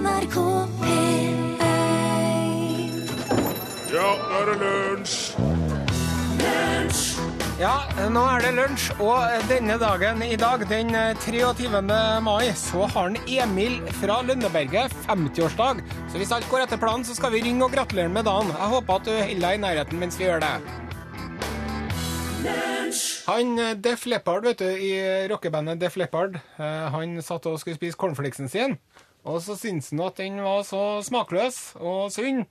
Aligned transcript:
NRK 0.00 0.36
P1 0.80 1.60
Ja, 3.92 4.06
nå 4.16 4.38
er 4.38 4.46
det 4.48 4.54
lunsj! 4.62 5.18
Ja, 7.60 7.74
nå 8.08 8.22
er 8.24 8.40
det 8.40 8.52
lunsj, 8.56 8.86
og 9.04 9.44
denne 9.50 9.76
dagen 9.82 10.22
i 10.24 10.38
dag, 10.40 10.62
den 10.70 10.94
23. 11.20 11.68
mai, 12.24 12.48
så 12.56 12.86
har 12.86 13.10
han 13.10 13.18
Emil 13.28 13.76
fra 13.98 14.22
Lønneberget 14.24 14.94
50-årsdag. 15.04 15.82
Så 16.08 16.22
hvis 16.22 16.32
alt 16.32 16.48
går 16.48 16.64
etter 16.64 16.80
planen, 16.80 17.04
så 17.04 17.18
skal 17.18 17.34
vi 17.34 17.42
ringe 17.44 17.66
og 17.66 17.74
gratulere 17.76 18.08
med 18.08 18.24
dagen. 18.30 18.54
Jeg 18.56 18.72
håper 18.72 18.96
at 18.96 19.04
du 19.04 19.12
holder 19.12 19.44
deg 19.44 19.58
i 19.58 19.62
nærheten 19.66 20.00
mens 20.00 20.16
vi 20.16 20.30
gjør 20.30 20.40
det. 20.46 20.54
Han 23.28 23.52
eh, 23.60 23.76
Def 23.76 24.08
Leppard, 24.08 24.48
vet 24.48 24.64
du, 24.64 24.70
i 24.70 24.96
rockebandet 25.28 25.84
Def 25.84 26.00
Leppard, 26.00 26.40
eh, 26.56 26.88
han 26.96 27.20
satt 27.20 27.44
og 27.52 27.60
skulle 27.60 27.76
spise 27.76 28.00
cornflakesen 28.00 28.48
sin, 28.48 28.78
og 29.24 29.42
så 29.44 29.56
syntes 29.58 29.90
han 29.90 30.00
at 30.06 30.16
den 30.16 30.40
var 30.44 30.62
så 30.66 31.00
smakløs 31.04 31.60
og 31.80 32.10
sunn 32.14 32.46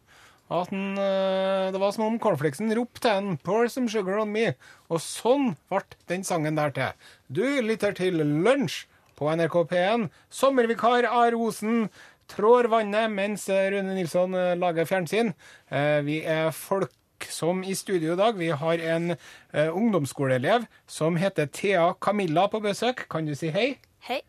at 0.50 0.70
han, 0.72 0.98
eh, 0.98 1.72
det 1.72 1.80
var 1.80 1.91
som 1.94 2.08
om 2.08 2.20
cornflakesen 2.20 2.73
ropte 2.76 3.02
til 3.05 3.12
han 3.12 3.38
'Pour 3.38 3.68
some 3.70 3.90
sugar 3.90 4.20
on 4.20 4.34
me'. 4.34 4.55
Og 4.90 5.00
sånn 5.00 5.55
ble 5.70 5.82
den 6.08 6.24
sangen 6.24 6.55
der 6.55 6.70
til. 6.70 6.91
Du 7.32 7.62
lytter 7.62 7.94
til 7.94 8.13
Lunsj 8.13 8.86
på 9.16 9.30
NRK 9.30 9.63
P1. 9.70 10.10
Sommervikar 10.32 11.05
Are 11.05 11.36
Osen 11.36 11.90
trår 12.27 12.68
vannet 12.68 13.12
mens 13.12 13.48
Rune 13.49 13.94
Nilsson 13.94 14.34
eh, 14.34 14.55
lager 14.55 14.86
fjernsyn. 14.86 15.34
Eh, 15.72 16.02
Vi 16.02 16.24
er 16.24 16.52
folk 16.52 16.91
som 17.30 17.63
i 17.63 17.74
studio 17.74 18.13
i 18.13 18.16
dag. 18.16 18.38
Vi 18.38 18.48
har 18.49 18.80
en 18.80 19.18
ungdomsskoleelev 19.54 20.66
som 20.88 21.18
heter 21.18 21.46
Thea 21.52 21.94
Camilla 22.02 22.48
på 22.48 22.62
besøk. 22.62 23.10
Kan 23.10 23.26
du 23.26 23.36
si 23.36 23.49
hei? 23.49 23.77
Hei. 23.99 24.22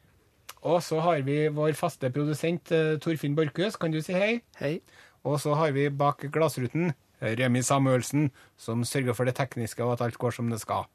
Og 0.63 0.83
så 0.85 1.01
har 1.01 1.23
vi 1.25 1.47
vår 1.49 1.73
faste 1.79 2.11
produsent 2.13 2.73
eh, 2.75 2.99
Torfinn 3.01 3.37
Borchhus. 3.37 3.79
Kan 3.81 3.95
du 3.95 4.01
si 4.05 4.13
hei? 4.17 4.41
Hei. 4.61 4.79
Og 5.25 5.41
så 5.41 5.55
har 5.57 5.73
vi 5.77 5.89
bak 5.89 6.27
glassruten 6.33 6.93
Remi 7.21 7.63
Samuelsen, 7.63 8.31
som 8.57 8.85
sørger 8.85 9.13
for 9.13 9.29
det 9.29 9.37
tekniske 9.37 9.85
og 9.85 9.93
at 9.93 10.07
alt 10.07 10.19
går 10.21 10.33
som 10.37 10.49
det 10.53 10.61
skal. 10.63 10.87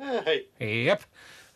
Hei. 0.00 0.40
Jepp. 0.60 1.04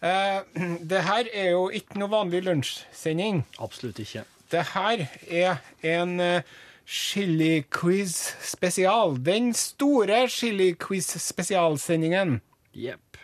Eh, 0.03 0.41
det 0.91 1.03
her 1.03 1.31
er 1.33 1.51
jo 1.55 1.69
ikke 1.71 1.99
noe 1.99 2.13
vanlig 2.13 2.45
lunsjsending. 2.45 3.45
Absolutt 3.59 3.99
ikke. 3.99 4.25
Det 4.53 4.63
her 4.75 5.07
er 5.31 5.57
en 5.83 6.21
uh, 6.21 6.43
chili-quiz 6.87 8.13
spesial. 8.45 9.17
Den 9.27 9.55
store 9.57 10.27
chili-quiz 10.29 11.09
spesialsendingen. 11.19 12.41
Jepp. 12.75 13.19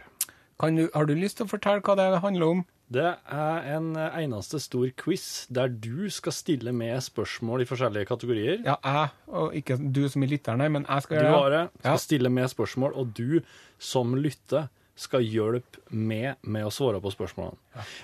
Kan 0.60 0.88
har 0.94 1.06
du 1.06 1.14
lyst 1.14 1.38
til 1.38 1.46
å 1.46 1.52
fortelle 1.52 1.84
hva 1.84 1.96
det 1.96 2.22
handler 2.24 2.56
om? 2.56 2.64
Det 2.90 3.04
er 3.06 3.68
en 3.76 3.92
eh, 3.94 4.16
eneste 4.24 4.58
stor 4.58 4.88
quiz 4.98 5.46
der 5.54 5.68
du 5.70 6.08
skal 6.10 6.34
stille 6.34 6.72
med 6.74 6.98
spørsmål 7.06 7.62
i 7.62 7.68
forskjellige 7.70 8.08
kategorier. 8.10 8.64
Ja, 8.66 8.74
jeg, 8.82 9.12
og 9.30 9.54
ikke 9.54 9.76
du 9.78 10.02
som 10.10 10.24
er 10.26 10.32
lytter, 10.32 10.58
nei, 10.58 10.66
men 10.74 10.86
jeg 10.88 11.06
skal 11.06 11.20
gjøre 11.20 11.30
det. 11.30 11.30
Du, 11.30 11.38
gjøre 11.38 11.60
Are, 11.60 11.70
skal 11.78 11.92
Ja. 11.92 12.02
stille 12.02 12.32
med 12.34 12.50
spørsmål, 12.50 12.96
og 12.98 13.12
du 13.14 13.40
som 13.78 14.16
lytter 14.18 14.68
skal 15.00 15.22
hjelpe 15.24 15.78
med 15.96 16.36
med 16.44 16.66
å 16.66 16.72
svare 16.74 16.98
på 17.00 17.08
spørsmålene. 17.14 17.56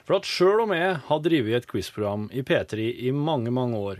For 0.06 0.16
at 0.16 0.24
selv 0.24 0.62
om 0.62 0.70
jeg 0.72 0.94
har 1.10 1.18
drevet 1.20 1.58
et 1.58 1.66
quizprogram 1.68 2.30
i 2.32 2.40
P3 2.46 2.86
i 3.04 3.10
mange, 3.12 3.50
mange 3.52 3.76
år, 3.76 3.98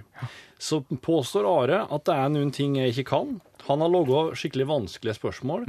så 0.58 0.78
påstår 1.02 1.44
Are 1.50 1.82
at 1.92 2.06
det 2.08 2.14
er 2.14 2.30
noen 2.32 2.54
ting 2.56 2.78
jeg 2.78 2.94
ikke 2.94 3.08
kan. 3.10 3.34
Han 3.66 3.82
har 3.84 3.90
laga 3.92 4.22
skikkelig 4.38 4.68
vanskelige 4.70 5.18
spørsmål, 5.18 5.66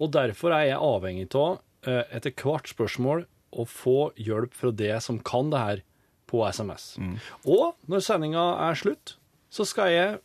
og 0.00 0.10
derfor 0.16 0.56
er 0.56 0.70
jeg 0.72 0.80
avhengig 0.82 1.28
av 1.36 1.60
eh, 1.86 2.02
etter 2.16 2.32
hvert 2.42 2.66
spørsmål 2.72 3.26
å 3.54 3.64
få 3.68 4.12
hjelp 4.20 4.54
fra 4.54 4.70
det 4.74 4.96
som 5.04 5.18
kan 5.24 5.50
det 5.52 5.58
her 5.62 5.82
på 6.30 6.42
SMS. 6.48 6.96
Og 7.46 7.74
når 7.90 8.02
sendinga 8.06 8.44
er 8.70 8.74
slutt, 8.80 9.16
så 9.54 9.66
skal 9.68 9.92
jeg 9.94 10.18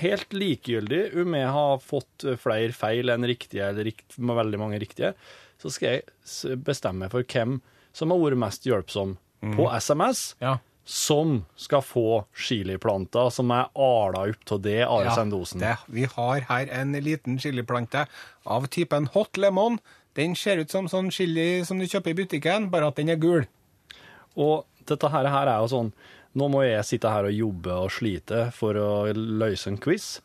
helt 0.00 0.32
likegyldig 0.34 1.02
om 1.22 1.34
jeg 1.38 1.50
har 1.54 1.82
fått 1.84 2.24
flere 2.42 2.72
feil 2.76 3.12
enn 3.12 3.26
riktige, 3.28 3.68
eller 3.70 3.86
rikt 3.90 4.16
med 4.18 4.38
veldig 4.38 4.60
mange 4.60 4.80
riktige, 4.82 5.12
så 5.60 5.70
skal 5.72 5.98
jeg 5.98 6.58
bestemme 6.64 7.10
for 7.12 7.22
hvem 7.26 7.58
som 7.96 8.12
har 8.14 8.22
vært 8.22 8.40
mest 8.40 8.66
hjelpsom 8.68 9.16
på 9.56 9.68
SMS, 9.80 10.34
Ja. 10.40 10.58
som 10.84 11.44
skal 11.56 11.82
få 11.82 12.24
chiliplanter 12.34 13.30
som 13.32 13.50
er 13.54 13.68
ala 13.76 14.24
opp 14.30 14.52
av 14.52 14.62
det 14.62 14.80
Are 14.82 15.04
Ja, 15.04 15.14
Sendosen. 15.14 15.60
det. 15.60 15.76
Vi 15.88 16.04
har 16.04 16.40
her 16.48 16.66
en 16.70 16.92
liten 16.92 17.38
chiliplante 17.38 18.06
av 18.46 18.66
typen 18.68 19.06
hot 19.14 19.36
lemon. 19.36 19.78
Den 20.18 20.34
ser 20.34 20.58
ut 20.58 20.70
som 20.70 20.88
sånn 20.90 21.10
chili 21.14 21.64
som 21.64 21.78
du 21.78 21.86
kjøper 21.86 22.10
i 22.10 22.14
butikken, 22.24 22.70
bare 22.70 22.88
at 22.90 22.96
den 22.96 23.08
er 23.12 23.16
gul. 23.20 23.44
Og 24.36 24.64
dette 24.88 25.08
her, 25.12 25.28
her 25.30 25.46
er 25.50 25.60
jo 25.64 25.70
sånn 25.70 25.92
Nå 26.38 26.46
må 26.46 26.60
jeg 26.62 26.84
sitte 26.86 27.10
her 27.10 27.26
og 27.26 27.34
jobbe 27.34 27.74
og 27.74 27.88
slite 27.90 28.52
for 28.54 28.76
å 28.78 28.90
løse 29.12 29.66
en 29.66 29.78
quiz. 29.82 30.20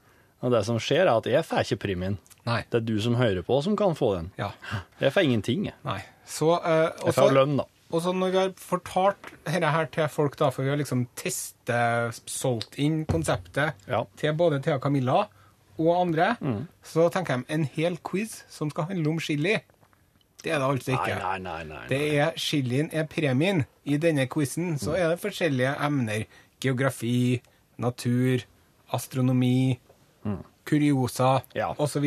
Og 0.46 0.52
det 0.54 0.60
som 0.68 0.78
skjer, 0.78 1.08
er 1.08 1.16
at 1.18 1.26
jeg 1.26 1.42
får 1.48 1.64
ikke 1.66 1.80
premien. 1.82 2.20
Nei. 2.46 2.60
Det 2.70 2.78
er 2.78 2.86
du 2.86 3.00
som 3.02 3.16
hører 3.18 3.42
på, 3.42 3.58
som 3.66 3.74
kan 3.80 3.96
få 3.98 4.12
den. 4.20 4.28
Ja. 4.38 4.52
Jeg 5.02 5.16
får 5.16 5.26
ingenting. 5.26 5.72
Nei. 5.88 6.04
Så, 6.30 6.52
uh, 6.62 6.92
også, 6.94 7.08
jeg 7.10 7.16
får 7.18 7.34
lønn, 7.40 7.56
da. 7.58 7.66
Og 7.90 8.04
så 8.06 8.14
når 8.14 8.32
vi 8.36 8.38
har 8.44 8.54
fortalt 8.62 9.32
dette 9.48 9.72
her 9.74 9.90
til 9.98 10.08
folk, 10.14 10.38
da, 10.38 10.52
for 10.54 10.62
vi 10.68 10.70
har 10.76 10.78
liksom 10.78 11.08
testet, 11.18 12.22
solgt 12.30 12.78
inn 12.78 13.02
konseptet 13.10 13.74
Ja. 13.90 14.04
til 14.22 14.34
både 14.38 14.62
Thea 14.62 14.78
Camilla 14.78 15.24
og 15.80 15.90
andre, 16.04 16.36
Mm. 16.40 16.68
så 16.84 17.10
tenker 17.10 17.34
jeg 17.40 17.46
en 17.50 17.64
hel 17.66 17.98
quiz 17.98 18.44
som 18.48 18.70
skal 18.70 18.86
handle 18.94 19.10
om 19.10 19.20
chili. 19.20 19.58
Det 20.46 20.54
er 20.54 20.60
det 20.62 20.68
altså 20.70 20.94
ikke. 20.94 21.16
nei, 21.20 21.38
nei. 21.42 21.62
nei. 21.66 21.84
Det 21.90 22.00
er 22.22 22.36
chilien 22.38 22.90
er 22.94 23.08
premien. 23.10 23.64
I 23.86 23.98
denne 24.02 24.28
quizen 24.30 24.76
så 24.82 24.94
er 24.98 25.10
det 25.16 25.20
forskjellige 25.24 25.72
emner. 25.88 26.26
Geografi, 26.62 27.42
natur, 27.82 28.46
astronomi, 28.94 29.80
kuriosa 30.66 31.42
Ja. 31.58 31.74
osv. 31.78 32.06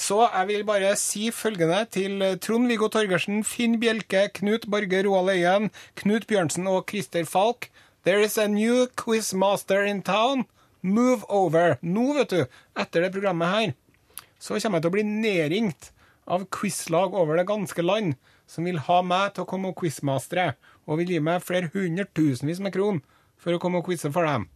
Så 0.00 0.16
jeg 0.32 0.46
vil 0.48 0.64
bare 0.64 0.94
si 0.96 1.30
følgende 1.30 1.84
til 1.90 2.22
Trond-Viggo 2.40 2.88
Torgersen, 2.88 3.42
Finn 3.44 3.78
Bjelke, 3.80 4.28
Knut 4.34 4.64
Borge 4.70 5.02
Roald 5.04 5.30
Øyen, 5.34 5.70
Knut 5.96 6.26
Bjørnsen 6.26 6.66
og 6.66 6.86
Christer 6.88 7.24
Falk. 7.28 7.68
There 8.04 8.22
is 8.24 8.38
a 8.38 8.46
new 8.48 8.86
quizmaster 8.96 9.84
in 9.84 10.00
town. 10.02 10.46
Move 10.82 11.24
over. 11.28 11.76
Nå, 11.82 12.14
vet 12.16 12.30
du, 12.30 12.46
etter 12.80 13.02
det 13.04 13.12
programmet 13.12 13.48
her, 13.52 13.72
så 14.40 14.56
kommer 14.62 14.78
jeg 14.78 14.82
til 14.86 14.90
å 14.90 14.94
bli 14.94 15.02
nedringt 15.04 15.90
av 16.30 16.44
quizlag 16.54 17.14
over 17.18 17.36
det 17.40 17.46
ganske 17.48 17.82
land 17.84 18.14
som 18.50 18.66
vil 18.66 18.78
ha 18.86 19.00
meg 19.06 19.34
til 19.34 19.44
å 19.44 19.48
komme 19.50 19.70
og 19.72 19.76
quizmastre, 19.82 20.52
og 20.86 20.98
vil 21.02 21.12
gi 21.14 21.20
meg 21.22 21.42
flere 21.46 21.70
hundretusenvis 21.74 22.62
med 22.64 22.74
kron 22.74 23.02
for 23.40 23.54
å 23.56 23.60
komme 23.62 23.80
og 23.80 23.86
quize 23.90 24.10
for 24.14 24.26
dem. 24.26 24.48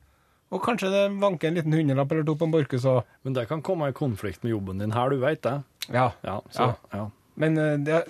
Og 0.54 0.62
kanskje 0.62 0.90
det 0.92 1.02
vanker 1.22 1.48
en 1.50 1.56
liten 1.58 1.74
hundrelapp 1.74 2.12
eller 2.12 2.26
to 2.28 2.34
på 2.38 2.46
en 2.46 2.52
Borchhus 2.54 2.84
òg. 2.86 3.02
Men 3.26 3.34
det 3.34 3.46
kan 3.50 3.62
komme 3.64 3.88
i 3.90 3.94
konflikt 3.96 4.42
med 4.44 4.52
jobben 4.52 4.78
din 4.82 4.92
her, 4.94 5.10
du 5.10 5.18
veit 5.22 5.42
det. 5.42 5.54
Ja. 5.90 6.10
Ja, 6.26 6.40
så, 6.54 6.68
Ja. 6.92 6.98
ja. 6.98 7.04
Men 7.36 7.58
eh, 7.58 7.76
det, 7.82 8.02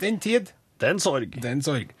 den 0.00 0.18
tid, 0.18 0.50
Det 0.80 0.88
er 0.88 0.96
en 0.96 1.00
sorg. 1.00 1.30
det 1.40 1.44
er 1.46 1.52
en 1.54 1.62
sorg. 1.62 1.92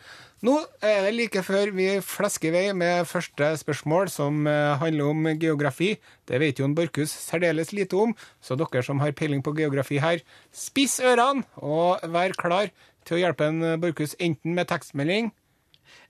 Nå 0.46 0.54
er 0.84 1.06
det 1.06 1.14
like 1.16 1.42
før 1.42 1.72
vi 1.74 1.86
flesker 2.04 2.52
i 2.52 2.54
vei 2.54 2.64
med 2.76 3.08
første 3.10 3.48
spørsmål, 3.58 4.10
som 4.12 4.44
eh, 4.46 4.74
handler 4.78 5.10
om 5.10 5.30
geografi. 5.42 5.94
Det 6.28 6.38
vet 6.42 6.60
Jon 6.60 6.76
Borchhus 6.76 7.10
særdeles 7.10 7.72
lite 7.74 7.98
om, 7.98 8.12
så 8.44 8.54
dere 8.60 8.84
som 8.86 9.00
har 9.02 9.16
peiling 9.16 9.42
på 9.42 9.56
geografi 9.56 9.98
her, 10.02 10.22
spiss 10.54 11.00
ørene 11.02 11.42
og 11.58 12.04
vær 12.14 12.36
klar 12.38 12.70
til 13.08 13.18
å 13.18 13.22
hjelpe 13.24 13.50
en 13.50 13.64
eh, 13.72 13.80
Borchhus 13.82 14.14
enten 14.22 14.54
med 14.54 14.70
tekstmelding 14.70 15.32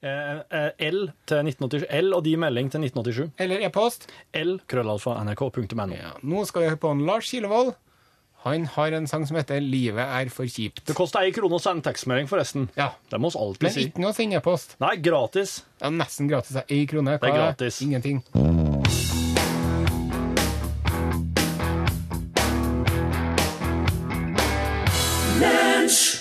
Eh, 0.04 0.70
L 0.86 1.06
til 1.26 1.48
1987. 1.48 1.86
L 1.90 2.14
og 2.16 2.22
de 2.26 2.36
melding 2.40 2.68
til 2.72 2.84
1987. 2.84 3.32
eller 3.42 3.64
e-post. 3.66 4.08
L 4.36 4.58
krøllalfa 4.68 5.16
nrk.no. 5.24 5.88
Ja, 5.94 6.14
nå 6.22 6.44
skal 6.48 6.62
vi 6.62 6.70
høre 6.70 6.82
på 6.82 6.92
en 6.92 7.04
Lars 7.08 7.30
Kilevold. 7.30 7.74
Han 8.46 8.66
har 8.76 8.92
en 8.94 9.06
sang 9.10 9.26
som 9.26 9.36
heter 9.36 9.58
'Livet 9.60 10.06
er 10.06 10.28
for 10.30 10.46
kjipt'. 10.46 10.84
Det 10.86 10.94
koster 10.94 11.24
ei 11.26 11.32
krone 11.34 11.58
å 11.58 11.62
sende 11.62 11.82
tekstmelding, 11.82 12.28
forresten. 12.30 12.68
Ja, 12.76 12.92
Det 13.10 13.18
må 13.20 13.32
vi 13.32 13.38
alltid 13.42 13.62
Men 13.62 13.72
si. 13.72 13.86
ikke 13.88 13.98
noe 14.04 14.12
sendepost. 14.14 14.76
Nei, 14.80 14.94
gratis. 14.96 15.62
Ja, 15.82 15.90
nesten 15.90 16.28
gratis. 16.28 16.56
Én 16.68 16.86
krone. 16.86 17.18
Det 17.18 17.28
er 17.28 17.34
gratis. 17.34 17.82
Ingenting. 17.82 18.22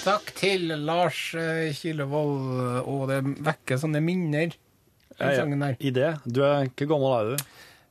Takk 0.05 0.29
til 0.38 0.67
Lars 0.85 1.19
eh, 1.39 1.71
Kilevold, 1.73 2.85
og 2.85 3.07
det 3.09 3.19
vekker 3.44 3.79
sånne 3.81 4.01
minner, 4.05 4.53
den 5.15 5.31
Ja, 5.31 5.31
sangen 5.39 5.63
der. 5.63 5.77
I 5.79 5.91
det. 5.95 6.11
Du 6.27 6.44
er 6.45 6.67
Hvor 6.69 6.89
gammel 6.91 7.15
er 7.15 7.29
du? 7.31 7.45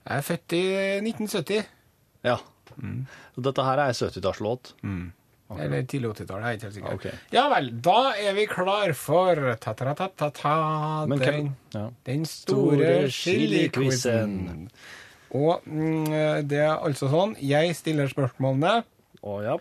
Jeg 0.05 0.21
er 0.21 0.27
født 0.29 0.55
i 0.59 0.63
1970. 1.01 1.65
Ja. 2.25 2.37
Så 3.35 3.45
Dette 3.49 3.67
her 3.67 3.83
er 3.85 3.93
ei 3.93 3.99
70-tallslåt. 3.99 4.73
Eller 5.55 5.85
tidlig 5.87 6.09
80-tall, 6.15 6.41
jeg 6.41 6.49
er 6.49 6.57
ikke 6.57 6.67
helt 6.67 6.75
sikker. 6.79 6.95
Okay. 6.99 7.19
Ja 7.35 7.45
vel, 7.53 7.69
da 7.85 7.99
er 8.17 8.33
vi 8.35 8.47
klar 8.51 8.95
for 8.97 9.39
ta-ta-ta-ta-ta, 9.63 10.55
Men 11.11 11.21
den, 11.21 11.51
ja. 11.77 11.85
den 12.09 12.25
store 12.27 12.79
Store 12.79 13.11
chili-quizen. 13.13 14.35
Og 15.35 15.67
mm, 15.67 16.47
det 16.49 16.61
er 16.63 16.75
altså 16.79 17.11
sånn, 17.13 17.37
jeg 17.43 17.75
stiller 17.77 18.11
spørsmålene, 18.11 18.81
Å, 19.25 19.37
ja. 19.45 19.55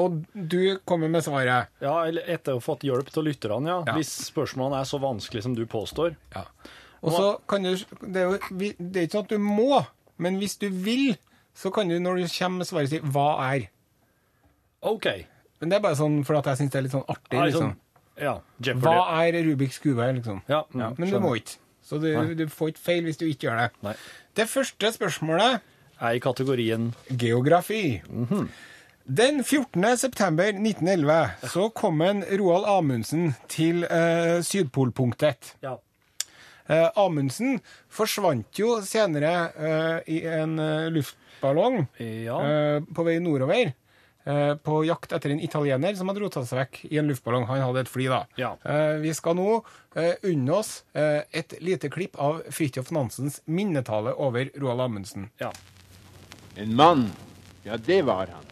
og 0.00 0.20
du 0.34 0.78
kommer 0.88 1.10
med 1.12 1.24
svaret. 1.26 1.70
ja, 1.82 1.94
eller 2.06 2.26
etter 2.30 2.54
å 2.56 2.60
ha 2.60 2.64
fått 2.64 2.84
hjelp 2.86 3.08
til 3.14 3.26
lytterne, 3.30 3.68
ja. 3.70 3.78
Ja. 3.86 3.96
Hvis 3.96 4.12
spørsmålene 4.30 4.80
er 4.82 4.88
så 4.88 5.00
vanskelig 5.02 5.42
som 5.46 5.56
du 5.56 5.64
påstår. 5.66 6.16
Ja. 6.34 6.44
Og 7.00 7.14
så 7.16 7.26
kan 7.48 7.64
du 7.64 7.72
det 8.02 8.20
er, 8.20 8.28
jo, 8.28 8.38
det 8.76 8.96
er 9.00 9.06
ikke 9.06 9.16
sånn 9.16 9.26
at 9.28 9.32
du 9.32 9.40
må, 9.40 9.84
men 10.20 10.36
hvis 10.42 10.58
du 10.60 10.68
vil, 10.68 11.14
så 11.60 11.70
kan 11.74 11.88
du 11.90 11.98
når 12.00 12.22
du 12.22 12.26
kommer 12.32 12.62
med 12.62 12.68
svaret 12.70 12.90
si 12.92 12.98
'hva 13.00 13.28
er'. 13.52 13.68
OK. 14.82 15.06
Men 15.60 15.68
det 15.68 15.76
er 15.76 15.82
bare 15.84 15.98
sånn 15.98 16.22
for 16.24 16.38
at 16.38 16.46
jeg 16.48 16.56
syns 16.62 16.72
det 16.72 16.78
er 16.78 16.86
litt 16.86 16.94
sånn 16.96 17.08
artig. 17.08 17.40
Liksom. 17.50 17.74
Ja, 18.20 18.38
Jeopardy. 18.60 18.86
Hva 18.86 19.26
er 19.26 19.44
Rubiks 19.44 19.78
kube, 19.78 20.06
liksom? 20.16 20.40
Ja, 20.48 20.64
ja, 20.74 20.92
men 20.96 21.10
du 21.10 21.18
må 21.20 21.34
ikke. 21.36 21.58
Så 21.84 21.98
du, 22.00 22.08
du 22.36 22.46
får 22.48 22.72
ikke 22.72 22.84
feil 22.84 23.04
hvis 23.08 23.18
du 23.20 23.26
ikke 23.26 23.48
gjør 23.48 23.60
det. 23.64 23.68
Nei. 23.82 23.94
Det 24.36 24.48
første 24.48 24.92
spørsmålet 24.94 25.60
Er 26.00 26.16
i 26.16 26.20
kategorien 26.22 26.94
geografi. 27.12 28.00
Den 29.04 29.42
14. 29.44 29.84
september 30.00 30.48
1911 30.48 31.48
så 31.52 31.68
kom 31.76 32.00
en 32.00 32.22
Roald 32.40 32.64
Amundsen 32.64 33.34
til 33.52 33.84
eh, 33.84 34.40
Sydpolpunktet. 34.40 35.56
Ja. 35.62 35.74
Eh, 36.70 36.88
Amundsen 36.96 37.58
forsvant 37.92 38.60
jo 38.62 38.78
senere 38.86 39.34
eh, 39.58 40.14
i 40.14 40.22
en 40.24 40.56
eh, 40.62 40.88
luftballong 41.44 41.86
Ja. 41.98 42.40
eh, 42.42 42.80
på 42.94 43.04
vei 43.04 43.18
nordover. 43.20 43.72
eh, 44.26 44.54
på 44.54 44.84
jakt 44.84 45.12
etter 45.12 45.30
en 45.30 45.40
italiener 45.40 45.96
som 45.96 46.06
hadde 46.08 46.20
rota 46.20 46.44
seg 46.44 46.58
vekk 46.58 46.92
i 46.92 46.98
en 46.98 47.08
luftballong. 47.08 47.46
Han 47.46 47.60
hadde 47.62 47.80
et 47.80 47.88
fly, 47.88 48.04
da. 48.06 48.26
Ja. 48.36 48.50
Eh, 48.66 48.98
vi 49.00 49.12
skal 49.14 49.34
nå 49.34 49.64
unne 50.22 50.50
oss 50.52 50.84
et 50.94 51.54
lite 51.60 51.88
klipp 51.90 52.14
av 52.20 52.42
Fridtjof 52.50 52.90
Nansens 52.92 53.40
minnetale 53.46 54.12
over 54.14 54.50
Roald 54.60 54.80
Amundsen. 54.80 55.30
ja. 55.40 55.50
En 56.56 56.74
mann, 56.76 57.10
ja 57.64 57.76
det 57.76 58.02
var 58.04 58.26
han. 58.26 58.44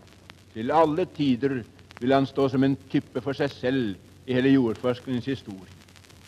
Til 0.54 0.70
alle 0.70 1.04
tider 1.04 1.64
vil 2.00 2.12
han 2.12 2.26
stå 2.26 2.48
som 2.50 2.64
en 2.64 2.76
type 2.90 3.20
for 3.20 3.32
seg 3.34 3.50
selv 3.50 3.96
i 4.26 4.32
hele 4.34 4.48
jordforskningens 4.54 5.26
historie. 5.26 5.68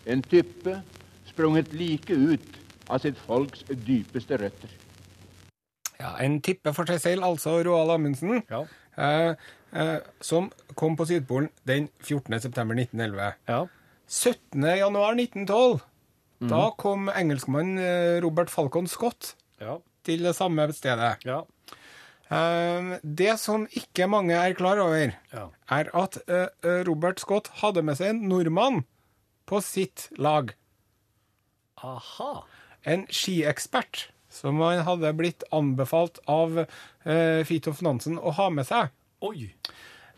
En 0.05 0.21
type 0.21 0.81
sprunget 1.25 1.73
like 1.73 2.11
ut 2.13 2.45
av 2.89 2.99
sitt 2.99 3.17
folks 3.17 3.63
dypeste 3.63 4.37
røtter. 4.37 4.69
Ja, 6.01 6.15
En 6.23 6.39
tippe 6.41 6.73
for 6.73 6.89
seg 6.89 6.99
selv, 7.03 7.23
altså 7.27 7.59
Roald 7.65 7.91
Amundsen, 7.93 8.41
Ja. 8.49 8.63
eh, 8.97 9.35
eh, 9.73 9.99
som 10.21 10.51
kom 10.75 10.95
på 10.97 11.05
Sydpolen 11.05 11.49
den 11.67 11.89
14. 12.01 12.39
september 12.41 12.75
1911. 12.75 13.33
Ja. 13.47 13.65
17. 14.07 14.63
januar 14.77 15.13
1912, 15.15 15.81
Mhm. 16.41 16.49
da 16.49 16.69
kom 16.77 17.07
engelskmannen 17.09 17.77
eh, 17.77 18.19
Robert 18.23 18.49
Falcon 18.49 18.87
Scott 18.87 19.35
Ja. 19.61 19.77
til 20.03 20.23
det 20.23 20.35
samme 20.35 20.65
stedet. 20.73 21.23
Ja. 21.25 21.43
Eh, 22.31 22.97
det 23.03 23.37
som 23.39 23.67
ikke 23.71 24.07
mange 24.09 24.33
er 24.33 24.53
klar 24.53 24.79
over, 24.79 25.13
Ja. 25.33 25.47
er 25.69 25.89
at 25.95 26.17
eh, 26.27 26.47
Robert 26.87 27.19
Scott 27.19 27.47
hadde 27.61 27.83
med 27.83 27.95
seg 27.97 28.09
en 28.09 28.27
nordmann 28.27 28.85
på 29.45 29.61
sitt 29.61 30.09
lag. 30.17 30.53
Aha. 31.83 32.43
En 32.85 33.05
skiekspert 33.07 34.07
som 34.31 34.59
han 34.63 34.81
hadde 34.87 35.11
blitt 35.17 35.43
anbefalt 35.53 36.19
av 36.31 36.61
eh, 36.63 37.43
Fridtjof 37.47 37.81
Nansen 37.85 38.17
å 38.19 38.31
ha 38.37 38.49
med 38.53 38.67
seg. 38.69 38.89
Oi. 39.27 39.51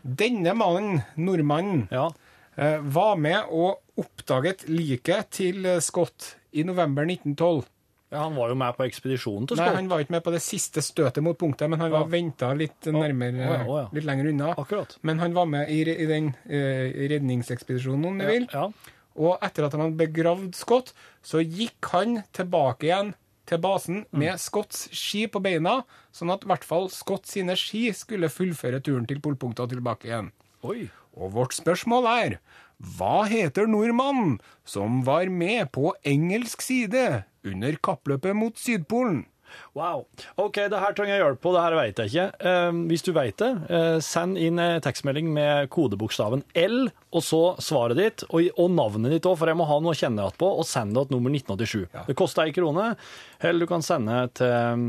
Denne 0.04 0.54
mannen, 0.56 1.02
nordmannen, 1.16 1.86
Ja. 1.92 2.10
eh, 2.56 2.78
var 2.80 3.16
med 3.16 3.44
og 3.50 3.80
oppdaget 3.98 4.66
liket 4.68 5.30
til 5.30 5.66
Scott 5.80 6.34
i 6.52 6.62
november 6.64 7.04
1912. 7.06 7.64
ja. 8.12 8.18
Han 8.22 8.36
var 8.36 8.48
jo 8.52 8.54
med 8.54 8.76
på 8.76 8.84
ekspedisjonen 8.86 9.48
til 9.50 9.58
Nei, 9.58 9.68
han 9.74 9.88
var 9.90 10.04
ikke 10.04 10.14
med 10.14 10.22
på 10.22 10.30
det 10.34 10.42
siste 10.44 10.82
støtet 10.84 11.22
mot 11.22 11.36
punktet, 11.38 11.68
men 11.70 11.80
han 11.80 11.90
var 11.90 12.04
venta 12.06 12.52
litt 12.54 12.86
nærmere, 12.86 13.48
å 13.48 13.54
ja, 13.54 13.78
ja. 13.82 13.88
litt 13.96 14.04
lenger 14.06 14.28
unna. 14.30 14.52
Akkurat. 14.60 14.98
Men 15.02 15.18
han 15.18 15.34
var 15.34 15.46
med 15.50 15.70
i, 15.72 15.80
i 15.82 16.06
den 16.06 16.28
eh, 16.46 16.92
redningsekspedisjonen, 17.10 18.04
om 18.12 18.18
du 18.22 18.26
vil. 18.28 18.46
Ja. 18.52 18.68
Og 19.16 19.38
etter 19.46 19.66
at 19.66 19.74
han 19.74 19.80
hadde 19.88 19.98
begravd 19.98 20.54
Scott, 20.58 20.92
så 21.22 21.42
gikk 21.42 21.90
han 21.94 22.20
tilbake 22.34 22.86
igjen 22.88 23.14
til 23.46 23.58
basen 23.58 24.04
Mm. 24.12 24.18
med 24.18 24.38
Scotts 24.40 24.88
ski 24.92 25.26
på 25.26 25.40
beina, 25.42 25.84
sånn 26.12 26.32
at 26.32 26.44
i 26.44 26.48
hvert 26.48 26.64
fall 26.64 26.88
Scott 26.90 27.26
sine 27.26 27.56
ski 27.56 27.90
skulle 27.92 28.28
fullføre 28.32 28.80
turen 28.82 29.06
til 29.06 29.20
polpunktet 29.20 29.60
og 29.66 29.70
tilbake 29.70 30.04
igjen. 30.08 30.32
Oi. 30.62 30.90
Og 31.16 31.32
vårt 31.32 31.52
spørsmål 31.54 32.06
er 32.10 32.38
hva 32.82 33.24
heter 33.28 33.66
nordmannen 33.70 34.40
som 34.64 35.02
var 35.04 35.28
med 35.30 35.70
på 35.72 35.92
engelsk 36.04 36.60
side 36.62 37.24
under 37.44 37.76
kappløpet 37.76 38.34
mot 38.34 38.56
Sydpolen? 38.58 39.26
Wow. 39.74 40.04
OK, 40.40 40.60
det 40.70 40.80
her 40.82 40.96
trenger 40.96 41.16
jeg 41.16 41.24
hjelp 41.24 41.40
på, 41.42 41.54
det 41.54 41.64
her 41.64 41.78
vet 41.78 42.02
jeg 42.02 42.12
ikke. 42.12 42.26
Eh, 42.50 42.80
hvis 42.90 43.06
du 43.06 43.12
vet 43.16 43.38
det, 43.42 43.52
eh, 43.68 43.96
send 44.04 44.40
inn 44.40 44.60
eh, 44.62 44.80
tekstmelding 44.84 45.30
med 45.34 45.70
kodebokstaven 45.74 46.44
L, 46.64 46.90
og 47.14 47.24
så 47.24 47.42
svaret 47.62 48.00
ditt, 48.00 48.26
og, 48.30 48.50
og 48.58 48.70
navnet 48.74 49.16
ditt 49.16 49.26
òg, 49.30 49.38
for 49.40 49.50
jeg 49.50 49.58
må 49.58 49.68
ha 49.70 49.80
noe 49.80 49.94
å 49.94 49.98
kjenne 49.98 50.22
igjen 50.22 50.38
på, 50.40 50.52
og 50.60 50.68
send 50.68 50.94
det 50.96 51.08
til 51.08 51.18
nummer 51.18 51.34
1987. 51.34 52.06
Det 52.10 52.18
koster 52.18 52.46
ei 52.46 52.54
krone, 52.54 52.92
eller 53.40 53.64
du 53.64 53.70
kan 53.70 53.84
sende 53.84 54.22
til 54.38 54.54
mm, 54.54 54.88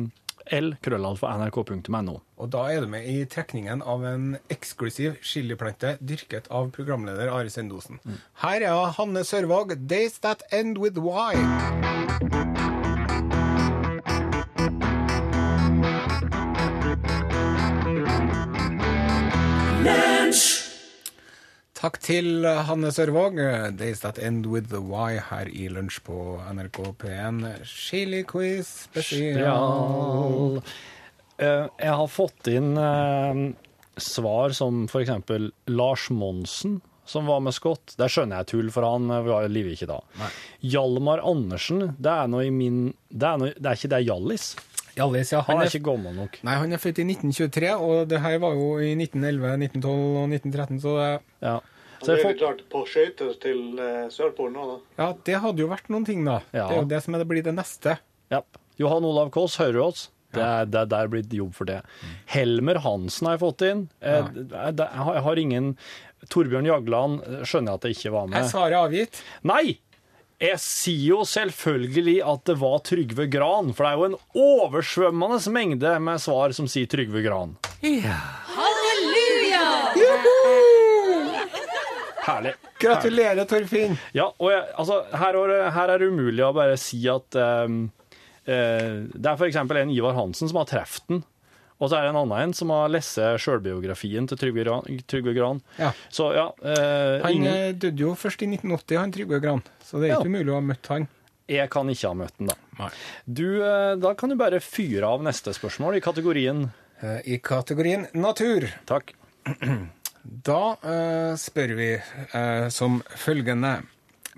l-krøllalfa.nrk.no. 0.54 2.20
Og 2.38 2.52
da 2.54 2.66
er 2.72 2.84
du 2.84 2.92
med 2.92 3.08
i 3.10 3.18
trekningen 3.30 3.82
av 3.82 4.06
en 4.06 4.36
eksklusiv 4.54 5.20
chiliplante 5.26 5.96
dyrket 6.02 6.50
av 6.54 6.72
programleder 6.76 7.32
Are 7.34 7.50
Sendosen. 7.50 8.02
Her 8.44 8.62
er 8.62 8.96
Hanne 9.00 9.26
Sørvåg, 9.26 9.76
'Days 9.88 10.20
That 10.22 10.46
End 10.52 10.78
With 10.78 11.00
Why'. 11.02 12.85
Takk 21.76 21.98
til 22.00 22.46
Hanne 22.48 22.88
Sørvåg. 22.96 23.36
'Days 23.76 24.00
That 24.06 24.18
End 24.18 24.46
With 24.48 24.70
The 24.72 24.80
Why' 24.80 25.20
her 25.30 25.50
i 25.52 25.68
Lunsj 25.68 26.00
på 26.08 26.40
NRK 26.56 26.80
P1. 27.02 27.42
Chili-quiz 27.68 28.70
spesial. 28.88 30.62
Eh, 31.38 31.68
jeg 31.68 31.96
har 32.00 32.08
fått 32.08 32.48
inn 32.48 32.78
eh, 32.80 33.42
svar 34.00 34.56
som 34.56 34.86
for 34.88 35.04
eksempel 35.04 35.50
Lars 35.68 36.08
Monsen, 36.10 36.80
som 37.06 37.28
var 37.28 37.44
med 37.44 37.54
Scott. 37.54 37.98
Det 38.00 38.08
skjønner 38.10 38.40
jeg 38.42 38.50
tull, 38.54 38.72
for 38.72 38.88
han 38.88 39.12
eh, 39.12 39.26
var 39.28 39.44
i 39.44 39.52
live 39.52 39.76
ikke 39.76 39.90
da. 39.92 40.00
Hjalmar 40.64 41.20
Andersen, 41.28 41.90
det 42.00 42.14
er 42.14 42.32
noe 42.32 42.48
i 42.48 42.54
min 42.56 42.94
Det 43.12 43.28
er, 43.28 43.38
noe, 43.42 43.52
det 43.60 43.68
er 43.68 43.76
ikke 43.82 43.92
det 43.98 44.06
Hjallis? 44.08 44.48
Hjallis, 44.96 45.32
ja. 45.34 45.42
Han 45.42 45.56
Han 45.58 45.64
er 45.66 45.68
er, 45.68 45.72
ikke 45.76 45.86
gammel 45.92 46.14
nok. 46.16 46.38
nei, 46.44 46.56
han 46.56 46.72
er 46.74 46.78
født 46.78 47.00
i 47.00 47.06
1923, 47.10 47.72
og 47.82 48.08
det 48.08 48.20
her 48.22 48.38
var 48.40 48.54
jo 48.56 48.68
i 48.80 48.94
1911, 48.96 49.58
1912 49.60 50.18
og 50.22 50.30
1913, 50.30 50.80
så 50.82 50.98
det, 51.00 51.22
Ja. 51.42 51.60
Så 52.02 52.12
Det 52.12 52.20
er 52.20 52.24
får, 52.28 52.38
klart 52.38 52.60
på 52.70 52.82
skøyter 52.86 53.40
til 53.42 53.80
eh, 53.80 54.08
Sørpolen 54.12 54.56
òg, 54.60 54.68
da. 54.98 55.04
ja, 55.04 55.14
det 55.26 55.36
hadde 55.42 55.60
jo 55.64 55.68
vært 55.72 55.88
noen 55.90 56.06
ting, 56.06 56.26
da. 56.26 56.42
Ja. 56.54 56.68
Det 56.68 56.76
er 56.78 56.82
jo 56.84 56.90
det 56.92 57.04
som 57.04 57.16
er 57.16 57.20
det 57.24 57.28
blir 57.28 57.44
det 57.44 57.56
neste. 57.56 57.98
ja. 58.32 58.42
Johan 58.78 59.06
Olav 59.08 59.30
Kaas, 59.32 59.56
hører 59.56 59.74
du 59.74 59.82
oss? 59.86 60.10
Det 60.36 60.44
er, 60.44 60.66
det 60.68 60.76
er 60.82 60.86
der 60.92 61.08
blitt 61.08 61.32
jobb 61.32 61.54
for 61.56 61.64
det. 61.64 61.78
Helmer 62.28 62.76
Hansen 62.84 63.26
har 63.30 63.38
jeg 63.38 63.40
fått 63.40 63.62
inn. 63.64 63.86
Eh, 64.02 64.26
Jeg 64.36 64.76
har- 64.92 65.14
jeg 65.16 65.24
har 65.24 65.36
ingen 65.40 65.78
Torbjørn 66.28 66.66
Jagland 66.68 67.22
eh, 67.24 67.44
skjønner 67.48 67.72
jeg 67.72 67.74
at 67.80 67.82
jeg 67.88 67.96
ikke 67.96 68.12
var 68.12 68.24
Er 68.26 68.28
med. 68.28 68.50
svaret 68.52 68.76
avgitt? 68.76 69.22
Nei! 69.44 69.80
Jeg 70.44 70.60
sier 70.60 71.14
jo 71.14 71.22
selvfølgelig 71.24 72.18
at 72.28 72.42
det 72.50 72.56
var 72.60 72.82
Trygve 72.84 73.26
Gran, 73.32 73.70
for 73.74 73.86
det 73.86 73.92
er 73.94 74.00
jo 74.02 74.08
en 74.10 74.18
oversvømmende 74.36 75.40
mengde 75.56 75.94
med 76.04 76.20
svar 76.20 76.52
som 76.58 76.68
sier 76.68 76.90
Trygve 76.92 77.22
Gran. 77.24 77.54
Ja. 77.86 78.18
Halleluja! 78.52 79.62
Juhu! 79.96 81.30
Herlig. 82.26 82.52
Gratulerer, 82.82 83.46
Torfinn. 83.48 83.96
Ja, 84.18 84.28
og 84.42 84.52
jeg, 84.52 84.66
altså, 84.82 85.00
her, 85.16 85.38
er- 85.46 85.70
her 85.78 85.94
er 85.94 86.02
det 86.04 86.10
umulig 86.12 86.44
å 86.44 86.52
bare 86.58 86.76
si 86.82 87.00
at 87.08 87.38
um, 87.40 87.86
uh, 88.44 88.98
Det 89.16 89.30
er 89.32 89.38
f.eks. 89.40 89.56
en 89.64 89.94
Ivar 89.94 90.18
Hansen 90.18 90.52
som 90.52 90.60
har 90.60 90.68
truffet 90.70 91.06
den. 91.14 91.24
Og 91.80 91.90
så 91.92 91.98
er 91.98 92.06
det 92.06 92.14
en 92.14 92.22
annen 92.22 92.38
en 92.46 92.54
som 92.56 92.70
har 92.72 92.88
lest 92.94 93.18
sjølbiografien 93.44 94.28
til 94.32 94.40
Trygve 94.40 94.64
Gran. 94.64 94.86
Trygve 95.12 95.34
Gran. 95.36 95.60
Ja. 95.78 95.90
Så 96.10 96.30
ja 96.36 96.46
eh, 96.64 97.22
Han 97.26 97.34
ingen, 97.36 97.52
eh, 97.52 97.74
døde 97.76 98.00
jo 98.06 98.14
først 98.16 98.46
i 98.46 98.48
1980, 98.48 98.96
han 99.02 99.12
Trygve 99.12 99.42
Gran, 99.44 99.62
så 99.84 100.00
det 100.00 100.10
er 100.10 100.14
Ja. 100.16 100.20
ikke 100.22 100.32
mulig 100.38 100.54
å 100.54 100.60
ha 100.62 100.64
møtt 100.64 100.88
han. 100.94 101.08
Jeg 101.52 101.70
kan 101.70 101.92
ikke 101.92 102.08
ha 102.08 102.16
møtt 102.18 102.40
han, 102.40 102.48
da. 102.80 102.90
Du, 103.28 103.46
eh, 103.62 103.96
da 104.02 104.14
kan 104.18 104.30
du 104.32 104.36
bare 104.40 104.62
fyre 104.64 105.04
av 105.06 105.22
neste 105.22 105.52
spørsmål 105.54 105.98
i 106.00 106.04
kategorien 106.06 106.68
Eh, 107.04 107.20
I 107.36 107.38
kategorien 107.44 108.06
natur. 108.16 108.70
Takk. 108.88 109.12
Da 110.24 110.78
eh, 110.82 111.36
spør 111.38 111.74
vi 111.78 111.90
eh, 112.34 112.68
som 112.74 113.02
følgende. 113.20 113.76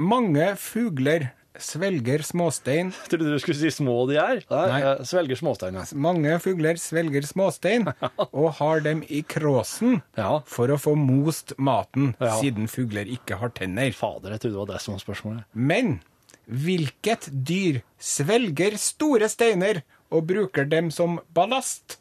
Mange 0.04 0.50
fugler 0.60 1.30
svelger 1.64 2.24
småstein. 2.26 2.92
Jeg 2.94 3.12
trodde 3.14 3.32
du 3.34 3.40
skulle 3.42 3.58
si 3.60 3.72
små 3.74 3.96
de 4.10 4.18
er. 4.22 4.42
Nei, 4.50 4.66
Nei. 4.74 4.94
Svelger 5.08 5.40
småstein. 5.40 5.78
ja. 5.80 5.86
Mange 5.96 6.38
fugler 6.44 6.80
svelger 6.82 7.26
småstein 7.28 7.88
og 8.32 8.50
har 8.60 8.82
dem 8.86 9.04
i 9.10 9.24
kråsen 9.24 10.02
Ja. 10.18 10.42
for 10.46 10.68
å 10.74 10.78
få 10.82 10.96
most 10.98 11.54
maten, 11.58 12.16
Ja. 12.20 12.36
siden 12.42 12.68
fugler 12.72 13.06
ikke 13.08 13.38
har 13.42 13.50
tenner. 13.50 13.92
Fader, 13.94 14.32
jeg 14.36 14.40
trodde 14.46 14.54
det 14.56 14.64
var 14.66 14.74
det 14.76 14.82
som 14.84 14.94
var 14.98 15.04
spørsmålet. 15.06 15.44
Men 15.54 16.00
hvilket 16.48 17.30
dyr 17.32 17.82
svelger 18.00 18.78
store 18.80 19.28
steiner 19.30 19.82
og 20.12 20.28
bruker 20.30 20.66
dem 20.70 20.92
som 20.92 21.20
ballast? 21.36 21.98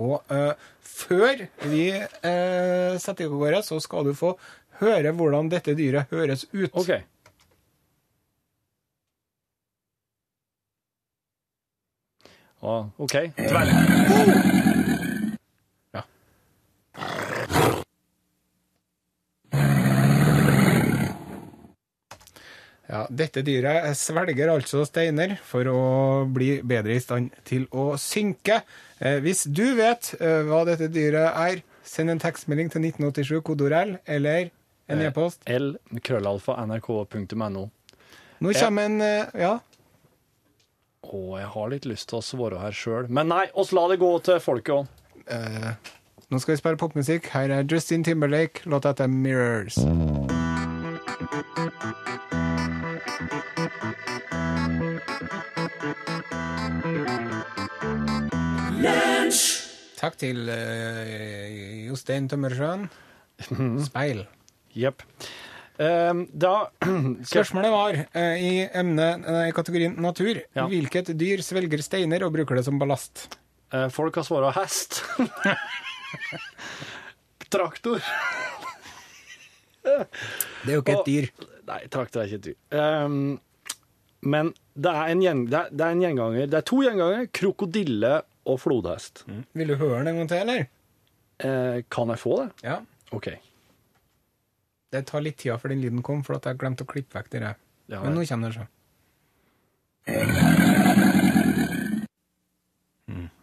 Og 0.00 0.22
uh, 0.32 0.54
før 0.80 1.46
vi 1.68 1.90
uh, 1.92 2.96
setter 2.98 3.26
i 3.26 3.28
gang, 3.28 3.60
så 3.62 3.78
skal 3.84 4.08
du 4.08 4.14
få 4.16 4.32
høre 4.80 5.12
hvordan 5.12 5.50
dette 5.52 5.74
dyret 5.76 6.08
høres 6.10 6.46
ut. 6.54 6.70
OK. 6.72 6.94
Og, 12.60 12.90
OK. 13.00 13.16
Dverg. 13.38 14.80
Ja, 22.90 23.04
dette 23.06 23.44
dyret 23.46 23.94
svelger 23.94 24.50
altså 24.50 24.82
steiner 24.88 25.36
for 25.46 25.68
å 25.70 25.80
bli 26.26 26.56
bedre 26.66 26.96
i 26.96 27.02
stand 27.02 27.30
til 27.46 27.68
å 27.70 27.92
synke. 28.00 28.64
Eh, 28.98 29.20
hvis 29.22 29.44
du 29.46 29.76
vet 29.78 30.10
eh, 30.18 30.40
hva 30.48 30.64
dette 30.66 30.88
dyret 30.90 31.38
er, 31.38 31.62
send 31.86 32.10
en 32.10 32.22
tekstmelding 32.22 32.72
til 32.72 32.88
1987 32.88 33.44
kodeord 33.46 33.76
L, 33.78 33.94
eller 34.10 34.50
en 34.90 35.04
e-post. 35.06 35.46
L, 35.46 35.76
krøllalfa, 36.02 36.58
nrk.no. 36.66 37.68
Nå 38.40 38.54
kommer 38.58 38.90
en 38.90 39.02
eh, 39.06 39.38
Ja. 39.38 39.58
Å, 41.10 41.20
jeg 41.40 41.48
har 41.50 41.70
litt 41.72 41.86
lyst 41.90 42.06
til 42.12 42.20
å 42.20 42.22
svare 42.22 42.60
her 42.62 42.74
sjøl. 42.76 43.08
Men 43.10 43.32
nei, 43.32 43.48
oss 43.58 43.72
la 43.74 43.88
det 43.90 43.98
gå 43.98 44.10
til 44.22 44.38
folket 44.42 44.76
òg. 44.76 44.92
Uh, 45.26 45.72
nå 46.30 46.38
skal 46.38 46.54
vi 46.54 46.60
spille 46.60 46.78
popmusikk. 46.78 47.26
Her 47.34 47.50
er 47.56 47.66
Justin 47.66 48.06
Timberlake, 48.06 48.62
låta 48.70 48.94
etter 48.94 49.10
Mirrors. 49.10 49.74
Takk 59.98 60.14
til 60.22 60.46
uh, 60.46 61.90
Jostein 61.90 62.30
Tømmersjøen. 62.30 62.86
Speil. 63.90 64.28
Jepp. 64.78 65.02
Um, 65.80 66.26
da 66.36 66.66
Spørsmålet 67.30 67.72
var 67.72 67.96
eh, 68.12 68.34
i 68.44 68.50
emnet 68.76 69.24
i 69.48 69.52
kategorien 69.56 69.94
natur. 70.04 70.42
Ja. 70.56 70.66
Hvilket 70.68 71.08
dyr 71.16 71.40
svelger 71.46 71.80
steiner 71.84 72.26
og 72.26 72.34
bruker 72.36 72.58
det 72.60 72.66
som 72.66 72.76
ballast? 72.80 73.38
eh, 73.72 73.86
Folk 73.94 74.18
har 74.20 74.26
svart 74.28 74.52
hest. 74.58 75.00
Traktor. 77.50 78.02
Det 79.82 80.68
er 80.68 80.76
jo 80.76 80.82
ikke 80.84 80.98
et 81.00 81.08
dyr. 81.08 81.28
Nei, 81.70 81.80
traktor 81.90 82.22
er 82.22 82.28
ikke 82.28 82.40
et 82.40 82.48
dyr. 82.50 82.58
Um, 82.76 83.38
men 84.20 84.52
det 84.76 84.90
er, 84.92 85.06
en 85.14 85.22
gjeng, 85.24 85.44
det, 85.50 85.58
er, 85.64 85.72
det 85.72 85.86
er 85.86 85.94
en 85.96 86.02
gjenganger. 86.04 86.48
Det 86.50 86.58
er 86.60 86.66
to 86.68 86.80
gjenganger. 86.84 87.26
Krokodille 87.40 88.12
og 88.50 88.60
flodhest. 88.62 89.24
Vil 89.56 89.72
du 89.72 89.76
høre 89.80 90.02
den 90.02 90.12
en 90.12 90.20
gang 90.22 90.30
til, 90.30 90.42
eller? 90.44 90.66
Uh, 91.40 91.80
kan 91.92 92.12
jeg 92.12 92.20
få 92.20 92.36
det? 92.42 92.48
Ja. 92.66 92.76
OK. 93.16 93.30
Det 94.90 95.04
tar 95.06 95.22
litt 95.22 95.36
tid 95.38 95.54
før 95.62 95.70
den 95.74 95.82
lyden 95.84 96.02
kom, 96.02 96.22
for 96.26 96.34
at 96.38 96.46
jeg 96.50 96.58
glemte 96.58 96.82
å 96.86 96.90
klippe 96.90 97.14
vekk 97.18 97.30
det. 97.30 97.40
der. 97.44 97.58
Ja, 97.90 98.02
Men 98.02 98.14
nå 98.18 98.24
kommer 98.26 98.50
det, 98.50 98.56
så. 98.58 98.66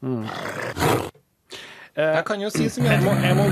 Mm. 0.01 0.25
Jeg 1.97 2.23
kan 2.27 2.41
jo 2.43 2.49
si 2.53 2.67
så 2.69 2.83
jeg 2.83 3.01
mye. 3.01 3.05
må, 3.05 3.13
jeg 3.25 3.37
må 3.37 3.45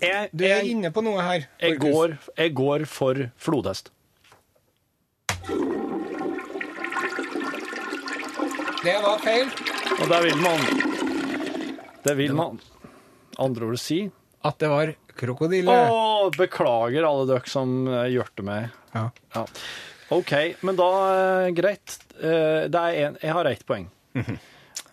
jeg, 0.00 0.28
Du 0.32 0.44
er 0.46 0.54
jeg, 0.54 0.70
inne 0.72 0.90
på 0.94 1.02
noe 1.04 1.20
her. 1.22 1.44
jeg, 1.60 1.76
går, 1.82 2.14
jeg 2.38 2.54
går 2.56 2.84
for 2.88 3.20
flodhest. 3.36 3.90
Det 8.80 8.96
var 9.04 9.18
feil. 9.20 9.50
Og 10.00 10.06
det 10.08 10.20
vil 10.24 10.38
man 10.40 10.62
Det 12.06 12.16
vil 12.16 12.32
man 12.34 12.60
andre 13.38 13.66
ord 13.68 13.78
si. 13.82 14.06
At 14.44 14.56
det 14.62 14.70
var 14.72 14.94
krokodille. 15.20 15.76
Å, 15.90 16.30
beklager 16.36 17.04
alle 17.06 17.28
dere 17.34 17.52
som 17.52 17.76
gjørte 17.84 18.30
hjørte 18.30 18.46
meg. 18.46 18.70
Ja. 18.94 19.10
Ja. 19.34 19.46
OK, 20.10 20.32
men 20.66 20.78
da 20.78 20.88
eh, 21.46 21.50
greit. 21.54 21.98
Eh, 22.20 22.66
det 22.70 22.80
er 22.80 22.96
en, 23.06 23.20
jeg 23.22 23.36
har 23.36 23.46
ett 23.46 23.66
poeng. 23.66 23.88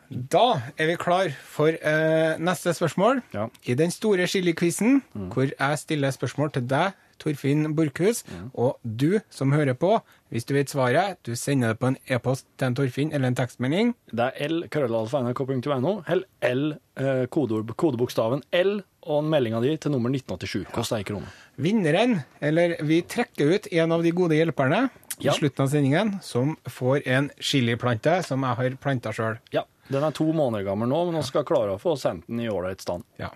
Da 0.08 0.62
er 0.78 0.88
vi 0.88 0.96
klar 0.96 1.34
for 1.44 1.74
eh, 1.74 2.38
neste 2.40 2.72
spørsmål. 2.78 3.24
Ja. 3.34 3.50
I 3.66 3.76
den 3.76 3.92
store 3.92 4.28
chili-quizen, 4.30 5.02
hvor 5.34 5.50
jeg 5.50 5.82
stiller 5.82 6.14
spørsmål 6.16 6.54
til 6.56 6.70
deg, 6.70 6.96
Torfinn 7.18 7.74
Borchhus, 7.74 8.22
og 8.54 8.78
du 8.84 9.20
som 9.34 9.52
hører 9.52 9.74
på, 9.74 9.96
hvis 10.30 10.46
du 10.46 10.54
vet 10.54 10.70
svaret, 10.70 11.18
du 11.26 11.34
sender 11.36 11.74
det 11.74 11.80
på 11.82 11.90
en 11.90 11.98
e-post 12.06 12.46
til 12.60 12.70
en 12.70 12.78
Torfinn 12.78 13.10
eller 13.10 13.32
en 13.32 13.40
tekstmelding. 13.40 13.96
Det 14.14 14.28
er 14.28 14.52
L, 14.52 14.60
krøllalfa.nrk.no, 14.70 15.96
eller 16.06 16.28
L, 16.46 16.76
eh, 17.02 17.24
kodebokstaven 17.34 18.46
L, 18.54 18.78
og 19.08 19.24
meldinga 19.28 19.62
di 19.64 19.74
til 19.82 19.92
nummer 19.96 20.12
1987. 20.14 20.68
Koster 20.76 21.00
ei 21.00 21.06
krone. 21.08 21.30
Vinneren, 21.64 22.20
eller 22.44 22.76
vi 22.86 23.02
trekker 23.10 23.56
ut 23.56 23.68
en 23.72 23.92
av 23.96 24.04
de 24.06 24.12
gode 24.16 24.36
hjelperne 24.38 24.90
Ja. 25.20 25.32
i 25.32 25.38
slutten 25.40 25.64
av 25.66 25.72
sendingen, 25.72 26.12
som 26.22 26.56
får 26.70 27.08
en 27.08 27.32
chiliplante 27.40 28.20
som 28.28 28.44
jeg 28.46 28.56
har 28.60 28.76
planta 28.84 29.10
sjøl. 29.16 29.40
Ja, 29.56 29.64
den 29.90 30.04
er 30.04 30.12
to 30.12 30.28
måneder 30.36 30.66
gammel 30.68 30.88
nå, 30.92 31.06
men 31.10 31.16
vi 31.22 31.26
skal 31.26 31.44
klare 31.48 31.74
å 31.74 31.82
få 31.82 31.96
sendt 31.98 32.28
den 32.28 32.40
i 32.44 32.50
ålreit 32.52 32.82
stand. 32.84 33.04
Ja. 33.18 33.32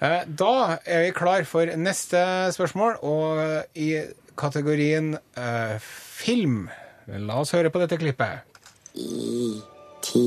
Eh, 0.00 0.24
Da 0.26 0.78
er 0.86 1.06
vi 1.08 1.10
klar 1.16 1.44
for 1.44 1.66
neste 1.66 2.22
spørsmål, 2.54 3.00
og 3.02 3.64
i 3.74 4.04
kategorien 4.36 5.16
uh, 5.36 5.78
film. 5.82 6.68
La 7.08 7.40
oss 7.40 7.50
høre 7.52 7.70
på 7.70 7.80
dette 7.82 7.98
klippet. 7.98 8.46
E.T. 8.94 10.18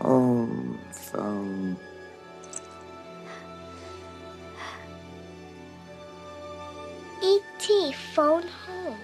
Home 0.00 0.78
phone. 1.10 1.76
E.T. 7.22 7.94
phone 8.14 8.44
home. 8.66 8.98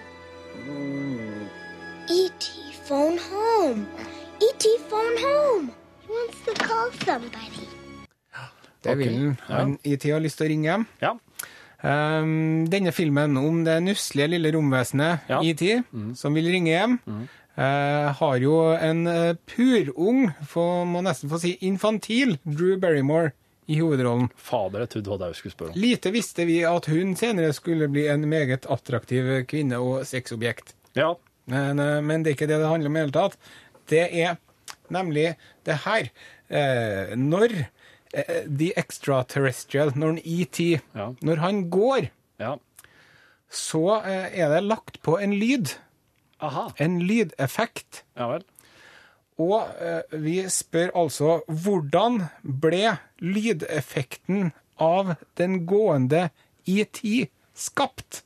E.T. 2.09 2.45
phone 2.87 3.17
home. 3.31 3.85
E.T. 4.41 4.65
phone 4.89 5.17
home. 5.23 5.71
He 6.05 6.11
wants 6.13 6.37
to 6.45 6.53
call 6.67 6.89
somebody. 7.05 7.67
Det 8.83 8.95
vil 8.97 9.13
han. 9.13 9.35
Han 9.47 9.73
ET 9.83 10.03
har 10.07 10.21
lyst 10.23 10.39
til 10.39 10.47
å 10.47 10.51
ringe 10.53 10.69
hjem. 10.69 10.85
Ja. 11.03 11.13
Um, 11.79 12.65
denne 12.71 12.91
filmen 12.95 13.37
om 13.39 13.61
det 13.63 13.77
nusselige 13.83 14.33
lille 14.33 14.51
romvesenet 14.55 15.27
Ja. 15.31 15.39
ET 15.43 15.63
mm. 15.91 16.13
som 16.19 16.35
vil 16.35 16.47
ringe 16.51 16.71
hjem, 16.73 16.97
eh, 17.55 18.07
har 18.19 18.37
jo 18.43 18.55
en 18.75 19.05
eh, 19.07 19.33
purung, 19.47 20.29
få- 20.47 20.85
må 20.87 21.03
nesten 21.05 21.31
få 21.31 21.39
si 21.39 21.53
infantil, 21.67 22.37
Drew 22.43 22.75
Barrymore 22.79 23.31
i 23.69 23.77
hovedrollen. 23.79 24.27
Fader, 24.35 24.83
jeg 24.85 24.89
trodde 24.95 25.11
det 25.13 25.19
det 25.21 25.27
jeg 25.31 25.39
skulle 25.39 25.55
spørre 25.55 25.73
om. 25.75 25.79
Lite 25.83 26.11
visste 26.15 26.45
vi 26.49 26.59
at 26.65 26.89
hun 26.89 27.15
senere 27.19 27.53
skulle 27.53 27.87
bli 27.93 28.07
en 28.09 28.25
meget 28.31 28.65
attraktiv 28.69 29.29
kvinne 29.49 29.77
og 29.83 30.05
sexobjekt. 30.09 30.73
Ja. 30.97 31.11
Men, 31.49 31.79
eh, 31.79 31.99
men 32.05 32.23
det 32.25 32.31
er 32.33 32.37
ikke 32.39 32.47
det 32.49 32.59
det 32.61 32.69
handler 32.71 32.89
om 32.91 32.97
i 32.97 33.03
hele 33.03 33.15
tatt. 33.15 33.37
Det 33.89 34.05
er 34.23 34.37
nemlig 34.93 35.35
det 35.69 35.77
her. 35.85 36.09
Eh, 36.49 37.13
når 37.17 37.53
eh, 38.13 38.45
The 38.49 38.71
Extraterrestrial, 38.77 39.93
når 39.95 40.19
ET, 40.25 40.59
Ja. 40.97 41.11
når 41.21 41.35
han 41.45 41.69
går, 41.69 42.09
Ja. 42.39 42.55
så 43.49 44.01
eh, 44.05 44.39
er 44.39 44.49
det 44.53 44.63
lagt 44.65 45.01
på 45.05 45.17
en 45.21 45.33
lyd. 45.37 45.75
Aha. 46.41 46.69
En 46.79 46.99
lydeffekt. 47.03 48.03
Ja 48.17 48.27
vel. 48.31 48.43
Og 49.39 49.69
eh, 49.79 50.15
vi 50.19 50.41
spør 50.51 50.91
altså 50.99 51.39
hvordan 51.47 52.25
ble 52.43 52.97
lydeffekten 53.23 54.51
av 54.79 55.15
den 55.39 55.61
gående 55.69 56.27
ET 56.67 56.99
skapt? 57.55 58.23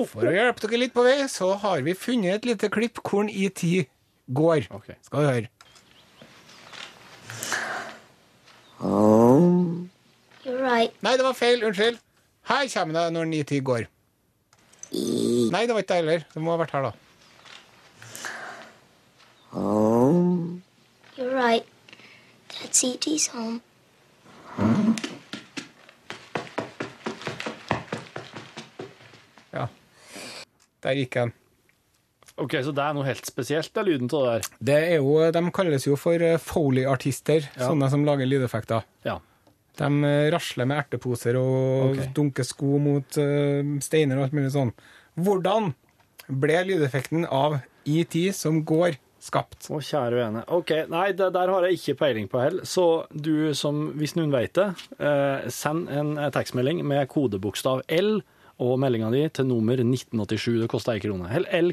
For 0.00 0.24
å 0.24 0.32
hjelpe 0.32 0.62
dere 0.64 0.78
litt 0.80 0.94
på 0.94 1.04
vei, 1.04 1.18
så 1.28 1.52
har 1.60 1.82
vi 1.84 1.92
funnet 1.98 2.38
et 2.38 2.46
lite 2.48 2.70
klipp 2.72 3.02
hvor 3.04 3.28
ET 3.28 3.64
går. 4.30 4.70
Okay. 4.78 4.96
Skal 5.04 5.26
du 5.26 5.28
høre. 5.28 5.50
You're 10.46 10.62
right. 10.62 10.94
Nei, 11.04 11.16
det 11.18 11.26
var 11.26 11.36
feil. 11.36 11.66
Unnskyld. 11.66 12.00
Her 12.48 12.70
kommer 12.72 12.96
det 12.96 13.06
når 13.12 13.34
ET 13.42 13.52
går. 13.66 13.90
Nei, 14.90 15.66
det 15.66 15.74
var 15.74 15.84
ikke 15.84 15.92
det 15.92 16.00
heller. 16.00 16.24
Det 16.32 16.42
må 16.42 16.54
ha 16.54 16.62
vært 16.62 16.72
her, 16.78 16.88
da. 16.88 17.09
Home. 19.50 20.62
You're 21.16 21.34
right. 21.34 21.66
That's 22.48 22.84
E.T.'s 22.84 23.28
home. 23.28 23.60
Ja. 29.50 29.66
Der 30.84 30.98
gikk 30.98 31.18
han. 31.18 31.32
Ok, 32.40 32.54
Så 32.64 32.72
det 32.72 32.84
er 32.84 32.94
noe 32.96 33.04
helt 33.04 33.26
spesielt, 33.28 33.68
det 33.74 33.82
er 33.82 33.88
lyden 33.88 34.08
av 34.16 34.22
det 34.22 34.30
der. 34.30 34.46
Det 34.70 34.76
er 34.94 34.94
jo, 35.02 35.16
de 35.34 35.42
kalles 35.52 35.84
jo 35.84 35.96
for 36.00 36.22
eh, 36.24 36.38
Foley-artister, 36.40 37.50
Ja. 37.52 37.66
sånne 37.66 37.90
som 37.92 38.06
lager 38.06 38.24
lydeffekter. 38.30 38.86
Ja. 39.04 39.18
De 39.76 39.90
eh, 40.08 40.30
rasler 40.32 40.64
med 40.70 40.78
erteposer 40.84 41.36
og 41.36 41.90
okay. 41.90 42.08
dunker 42.16 42.46
sko 42.46 42.78
mot 42.80 43.18
uh, 43.20 43.76
steiner 43.84 44.16
og 44.16 44.28
alt 44.28 44.38
mulig 44.38 44.54
sånn. 44.54 44.72
Hvordan 45.20 45.74
ble 46.30 46.64
lydeffekten 46.70 47.26
av 47.26 47.58
ET 47.84 48.16
som 48.36 48.62
går, 48.64 48.96
skapt? 49.20 49.68
Å, 49.70 49.80
kjære 49.84 50.18
vene. 50.18 50.44
Ok, 50.56 50.74
nei, 50.90 51.12
det 51.16 51.30
der 51.36 51.52
har 51.52 51.66
jeg 51.66 51.78
ikke 51.78 51.98
peiling 52.04 52.28
på 52.30 52.40
heller. 52.42 52.66
Så 52.68 53.04
du 53.12 53.52
som, 53.56 53.90
hvis 54.00 54.16
noen 54.18 54.32
vet 54.34 54.54
det, 54.58 54.68
eh, 54.98 55.48
send 55.52 55.88
en 55.92 56.16
eh, 56.18 56.32
tekstmelding 56.34 56.82
med 56.88 57.08
kodebokstav 57.12 57.84
L 58.00 58.20
og 58.60 58.76
meldinga 58.80 59.08
di 59.14 59.24
til 59.32 59.48
nummer 59.48 59.80
1987. 59.80 60.60
Det 60.64 60.70
koster 60.72 60.96
ei 60.96 61.04
krone. 61.04 61.30
Eller 61.32 61.48
L 61.60 61.72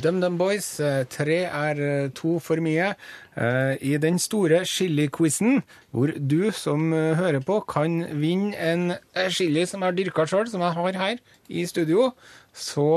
DumDum 0.00 0.38
Boys. 0.40 0.80
Eh, 0.80 1.04
Tre 1.12 1.36
er 1.44 1.80
eh, 1.84 2.08
to 2.16 2.38
for 2.40 2.60
mye. 2.64 2.94
Eh, 3.36 3.74
I 3.84 3.98
den 4.00 4.18
store 4.22 4.62
chili-quizen, 4.64 5.60
hvor 5.92 6.12
du 6.16 6.50
som 6.56 6.92
hører 6.92 7.42
på 7.44 7.58
kan 7.68 8.00
vinne 8.20 8.56
en 8.56 8.94
chili 9.28 9.66
som 9.68 9.82
jeg 9.82 9.90
har 9.90 9.98
dyrka 9.98 10.26
sjøl, 10.30 10.48
som 10.48 10.64
jeg 10.64 10.76
har 10.78 10.98
her 11.02 11.20
i 11.48 11.66
studio, 11.68 12.10
så 12.54 12.88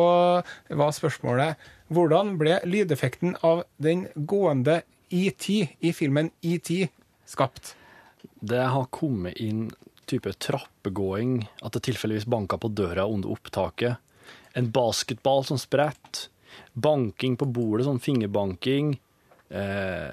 var 0.69 0.95
spørsmålet 0.95 1.59
hvordan 1.93 2.37
ble 2.39 2.57
lydeffekten 2.65 3.35
av 3.43 3.65
den 3.77 4.07
gående 4.15 4.81
ET 5.11 5.49
i 5.51 5.93
filmen 5.93 6.31
ET 6.41 6.71
skapt? 7.29 7.75
Det 8.39 8.63
har 8.63 8.91
kommet 8.95 9.39
inn 9.43 9.67
type 10.09 10.31
trappegåing, 10.39 11.41
at 11.63 11.75
det 11.75 11.85
tilfeldigvis 11.89 12.29
banka 12.29 12.57
på 12.59 12.71
døra 12.71 13.05
under 13.07 13.33
opptaket. 13.35 13.99
En 14.55 14.69
basketball 14.71 15.45
som 15.47 15.59
sprett. 15.59 16.27
Banking 16.73 17.37
på 17.39 17.47
bordet, 17.53 17.85
sånn 17.87 18.01
fingerbanking. 18.03 18.95
Eh, 19.53 20.09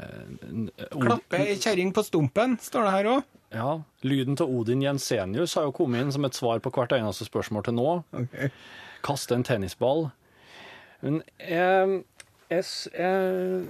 Klappe 0.93 1.39
ei 1.41 1.57
kjerring 1.57 1.95
på 1.97 2.05
stumpen, 2.05 2.59
står 2.61 2.87
det 2.87 2.95
her 2.97 3.11
òg. 3.15 3.29
Ja, 3.51 3.71
Lyden 4.07 4.37
til 4.39 4.53
Odin 4.61 4.83
Jensenius 4.85 5.57
har 5.59 5.67
jo 5.67 5.75
kommet 5.75 6.05
inn 6.05 6.13
som 6.15 6.27
et 6.29 6.37
svar 6.39 6.61
på 6.63 6.71
hvert 6.75 6.93
eneste 6.95 7.27
spørsmål 7.27 7.67
til 7.67 7.79
nå. 7.79 7.89
Kaste 9.07 9.35
en 9.35 9.47
tennisball. 9.47 10.11
Men 11.01 11.23
jeg, 11.41 12.03
jeg, 12.53 12.67
jeg, 12.93 13.65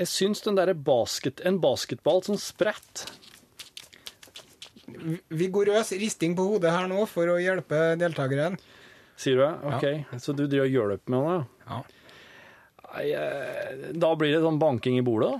jeg 0.00 0.10
syns 0.10 0.42
den 0.46 0.58
derre 0.58 0.74
basket, 0.74 1.44
en 1.46 1.60
basketball 1.62 2.24
som 2.26 2.40
sprett 2.40 3.04
Vigorøs 5.28 5.92
risting 6.00 6.32
på 6.34 6.46
hodet 6.48 6.72
her 6.72 6.86
nå 6.90 7.04
for 7.10 7.28
å 7.28 7.36
hjelpe 7.38 7.92
deltakeren. 8.00 8.56
Sier 9.18 9.34
du 9.38 9.42
det? 9.42 9.54
OK. 9.72 10.20
Så 10.22 10.32
du 10.32 10.44
driver 10.46 10.66
og 10.68 10.74
hjelper 10.74 11.14
med 11.14 11.28
det? 11.28 11.38
Ja. 11.68 11.82
Nei, 12.88 13.06
eh, 13.12 13.88
da 13.98 14.14
blir 14.16 14.32
det 14.32 14.44
sånn 14.44 14.60
banking 14.62 14.98
i 15.00 15.04
bordet, 15.04 15.34
da. 15.34 15.38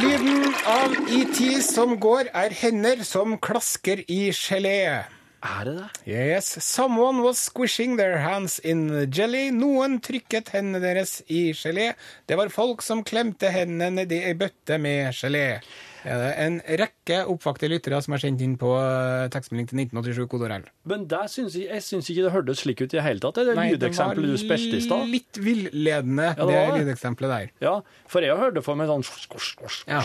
Lyden 0.00 0.54
av 0.70 0.92
IT 1.10 1.40
som 1.66 1.96
går, 2.00 2.30
er 2.32 2.54
hender 2.54 3.02
som 3.04 3.36
klasker 3.42 4.04
i 4.08 4.30
gelé. 4.32 5.04
Er 5.40 5.64
det 5.64 5.74
det? 5.76 5.88
Yes, 6.06 6.50
someone 6.64 7.22
was 7.24 7.38
squishing 7.38 7.96
their 7.96 8.18
hands 8.18 8.58
in 8.60 9.10
jelly. 9.10 9.48
Noen 9.50 9.98
trykket 10.04 10.52
hendene 10.54 10.82
deres 10.84 11.20
i 11.28 11.50
gelé. 11.56 11.94
Det 12.28 12.36
var 12.38 12.52
folk 12.52 12.84
som 12.84 13.02
klemte 13.04 13.50
hendene 13.52 14.02
nedi 14.02 14.20
ei 14.24 14.34
bøtte 14.38 14.78
med 14.78 15.14
gelé. 15.16 15.60
Er 16.04 16.16
det 16.22 16.28
en 16.40 16.54
rekke 16.80 17.18
oppvakte 17.28 17.68
lyttere 17.68 17.98
som 18.02 18.14
har 18.16 18.22
sendt 18.22 18.40
inn 18.44 18.54
på 18.60 18.70
eh, 18.78 19.26
tekstmelding 19.34 19.68
til 19.68 19.82
1987 19.82 20.28
kodeord 20.32 20.54
L. 20.56 20.64
Men 20.88 21.04
der 21.10 21.26
synes 21.28 21.54
jeg, 21.58 21.68
jeg 21.68 21.82
syns 21.84 22.08
ikke 22.10 22.24
det 22.24 22.32
hørtes 22.32 22.62
slik 22.64 22.80
ut 22.80 22.88
i 22.94 22.96
det 22.96 23.02
hele 23.04 23.20
tatt. 23.20 23.34
Det 23.36 23.42
er 23.44 23.50
det 23.52 23.56
det 23.58 23.74
lydeksempelet 23.76 24.32
du 24.32 24.38
spilte 24.40 24.80
i 24.80 24.84
stad. 24.86 25.06
litt 25.12 25.40
villedende, 25.44 26.30
Ja, 26.32 26.34
det 26.34 26.48
det 26.48 26.56
var 26.64 26.72
det. 26.78 26.80
lydeksempelet 26.86 27.30
der. 27.36 27.50
Ja, 27.66 27.74
for 28.08 28.20
jeg 28.24 28.36
hørte 28.40 28.62
for 28.64 28.74
meg 28.80 28.88
sånn 28.88 29.04
skors, 29.04 29.26
skors, 29.28 29.50
skors. 29.54 29.80
Ja. 29.90 30.02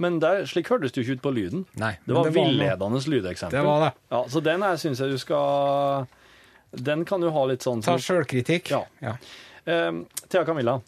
Men 0.00 0.16
der, 0.18 0.42
slik 0.50 0.66
hørtes 0.72 0.90
det 0.90 1.02
jo 1.02 1.04
ikke 1.06 1.18
ut 1.20 1.22
på 1.22 1.30
lyden. 1.36 1.66
Nei, 1.78 1.92
Det 2.06 2.14
var 2.16 2.24
det 2.26 2.32
var 2.34 2.48
villedende 2.48 3.02
lydeksempel. 3.14 3.54
Det 3.54 3.64
var 3.66 3.84
det. 3.84 3.92
Ja, 4.10 4.22
så 4.32 4.40
den 4.42 4.62
her 4.66 4.74
syns 4.80 4.98
jeg 5.04 5.12
du 5.12 5.18
skal 5.22 6.08
Den 6.74 7.04
kan 7.06 7.20
du 7.22 7.28
ha 7.30 7.44
litt 7.46 7.62
sånn 7.62 7.82
Ta 7.84 7.94
som 7.94 8.02
sjølkritikk. 8.16 8.72
Ja. 8.74 8.80
Ja. 9.04 9.12
Uh, 9.68 10.02
Thea 10.28 10.42
Camilla, 10.44 10.80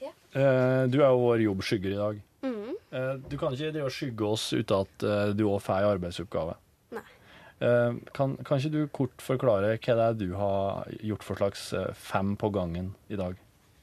Ja. 0.00 0.08
uh, 0.08 0.86
du 0.88 0.96
er 1.02 1.10
jo 1.10 1.18
vår 1.26 1.42
jobbskygger 1.44 1.92
i 1.92 1.98
dag. 2.00 2.22
Eh, 2.44 3.14
du 3.28 3.36
kan 3.40 3.54
ikke 3.54 3.72
drive 3.72 3.88
og 3.88 3.94
skygge 3.94 4.28
oss 4.28 4.46
uten 4.54 4.84
at 4.84 5.06
eh, 5.06 5.32
du 5.36 5.46
òg 5.48 5.60
får 5.64 5.82
en 5.82 5.94
arbeidsoppgave. 5.94 6.56
Nei. 6.94 7.04
Eh, 7.64 8.00
kan, 8.16 8.36
kan 8.46 8.60
ikke 8.60 8.72
du 8.74 8.80
kort 8.94 9.24
forklare 9.24 9.74
hva 9.76 9.96
det 9.98 10.08
er 10.08 10.18
du 10.20 10.26
har 10.38 10.90
gjort 11.00 11.26
for 11.26 11.40
slags 11.40 11.70
fem 11.98 12.34
på 12.40 12.50
gangen 12.54 12.92
i 13.08 13.18
dag? 13.20 13.38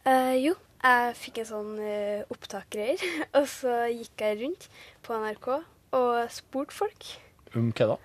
Eh, 0.06 0.36
jo, 0.42 0.56
jeg 0.82 1.18
fikk 1.20 1.42
en 1.44 1.52
sånn 1.52 1.74
uh, 1.78 2.24
og 3.38 3.46
så 3.50 3.76
gikk 3.94 4.26
jeg 4.26 4.42
rundt 4.42 4.70
på 5.06 5.18
NRK 5.18 5.50
og 5.92 6.14
spurte 6.32 6.74
folk 6.74 7.10
Om 7.54 7.74
hva 7.76 7.94
da? 7.94 7.98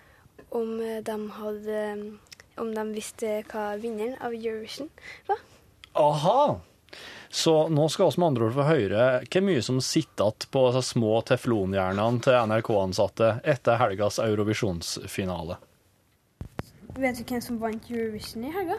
om 0.57 0.79
de 0.79 1.17
hadde 1.37 1.81
om 2.61 2.71
de 2.73 2.85
visste 2.95 3.43
hva 3.51 3.75
vinneren 3.81 4.17
av 4.25 4.35
Eurovision 4.37 4.89
var. 5.29 5.41
Aha! 5.97 6.41
Så 7.31 7.69
nå 7.73 7.89
skal 7.93 8.11
vi 8.11 8.21
med 8.21 8.27
andre 8.31 8.47
ord 8.49 8.57
få 8.57 8.67
høre 8.69 9.07
hvor 9.27 9.45
mye 9.47 9.63
som 9.65 9.81
sitter 9.85 10.29
igjen 10.31 10.51
på 10.55 10.65
de 10.77 10.83
små 10.87 11.15
teflonhjernene 11.29 12.23
til 12.25 12.39
NRK-ansatte 12.51 13.31
etter 13.45 13.81
helgas 13.83 14.21
Eurovisjonsfinale. 14.23 15.59
Vet 16.97 17.19
du 17.19 17.25
hvem 17.29 17.43
som 17.45 17.59
vant 17.61 17.91
Eurovision 17.93 18.47
i 18.49 18.53
helga? 18.55 18.79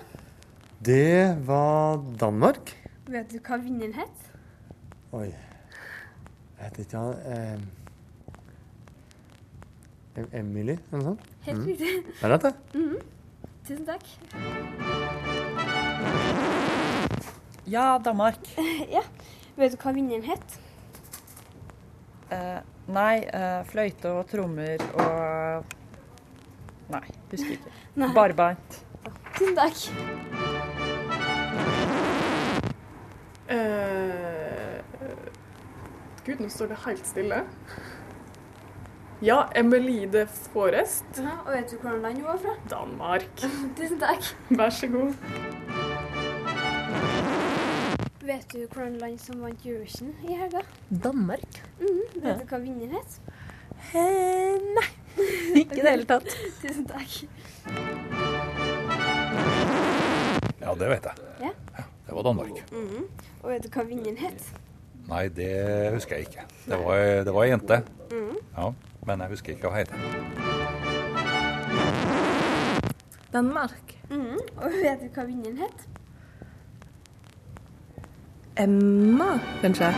Det 0.81 1.38
var 1.45 1.99
Danmark. 2.17 2.73
Vet 3.10 3.29
du 3.33 3.39
hva 3.39 3.60
vinneren 3.62 3.93
het? 3.97 4.31
Oi. 5.17 5.29
Jeg 6.57 6.71
vet 6.71 6.79
ikke 6.88 7.03
eh, 7.29 7.60
Em- 10.17 10.31
Emily, 10.33 10.73
eller 10.89 11.03
noe 11.03 11.10
sånt? 11.12 11.27
Helt 11.45 11.65
riktig. 11.69 11.91
Er 12.25 12.33
det 12.33 12.39
det? 12.47 12.53
Tusen 13.67 13.86
takk. 13.86 14.96
Ja, 17.67 17.99
Danmark. 18.06 18.39
ja. 18.95 19.01
Vet 19.58 19.73
du 19.73 19.82
hva 19.82 19.91
vinneren 19.91 20.23
het? 20.23 20.53
Eh, 22.32 22.60
nei, 22.91 23.15
eh, 23.25 23.63
fløyte 23.67 24.12
og 24.13 24.27
trommer 24.32 24.84
og 24.93 25.75
Nei, 26.88 27.03
husker 27.34 27.58
ikke. 27.58 27.73
Nei. 27.99 28.10
Barbeint. 28.15 28.77
Tusen 29.36 29.58
takk. 29.58 29.82
Eh, 33.51 34.80
Gud, 36.23 36.39
nå 36.39 36.47
står 36.51 36.71
det 36.71 36.80
helt 36.86 37.12
stille. 37.12 37.43
Ja, 39.19 39.41
Emelide 39.58 40.27
Forrest. 40.53 41.08
Ja, 41.19 41.41
og 41.43 41.51
vet 41.58 41.71
du 41.73 41.80
hvordan 41.82 42.03
land 42.06 42.21
hun 42.21 42.32
var 42.32 42.43
fra? 42.45 42.58
Danmark. 42.71 43.47
Tusen 43.80 43.99
takk. 43.99 44.36
Vær 44.56 44.69
så 44.71 44.88
god. 44.95 45.57
Vet 48.28 48.52
du 48.52 48.66
hvordan 48.74 48.98
land 49.00 49.20
som 49.24 49.40
vant 49.40 49.62
Eurovision 49.66 50.10
i 50.28 50.36
helga? 50.36 50.60
Danmark? 51.04 51.60
Mm, 51.80 52.02
Vet 52.24 52.42
du 52.42 52.46
hva 52.50 52.58
vinneren 52.60 52.96
het? 52.98 53.13
Eh, 53.96 54.58
nei. 54.76 54.88
Ikke 55.62 55.78
i 55.78 55.84
det 55.86 55.92
hele 55.94 56.08
tatt. 56.10 56.28
Tusen 56.62 56.84
takk. 56.90 57.13
Ja, 60.60 60.74
det 60.76 60.90
vet 60.92 61.08
jeg. 61.08 61.16
Ja. 61.46 61.52
Det 62.08 62.16
var 62.18 62.24
Danmark. 62.28 62.60
Mhm. 62.72 63.06
Og 63.44 63.48
vet 63.54 63.63
du 63.63 63.70
hva 63.78 63.84
vinneren 63.88 64.20
het? 64.26 64.42
Nei, 65.08 65.24
det 65.32 65.52
husker 65.96 66.20
jeg 66.20 66.28
ikke. 66.28 66.44
Det 66.68 66.78
var, 66.84 67.04
det 67.28 67.32
var 67.38 67.42
ei 67.48 67.52
jente. 67.54 67.78
Mhm. 68.12 68.36
Ja, 68.58 68.68
men 69.08 69.24
jeg 69.24 69.30
husker 69.38 69.56
ikke 69.56 69.70
hva 69.70 69.72
hun 69.72 69.80
heter. 69.86 69.98
Danmark. 73.32 73.96
Mhm. 74.12 74.36
Og 74.58 74.82
vet 74.82 75.00
du 75.06 75.08
hva 75.16 75.24
vinneren 75.32 75.63
het? 75.63 75.88
Emma, 78.58 79.39
kanskje? 79.62 79.91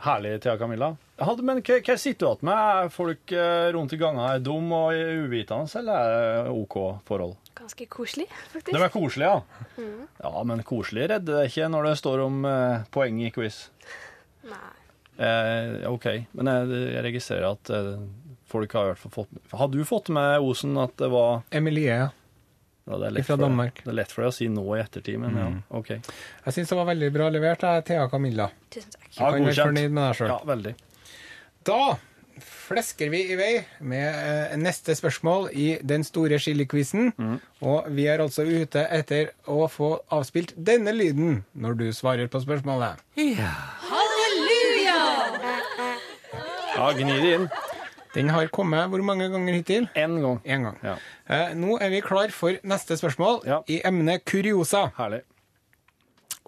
Herlig, 0.00 0.38
Thea 0.40 0.54
Camilla. 0.56 0.94
Men 1.18 1.60
hva, 1.60 1.76
hva 1.84 1.96
sitter 2.00 2.22
du 2.22 2.30
igjen 2.30 2.48
med? 2.48 2.56
Er 2.56 2.88
folk 2.94 3.34
eh, 3.36 3.66
rundt 3.76 3.92
i 3.92 3.98
gangene 4.00 4.30
er 4.36 4.40
dum 4.44 4.72
og 4.72 4.96
uvitende, 4.96 5.68
eller 5.80 6.00
er 6.00 6.16
det 6.46 6.54
OK 6.56 6.78
forhold? 7.08 7.36
Ganske 7.58 7.88
koselig, 7.92 8.28
faktisk. 8.54 8.72
De 8.72 8.80
er 8.80 8.94
koselige, 8.94 9.34
ja. 9.34 9.68
Mm. 9.76 10.02
Ja, 10.22 10.34
men 10.48 10.64
koselig 10.64 11.10
redder 11.12 11.42
det 11.42 11.50
ikke 11.50 11.68
når 11.74 11.90
det 11.90 11.94
står 12.00 12.24
om 12.24 12.44
eh, 12.48 12.86
poeng 12.96 13.20
i 13.26 13.32
quiz. 13.34 13.66
Nei. 14.48 14.74
Eh, 15.20 15.82
OK, 15.90 16.10
men 16.38 16.52
jeg, 16.52 16.84
jeg 16.94 17.08
registrerer 17.10 17.50
at 17.50 17.76
eh, 17.76 17.96
folk 18.48 18.72
har 18.78 18.88
i 18.88 18.94
hvert 18.94 19.04
fall 19.04 19.14
fått 19.14 19.52
Har 19.56 19.68
du 19.72 19.80
fått 19.88 20.10
med 20.12 20.44
Osen 20.44 20.76
at 20.80 20.96
det 21.00 21.08
var 21.12 21.42
Emilie, 21.56 22.00
ja. 22.06 22.08
Ja, 22.86 22.96
det 23.02 23.06
er 23.08 23.14
lett 23.16 23.26
Fra 23.26 23.34
for 23.34 23.42
deg- 23.42 23.48
Danmark. 23.50 23.80
Det 23.84 23.90
er 23.92 23.98
lett 24.00 24.12
for 24.14 24.22
deg 24.22 24.30
å 24.32 24.34
si 24.36 24.48
nå 24.48 24.64
i 24.76 24.80
ettertid, 24.82 25.18
men 25.22 25.36
ja, 25.40 25.46
OK. 25.74 25.88
Jeg 25.96 26.54
syns 26.54 26.68
det 26.70 26.76
var 26.78 26.86
veldig 26.94 27.12
bra 27.12 27.28
levert, 27.34 27.62
jeg, 27.66 27.84
Thea 27.88 28.08
Camilla. 28.12 28.50
Tusen 28.70 28.90
takk. 28.94 29.08
Du 29.10 29.18
kan 29.24 29.32
være 29.48 29.64
fornøyd 29.70 29.90
med 29.96 30.02
deg 30.06 30.20
sjøl. 30.20 30.28
Ja, 30.34 30.38
veldig. 30.52 30.74
Da 31.66 31.80
flesker 32.36 33.08
vi 33.10 33.22
i 33.32 33.36
vei 33.38 33.52
med 33.80 34.06
eh, 34.12 34.56
neste 34.60 34.92
spørsmål 34.98 35.46
i 35.56 35.78
den 35.82 36.04
store 36.04 36.36
chili-quizen. 36.38 37.14
Og 37.64 37.86
vi 37.96 38.04
er 38.12 38.20
altså 38.20 38.44
ute 38.44 38.82
etter 38.92 39.30
å 39.48 39.64
få 39.72 39.88
avspilt 40.12 40.52
denne 40.54 40.92
lyden 40.92 41.40
når 41.56 41.78
du 41.80 41.86
svarer 41.96 42.28
på 42.28 42.42
spørsmålet. 42.44 43.00
halleluja 43.16 45.00
Ja, 46.76 46.90
gni 46.92 47.16
det 47.22 47.32
inn. 47.38 47.48
Den 48.16 48.32
har 48.32 48.48
kommet 48.48 48.88
hvor 48.90 49.02
mange 49.04 49.28
ganger 49.32 49.58
hittil? 49.58 49.88
Én 49.94 50.18
gang. 50.22 50.40
En 50.44 50.68
gang. 50.70 50.76
Ja. 50.82 50.96
Eh, 51.28 51.54
nå 51.58 51.76
er 51.84 51.92
vi 51.92 52.02
klar 52.04 52.32
for 52.32 52.56
neste 52.64 52.96
spørsmål 52.96 53.42
i 53.68 53.82
emnet 53.84 54.24
kuriosa. 54.24 54.86
Herlig. 54.96 55.22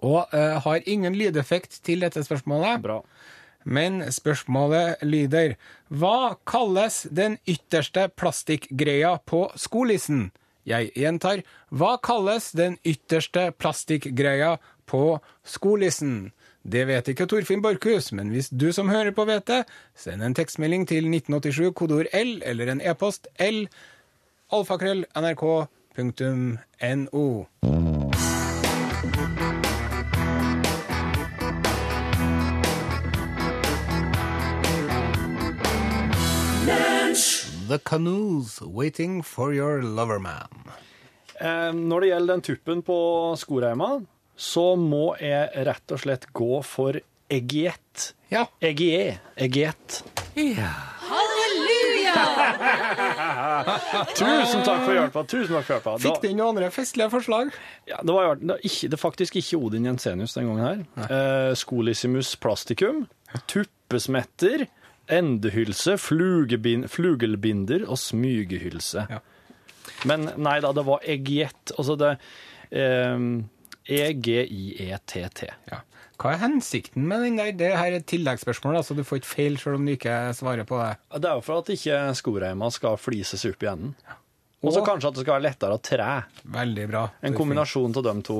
Og 0.01 0.31
eh, 0.33 0.57
har 0.63 0.89
ingen 0.89 1.17
lydeffekt 1.19 1.81
til 1.85 2.01
dette 2.05 2.23
spørsmålet. 2.25 2.81
Bra. 2.81 3.01
Men 3.69 4.01
spørsmålet 4.11 5.03
lyder 5.03 5.57
Hva 5.91 6.39
kalles 6.47 7.03
den 7.11 7.37
ytterste 7.47 8.07
plastikkgreia 8.17 9.17
på 9.27 9.49
skolissen? 9.59 10.29
Jeg 10.69 10.91
gjentar, 10.97 11.41
hva 11.73 11.97
kalles 12.03 12.51
den 12.53 12.77
ytterste 12.85 13.49
plastikkgreia 13.57 14.57
på 14.89 15.19
skolissen? 15.43 16.31
Det 16.63 16.87
vet 16.87 17.07
ikke 17.07 17.25
Torfinn 17.25 17.61
Borchhus, 17.63 18.11
men 18.11 18.29
hvis 18.33 18.49
du 18.51 18.71
som 18.75 18.89
hører 18.91 19.11
på 19.15 19.23
vet 19.25 19.47
det, 19.47 19.63
send 19.95 20.23
en 20.23 20.35
tekstmelding 20.35 20.87
til 20.87 21.07
1987 21.07 21.71
kodeord 21.71 22.11
L 22.13 22.41
eller 22.45 22.71
en 22.71 22.81
e-post 22.83 23.27
L 23.39 23.67
alfakrøll 24.51 25.05
nrk.no. 25.15 25.65
The 37.69 37.77
Canoes 37.77 38.61
Waiting 38.61 39.21
for 39.21 39.53
Your 39.53 39.81
Loverman. 39.81 40.49
Eh, 41.39 41.71
når 41.71 41.99
det 41.99 42.07
gjelder 42.09 42.33
den 42.33 42.41
tuppen 42.41 42.81
på 42.81 42.97
skoreima, 43.37 43.99
så 44.39 44.63
må 44.79 45.11
jeg 45.19 45.65
rett 45.67 45.91
og 45.95 45.99
slett 45.99 46.29
gå 46.35 46.61
for 46.63 46.95
Egiet. 47.29 48.13
Ja. 48.31 48.45
Egiet. 48.63 49.19
Egiet. 49.37 49.99
Ja. 50.39 50.71
Halleluja! 51.09 52.15
Tusen 54.17 54.63
takk 54.65 54.83
for 54.85 54.93
hjelpa. 54.95 55.23
Tusen 55.29 55.53
takk 55.57 55.65
for 55.67 55.75
hjelpa. 55.75 55.93
Da- 55.97 56.01
Fikk 56.05 56.21
du 56.23 56.27
inn 56.29 56.39
noen 56.39 56.53
andre 56.55 56.69
festlige 56.73 57.09
forslag? 57.13 57.51
Ja, 57.89 57.99
det 58.01 58.15
var, 58.15 58.35
det 58.39 58.47
var 58.53 58.63
ikke, 58.65 58.87
det 58.89 58.95
var, 58.97 59.03
faktisk 59.03 59.37
ikke 59.41 59.59
Odin 59.59 59.85
Jensenius 59.89 60.33
den 60.37 60.49
gangen 60.49 60.65
her. 60.65 61.07
Eh, 61.09 61.51
Skolissimus 61.59 62.31
plasticum, 62.41 63.03
tuppesmetter, 63.51 64.65
endehylse, 65.09 65.97
flugelbinder 66.01 67.85
og 67.89 67.97
smygehylse. 68.01 69.07
Men 70.09 70.29
nei 70.39 70.59
da, 70.63 70.71
det 70.77 70.85
var 70.87 71.03
eggiett. 71.09 71.73
Altså 71.77 71.97
det 71.99 72.11
eh, 72.71 73.17
E-G-I-E-T-T. 73.89 75.49
Ja. 75.71 75.81
Hva 76.19 76.33
er 76.35 76.41
hensikten 76.41 77.05
med 77.07 77.21
den 77.23 77.37
der? 77.39 77.51
Det 77.55 77.69
her 77.79 77.93
er 77.93 77.99
et 78.01 78.07
tilleggsspørsmål, 78.11 78.75
altså 78.81 78.95
du 78.97 79.05
får 79.07 79.21
ikke 79.21 79.29
feil 79.31 79.57
selv 79.61 79.77
om 79.79 79.85
du 79.87 79.93
ikke 79.93 80.15
svarer 80.35 80.65
på 80.67 80.79
det. 80.81 80.97
Det 81.23 81.29
er 81.29 81.37
jo 81.39 81.43
for 81.45 81.61
at 81.63 81.71
ikke 81.71 81.99
skoreima 82.19 82.67
skal 82.75 82.97
flises 82.99 83.45
opp 83.47 83.63
i 83.63 83.69
enden. 83.71 83.93
Og 84.59 84.73
så 84.75 84.81
kanskje 84.83 85.07
at 85.07 85.15
det 85.15 85.23
skal 85.23 85.37
være 85.37 85.45
lettere 85.47 85.77
å 85.77 85.81
tre. 85.81 86.07
Veldig 86.43 86.87
bra. 86.91 87.05
En 87.23 87.37
kombinasjon 87.37 87.95
av 87.95 88.03
de 88.09 88.15
to. 88.27 88.39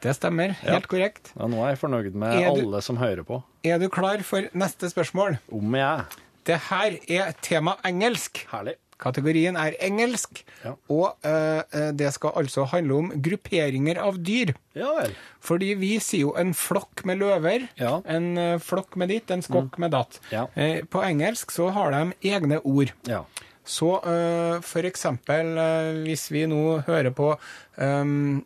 Det 0.00 0.14
stemmer. 0.16 0.54
Helt 0.62 0.86
korrekt. 0.88 1.32
Ja, 1.36 1.48
nå 1.50 1.60
er 1.66 1.74
jeg 1.74 1.80
fornøyd 1.82 2.14
med 2.16 2.38
du- 2.38 2.46
alle 2.48 2.80
som 2.86 2.96
hører 2.96 3.24
på. 3.28 3.42
Er 3.66 3.78
du 3.82 3.88
klar 3.92 4.22
for 4.24 4.48
neste 4.54 4.88
spørsmål? 4.88 5.38
Om 5.52 5.74
jeg 5.74 5.84
er. 5.84 6.04
Det 6.48 6.58
her 6.70 6.96
er 7.08 7.32
tema 7.42 7.76
engelsk. 7.84 8.46
Herlig. 8.48 8.76
Kategorien 8.98 9.56
er 9.56 9.76
engelsk, 9.80 10.44
Ja. 10.64 10.72
og 10.90 11.16
eh, 11.24 11.62
eh, 11.72 11.90
det 11.94 12.12
skal 12.14 12.32
altså 12.36 12.64
handle 12.66 12.94
om 12.98 13.10
grupperinger 13.22 13.98
av 14.02 14.18
dyr. 14.26 14.54
Ja 14.74 14.90
vel. 14.96 15.14
Fordi 15.40 15.72
vi 15.78 15.98
sier 16.02 16.20
jo 16.26 16.32
en 16.36 16.52
flokk 16.54 17.04
med 17.06 17.18
løver, 17.22 17.68
Ja. 17.78 18.00
en 18.06 18.36
eh, 18.38 18.58
flokk 18.58 18.96
med 18.96 19.08
ditt, 19.08 19.30
en 19.30 19.42
skokk 19.42 19.78
med 19.78 19.92
datt. 19.94 20.18
Ja. 20.32 20.46
Eh, 20.56 20.82
på 20.82 21.02
engelsk 21.06 21.50
så 21.54 21.70
har 21.72 21.90
de 21.94 22.12
egne 22.22 22.58
ord. 22.64 22.90
Ja. 23.06 23.22
Så 23.64 23.98
eh, 24.02 24.60
for 24.64 24.82
eksempel 24.88 25.58
eh, 25.58 26.02
hvis 26.06 26.30
vi 26.32 26.46
nå 26.48 26.80
hører 26.86 27.10
på 27.12 27.34
ehm, 27.78 28.44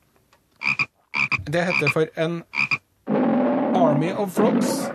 Det 1.47 1.65
heter 1.69 1.91
for 1.93 2.07
en 2.17 2.43
Army 3.77 4.12
of 4.12 4.33
Flocks, 4.35 4.88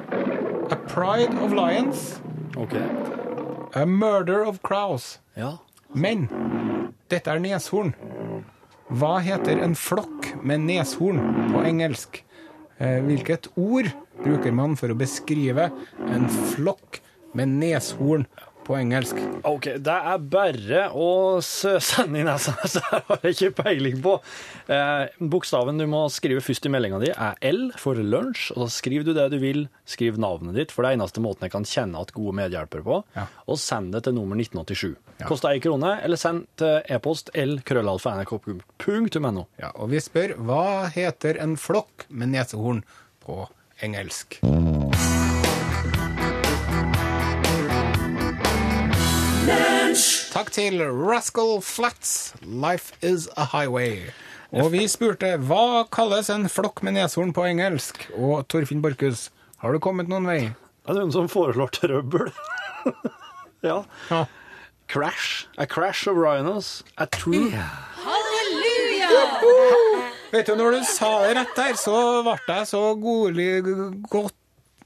A 0.71 0.75
Pride 0.87 1.33
of 1.43 1.51
Lions, 1.53 2.19
okay. 2.57 2.83
A 3.75 3.85
Murder 3.85 4.43
of 4.45 4.61
Crows. 4.63 5.19
Ja. 5.37 5.53
Men 5.95 6.27
dette 7.11 7.31
er 7.31 7.39
neshorn. 7.43 7.93
Hva 8.87 9.17
heter 9.23 9.59
en 9.63 9.75
flokk 9.75 10.31
med 10.47 10.63
neshorn 10.67 11.21
på 11.53 11.63
engelsk? 11.67 12.21
Eh, 12.79 12.99
Hvilket 13.05 13.49
ord 13.59 13.89
bruker 14.23 14.53
man 14.55 14.75
for 14.79 14.93
å 14.93 14.97
beskrive 14.97 15.69
en 16.07 16.27
flokk 16.53 17.01
med 17.37 17.51
neshorn 17.59 18.25
på 18.67 18.75
engelsk? 18.79 19.19
OK, 19.47 19.67
det 19.83 19.95
er 20.11 20.23
bare 20.31 20.85
å 20.91 21.07
søse 21.43 21.97
sende 22.03 22.21
inn 22.21 22.27
nesa. 22.29 22.55
Så 22.71 22.83
her 22.89 23.03
har 23.09 23.23
jeg 23.27 23.35
ikke 23.37 23.63
peiling 23.63 23.99
på. 24.03 24.17
Eh, 24.71 25.05
bokstaven 25.35 25.79
du 25.79 25.85
må 25.91 26.05
skrive 26.13 26.43
først 26.43 26.67
i 26.67 26.71
meldinga 26.73 26.99
di, 27.03 27.11
er 27.15 27.39
L 27.51 27.69
for 27.79 27.99
lunsj. 27.99 28.49
Og 28.55 28.65
så 28.67 28.69
skriver 28.81 29.07
du 29.07 29.13
det 29.17 29.29
du 29.35 29.37
vil. 29.43 29.65
Skriv 29.87 30.19
navnet 30.19 30.55
ditt, 30.59 30.75
for 30.75 30.83
det 30.83 30.93
er 30.93 30.99
eneste 30.99 31.23
måten 31.23 31.47
jeg 31.47 31.55
kan 31.55 31.67
kjenne 31.67 32.03
at 32.03 32.15
gode 32.15 32.35
medhjelpere 32.39 32.83
på. 32.87 33.01
Ja. 33.19 33.27
Og 33.47 33.59
send 33.63 33.95
det 33.95 34.03
til 34.07 34.15
nummer 34.19 34.39
1987. 34.39 34.95
Koster 35.25 35.49
ei 35.49 35.59
krone, 35.63 35.95
eller 36.05 36.15
send 36.19 36.43
til 36.61 36.83
e-post 36.93 37.31
l-krøllalfa.nrk.no. 37.33 39.45
Ja, 39.57 39.71
og 39.73 39.89
vi 39.89 39.97
spør 40.03 40.35
hva 40.45 40.89
heter 40.93 41.39
en 41.41 41.57
flokk 41.57 42.05
med 42.09 42.27
nesehorn 42.35 42.83
på 43.25 43.47
engelsk? 43.81 44.37
Takk 50.37 50.53
til 50.53 50.83
Rascal 50.85 51.57
Flats, 51.65 52.35
Life 52.45 52.93
is 53.01 53.25
a 53.33 53.45
Highway. 53.55 54.11
Og 54.53 54.69
vi 54.71 54.85
spurte 54.91 55.33
hva 55.49 55.87
kalles 55.91 56.29
en 56.29 56.45
flokk 56.51 56.83
med 56.85 56.93
neshorn 56.99 57.33
på 57.33 57.41
engelsk? 57.49 58.05
Og 58.13 58.45
Torfinn 58.51 58.81
Borchhus, 58.85 59.31
har 59.63 59.73
du 59.73 59.79
kommet 59.81 60.07
noen 60.11 60.29
vei? 60.29 60.53
Er 60.85 60.93
det 60.93 61.01
noen 61.01 61.11
som 61.15 61.27
foreslår 61.31 61.69
trøbbel? 61.73 62.29
ja. 63.65 63.81
Ja. 64.11 64.27
Crash. 64.87 65.47
A 65.57 65.65
crash 65.67 66.07
of 66.07 66.15
rhinos. 66.17 66.83
A 66.97 67.05
true 67.05 67.51
Halleluja! 67.51 69.09
Vet 70.31 70.47
du, 70.47 70.55
når 70.59 70.71
du 70.77 70.83
sa 70.87 71.11
det 71.23 71.35
rett 71.37 71.55
der, 71.55 71.77
så 71.79 71.95
ble 72.25 72.35
jeg 72.59 72.67
så 72.67 72.81
godlig 72.99 73.47
godt 74.11 74.35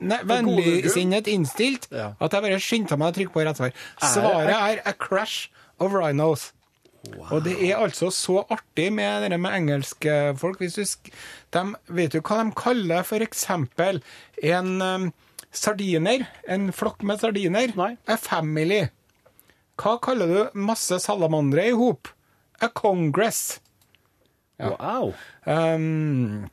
Nei, 0.01 0.17
vennligsinnet 0.25 1.27
innstilt 1.29 1.87
Ja. 1.93 2.13
at 2.19 2.33
jeg 2.33 2.41
bare 2.41 2.57
skyndte 2.61 2.97
meg 2.97 3.11
å 3.11 3.15
trykke 3.17 3.33
på 3.35 3.43
rett 3.45 3.59
svar. 3.59 3.73
Svaret 4.01 4.55
er 4.55 4.81
A 4.89 4.93
Crash 4.97 5.49
of 5.77 5.93
Rhinos. 5.93 6.51
Og 7.31 7.43
det 7.45 7.55
er 7.65 7.79
altså 7.81 8.11
så 8.13 8.43
artig 8.53 8.91
med 8.93 9.29
det 9.31 9.39
med 9.41 9.53
engelske 9.57 10.37
folk. 10.37 10.59
Hvis 10.61 10.77
du 10.77 10.85
sk 10.85 11.09
de, 11.53 11.63
vet 11.89 12.13
du 12.13 12.21
hva 12.21 12.43
de 12.43 12.53
kaller 12.57 13.21
eksempel 13.25 14.01
en 14.43 14.81
um, 14.81 15.07
sardiner? 15.51 16.27
En 16.47 16.69
flokk 16.73 17.01
med 17.03 17.21
sardiner? 17.21 17.73
Nei. 17.77 17.95
A 18.07 18.17
family. 18.21 18.83
Hva 19.81 19.95
kaller 20.03 20.27
du 20.29 20.59
masse 20.67 20.97
salamandere 21.01 21.69
i 21.71 21.75
hop? 21.77 22.07
A 22.61 22.67
congress. 22.69 23.59
Wow. 24.61 25.13
Um, 25.49 26.49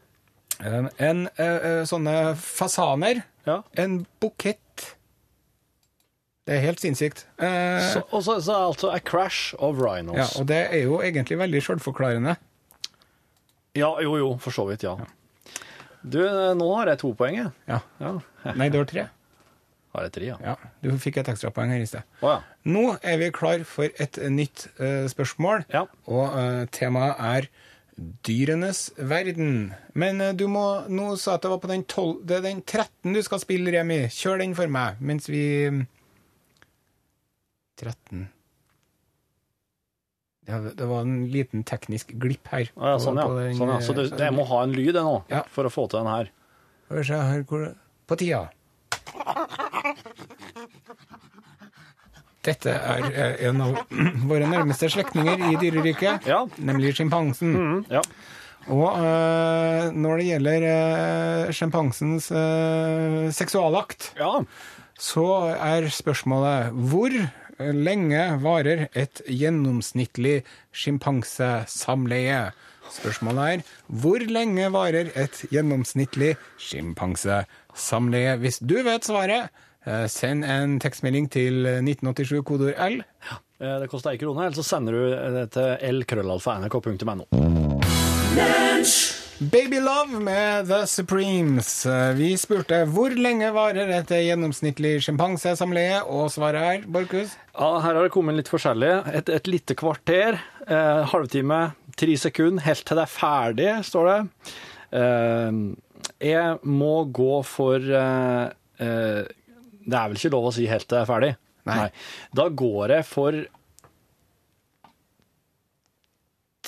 en 0.65 0.89
en 0.97 1.27
eh, 1.37 1.67
eh, 1.69 1.83
sånne 1.87 2.15
fasaner. 2.41 3.21
Ja. 3.45 3.59
En 3.77 4.01
bukett. 4.23 4.95
Det 6.49 6.57
er 6.57 6.63
helt 6.65 6.81
sinnssykt. 6.81 7.27
Eh, 7.37 7.85
Så, 7.93 8.01
og 8.09 8.23
så, 8.25 8.39
så 8.41 8.57
altså 8.71 8.91
A 8.95 8.99
crash 9.05 9.53
of 9.59 9.77
rhinos. 9.77 10.17
ja, 10.17 10.27
og 10.41 10.47
det 10.49 10.63
er 10.73 10.87
jo 10.87 11.03
egentlig 11.05 11.37
veldig 11.39 11.61
sjølforklarende. 11.67 12.37
Ja, 13.77 13.93
jo, 14.03 14.17
jo, 14.17 14.31
for 14.41 14.51
så 14.57 14.65
vidt, 14.71 14.83
ja. 14.89 14.97
Du, 16.03 16.23
nå 16.57 16.69
har 16.79 16.89
jeg 16.95 16.99
to 17.03 17.13
poeng, 17.19 17.37
jeg. 17.43 17.53
Ja. 17.69 17.83
Ja. 18.01 18.15
Nei, 18.57 18.71
det 18.73 18.81
var 18.81 18.89
tre. 18.89 19.05
Har 19.95 20.05
jeg 20.05 20.13
tre, 20.13 20.27
ja. 20.29 20.37
Ja, 20.45 20.55
du 20.85 20.91
fikk 21.01 21.17
et 21.23 21.29
ekstrapoeng 21.33 21.71
her 21.73 21.81
i 21.81 21.87
sted. 21.89 22.05
Oh, 22.21 22.35
ja. 22.35 22.41
Nå 22.69 22.83
er 23.01 23.17
vi 23.23 23.31
klar 23.33 23.63
for 23.65 23.89
et 23.99 24.19
nytt 24.31 24.67
uh, 24.81 25.07
spørsmål, 25.09 25.65
Ja. 25.73 25.87
og 26.07 26.35
uh, 26.37 26.67
temaet 26.77 27.17
er 27.25 27.49
dyrenes 28.29 28.91
verden. 29.01 29.73
Men 29.99 30.21
uh, 30.23 30.33
du 30.37 30.45
må 30.53 30.67
Nå 30.93 31.15
sa 31.19 31.35
at 31.39 31.43
det 31.47 31.51
var 31.51 31.63
på 31.65 31.71
den 31.73 31.87
12, 31.89 32.19
det 32.29 32.37
er 32.37 32.45
den 32.51 32.61
13 32.63 33.17
du 33.17 33.23
skal 33.25 33.41
spille, 33.43 33.73
Remi. 33.75 34.03
Kjør 34.13 34.43
den 34.45 34.55
for 34.59 34.69
meg, 34.71 35.01
mens 35.01 35.27
vi 35.33 35.45
13 37.81 38.29
det, 40.49 40.75
det 40.79 40.87
var 40.89 41.03
en 41.05 41.27
liten 41.29 41.61
teknisk 41.69 42.15
glipp 42.17 42.49
her. 42.49 42.71
Ah, 42.81 42.95
ja 42.95 43.01
sånn, 43.03 43.19
ja. 43.21 43.27
Den, 43.37 43.57
Sånn, 43.59 43.69
ja. 43.69 43.81
Så 43.85 43.93
det, 43.97 44.07
jeg 44.17 44.33
må 44.33 44.47
ha 44.49 44.63
en 44.65 44.73
lyd 44.73 44.95
jeg 44.97 45.05
nå, 45.05 45.19
Ja. 45.29 45.43
for 45.53 45.69
å 45.69 45.73
få 45.73 45.85
til 45.93 46.01
den 46.01 46.09
her. 46.09 46.31
På 48.09 48.17
tida. 48.17 48.47
Dette 52.49 52.73
er 52.73 53.37
en 53.51 53.61
av 53.65 53.79
våre 54.31 54.47
nærmeste 54.49 54.89
slektninger 54.93 55.43
i 55.51 55.57
dyreriket, 55.61 56.27
Ja. 56.29 56.45
nemlig 56.57 56.95
sjimpansen. 56.97 57.55
Mm, 57.55 57.81
ja. 57.93 58.03
Og 58.69 59.01
øh, 59.01 59.89
når 59.97 60.21
det 60.21 60.27
gjelder 60.29 61.53
sjimpansens 61.57 62.31
øh, 62.33 63.29
seksualakt, 63.33 64.13
ja. 64.21 64.33
så 65.01 65.27
er 65.57 65.89
spørsmålet 65.93 66.73
hvor 66.91 67.15
lenge 67.59 68.23
varer 68.45 68.87
et 68.95 69.23
gjennomsnittlig 69.27 70.43
sjimpansesamleie? 70.73 72.51
Spørsmålet 72.93 73.49
er 73.59 73.65
hvor 73.89 74.23
lenge 74.25 74.69
varer 74.73 75.11
et 75.17 75.43
gjennomsnittlig 75.53 76.37
sjimpansesamleie? 76.61 78.37
Hvis 78.41 78.61
du 78.63 78.79
vet 78.87 79.05
svaret, 79.09 79.51
send 80.13 80.45
en 80.45 80.79
tekstmelding 80.83 81.29
til 81.33 81.65
1987 81.67 82.43
kodord 82.45 82.75
L. 82.77 82.99
Ja, 83.59 83.79
Det 83.83 83.89
koster 83.91 84.13
ei 84.15 84.19
krone, 84.21 84.45
eller 84.47 84.59
så 84.59 84.63
sender 84.67 84.93
du 84.95 85.01
det 85.35 85.47
til 85.57 85.95
lkrøllalfa.nrk.no. 85.99 87.25
Baby 89.41 89.79
Love 89.79 90.19
med 90.21 90.67
The 90.67 90.87
Supremes. 90.91 91.87
Eh, 91.87 92.13
Vi 92.19 92.33
spurte 92.41 92.81
hvor 92.91 93.15
lenge 93.15 93.53
varer 93.55 93.91
et 94.01 94.11
gjennomsnittlig 94.11 94.97
sjimpansesamleie, 95.07 96.01
og 96.11 96.27
svaret 96.35 96.65
er, 96.83 96.87
Borchhus? 96.91 97.37
Ja, 97.55 97.69
her 97.85 97.95
har 97.95 98.03
det 98.03 98.11
kommet 98.15 98.35
litt 98.39 98.51
forskjellig. 98.51 98.91
Et, 99.15 99.31
et 99.31 99.47
lite 99.51 99.77
kvarter, 99.79 100.41
eh, 100.67 101.03
halvtime, 101.13 101.61
tre 101.99 102.17
sekunder, 102.19 102.67
helt 102.67 102.83
til 102.87 102.99
det 102.99 103.05
er 103.07 103.15
ferdig, 103.15 103.71
står 103.87 104.11
det. 104.11 104.19
Eh, 104.99 105.63
jeg 106.33 106.59
må 106.67 106.95
gå 107.15 107.39
for 107.47 107.79
eh, 108.03 108.45
eh, 108.83 109.23
Det 109.89 109.97
er 109.97 110.11
vel 110.11 110.21
ikke 110.21 110.35
lov 110.35 110.51
å 110.51 110.55
si 110.55 110.67
helt 110.69 110.85
til 110.85 110.99
det 110.99 111.05
er 111.05 111.09
ferdig? 111.09 111.31
Nei. 111.69 111.89
Da 112.37 112.49
går 112.53 112.95
jeg 112.97 113.07
for 113.09 113.39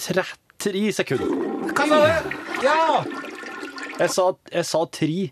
33 0.01 0.93
sekunder. 0.97 1.35
Hva 1.77 1.87
sa 1.91 2.01
du? 2.01 2.39
Ja! 2.65 2.81
Jeg 4.01 4.13
sa, 4.15 4.27
jeg 4.53 4.65
sa 4.65 4.85
tre. 4.89 5.31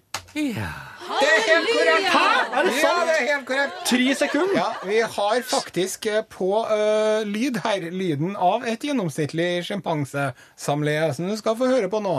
Det 1.09 1.29
er 1.29 1.45
helt 1.47 1.69
korrekt! 1.73 2.09
Hæ? 2.13 2.25
Er 2.59 2.67
det 2.67 2.73
sant? 2.75 2.85
Ja, 2.85 3.05
det 3.09 3.15
er 3.15 3.37
helt 3.37 3.47
korrekt. 3.49 3.79
Tre 3.89 4.15
sekunder? 4.15 4.57
Ja, 4.59 4.67
vi 4.85 4.99
har 5.17 5.41
faktisk 5.49 6.07
eh, 6.07 6.25
på 6.31 6.51
uh, 6.69 7.25
lyd 7.25 7.61
her 7.65 7.89
lyden 7.91 8.37
av 8.37 8.67
et 8.69 8.85
gjennomsnittlig 8.85 9.65
sjimpansesamleie, 9.69 11.09
som 11.17 11.31
du 11.31 11.37
skal 11.41 11.57
få 11.57 11.71
høre 11.71 11.89
på 11.89 12.03
nå. 12.05 12.17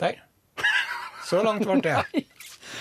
Der. 0.00 0.22
Så 1.26 1.42
langt 1.44 1.66
ble 1.66 1.80
det. 1.84 2.24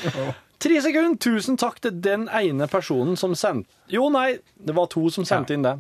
Tre 0.66 0.82
sekunder! 0.82 1.18
Tusen 1.22 1.60
takk 1.62 1.82
til 1.84 1.98
den 2.02 2.30
ene 2.32 2.70
personen 2.72 3.18
som 3.20 3.36
sendte 3.38 3.70
Jo, 3.92 4.08
nei, 4.14 4.38
det 4.56 4.76
var 4.78 4.88
to 4.90 5.10
som 5.14 5.28
sendte 5.28 5.58
inn 5.58 5.66
det. 5.66 5.76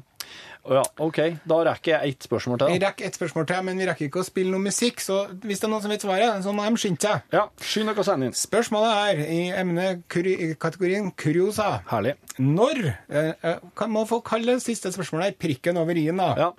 Ja, 0.66 0.82
OK, 1.06 1.20
da 1.46 1.58
rekker 1.68 1.92
jeg 1.92 2.16
ett 2.16 2.26
spørsmål 2.26 2.58
til. 2.58 2.72
Vi 2.74 2.82
rekker 2.82 3.06
ett 3.06 3.18
spørsmål 3.18 3.46
til, 3.50 3.60
men 3.68 3.78
vi 3.78 3.86
rekker 3.86 4.08
ikke 4.08 4.24
å 4.24 4.26
spille 4.26 4.50
noe 4.50 4.64
musikk, 4.64 5.04
så 5.04 5.20
hvis 5.44 5.62
det 5.62 5.68
er 5.68 5.72
noen 5.76 5.84
som 5.84 5.94
vet 5.94 6.06
svaret, 6.06 6.40
så 6.42 6.54
må 6.58 6.66
de 6.66 6.82
skynde 6.82 7.06
seg. 7.06 7.28
Ja, 7.36 7.44
skynd 7.62 7.92
dere 7.92 8.02
å 8.02 8.08
sende 8.08 8.30
inn. 8.30 8.38
Spørsmålet 8.40 9.04
er 9.04 9.22
i 9.26 9.40
emnekategorien 9.54 10.58
kategorien 10.66 11.12
kuriosa. 11.22 11.70
Herlig. 11.92 12.16
Når 12.42 12.82
eh, 12.90 13.46
må 13.46 13.76
Kan 13.78 13.94
man 13.94 14.10
få 14.10 14.22
kalle 14.26 14.58
det 14.58 14.66
siste 14.66 14.90
spørsmålet 14.96 15.38
prikken 15.42 15.78
over 15.78 15.98
i-en, 16.02 16.22
da? 16.24 16.32
Ja. 16.48 16.50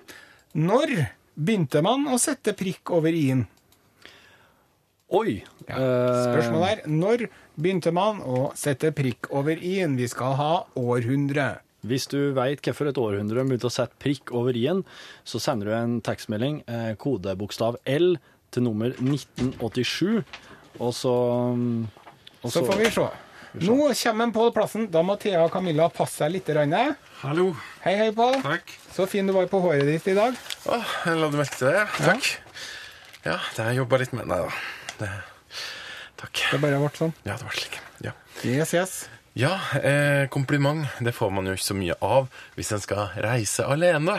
Når 0.55 0.95
begynte 1.35 1.83
man 1.85 2.07
å 2.07 2.17
sette 2.21 2.55
prikk 2.57 2.95
over 2.95 3.11
i-en? 3.11 3.43
Oi. 5.07 5.37
Ja. 5.69 5.77
Spørsmålet 6.27 6.81
er 6.83 6.89
når 6.91 7.27
begynte 7.55 7.93
man 7.95 8.19
å 8.27 8.49
sette 8.59 8.91
prikk 8.95 9.29
over 9.31 9.55
i-en? 9.55 9.95
Vi 9.99 10.07
skal 10.11 10.35
ha 10.39 10.51
århundre. 10.75 11.61
Hvis 11.87 12.09
du 12.11 12.33
veit 12.35 12.59
hvorfor 12.65 12.89
et 12.89 12.99
århundre 12.99 13.45
begynte 13.47 13.69
å 13.69 13.71
sette 13.71 13.95
prikk 14.03 14.33
over 14.35 14.57
i-en, 14.57 14.81
så 15.23 15.39
sender 15.39 15.69
du 15.69 15.75
en 15.77 15.95
tekstmelding, 16.03 16.59
eh, 16.67 16.91
kodebokstav 16.99 17.79
L, 17.87 18.17
til 18.51 18.63
nummer 18.63 18.91
1987, 18.99 20.23
og 20.79 20.91
så 20.95 21.13
mm, 21.55 21.87
og 22.43 22.51
Så 22.51 22.63
får 22.67 22.79
vi 22.79 22.91
se. 22.95 23.07
Nå 23.63 23.75
kommer 23.89 24.31
Pål 24.35 24.51
Plassen. 24.53 24.87
Da 24.91 25.01
må 25.03 25.15
Thea 25.19 25.41
og 25.45 25.51
Camilla 25.51 25.87
passe 25.89 26.21
seg 26.21 26.35
litt. 26.35 26.49
Rønne. 26.53 26.83
Hallo. 27.23 27.49
Hei, 27.83 27.95
hei, 27.97 28.09
Pål. 28.15 28.43
Så 28.93 29.07
fin 29.09 29.27
du 29.27 29.33
var 29.35 29.47
på 29.51 29.61
håret 29.63 29.87
ditt 29.87 30.07
i 30.11 30.15
dag. 30.17 30.35
Å, 30.67 30.81
jeg 31.07 31.17
la 31.17 31.31
du 31.31 31.39
merke 31.39 31.57
til 31.57 31.71
det? 31.73 31.85
Takk. 31.97 32.29
Ja, 33.25 33.39
det 33.55 33.63
har 33.63 33.71
jeg 33.71 33.81
jobba 33.81 34.03
litt 34.03 34.13
med. 34.15 34.29
Nei 34.29 34.43
da. 34.45 34.51
Det, 34.97 35.09
takk. 36.21 36.41
Det 36.51 36.59
bare 36.63 36.79
ble 36.81 36.89
sånn. 36.97 37.13
Ja, 37.27 37.35
det 37.37 37.45
ble 37.45 37.55
slik. 37.57 37.79
Ja. 38.05 38.13
Yes, 38.45 38.73
yes. 38.73 38.95
Ja, 39.37 39.53
eh, 39.77 40.25
kompliment 40.33 40.87
det 41.05 41.13
får 41.13 41.29
man 41.33 41.45
jo 41.45 41.53
ikke 41.53 41.67
så 41.67 41.77
mye 41.77 41.97
av 42.01 42.29
hvis 42.57 42.71
en 42.73 42.81
skal 42.81 43.11
reise 43.21 43.65
alene. 43.69 44.17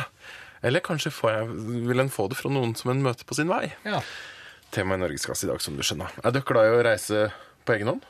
Eller 0.63 0.83
kanskje 0.83 1.11
får 1.15 1.33
jeg, 1.35 1.49
vil 1.89 2.03
en 2.03 2.11
få 2.11 2.29
det 2.31 2.39
fra 2.39 2.51
noen 2.55 2.75
som 2.79 2.93
en 2.93 3.03
møter 3.03 3.27
på 3.27 3.35
sin 3.39 3.51
vei. 3.51 3.65
Ja. 3.87 4.01
Tema 4.75 4.95
i 4.95 5.03
Norgesklasse 5.03 5.47
i 5.47 5.51
dag, 5.51 5.63
som 5.63 5.79
du 5.79 5.83
skjønner. 5.87 6.13
Er 6.23 6.35
dere 6.35 6.47
glad 6.47 6.69
i 6.69 6.77
å 6.77 6.85
reise 6.87 7.29
på 7.67 7.75
egen 7.75 7.91
hånd? 7.93 8.07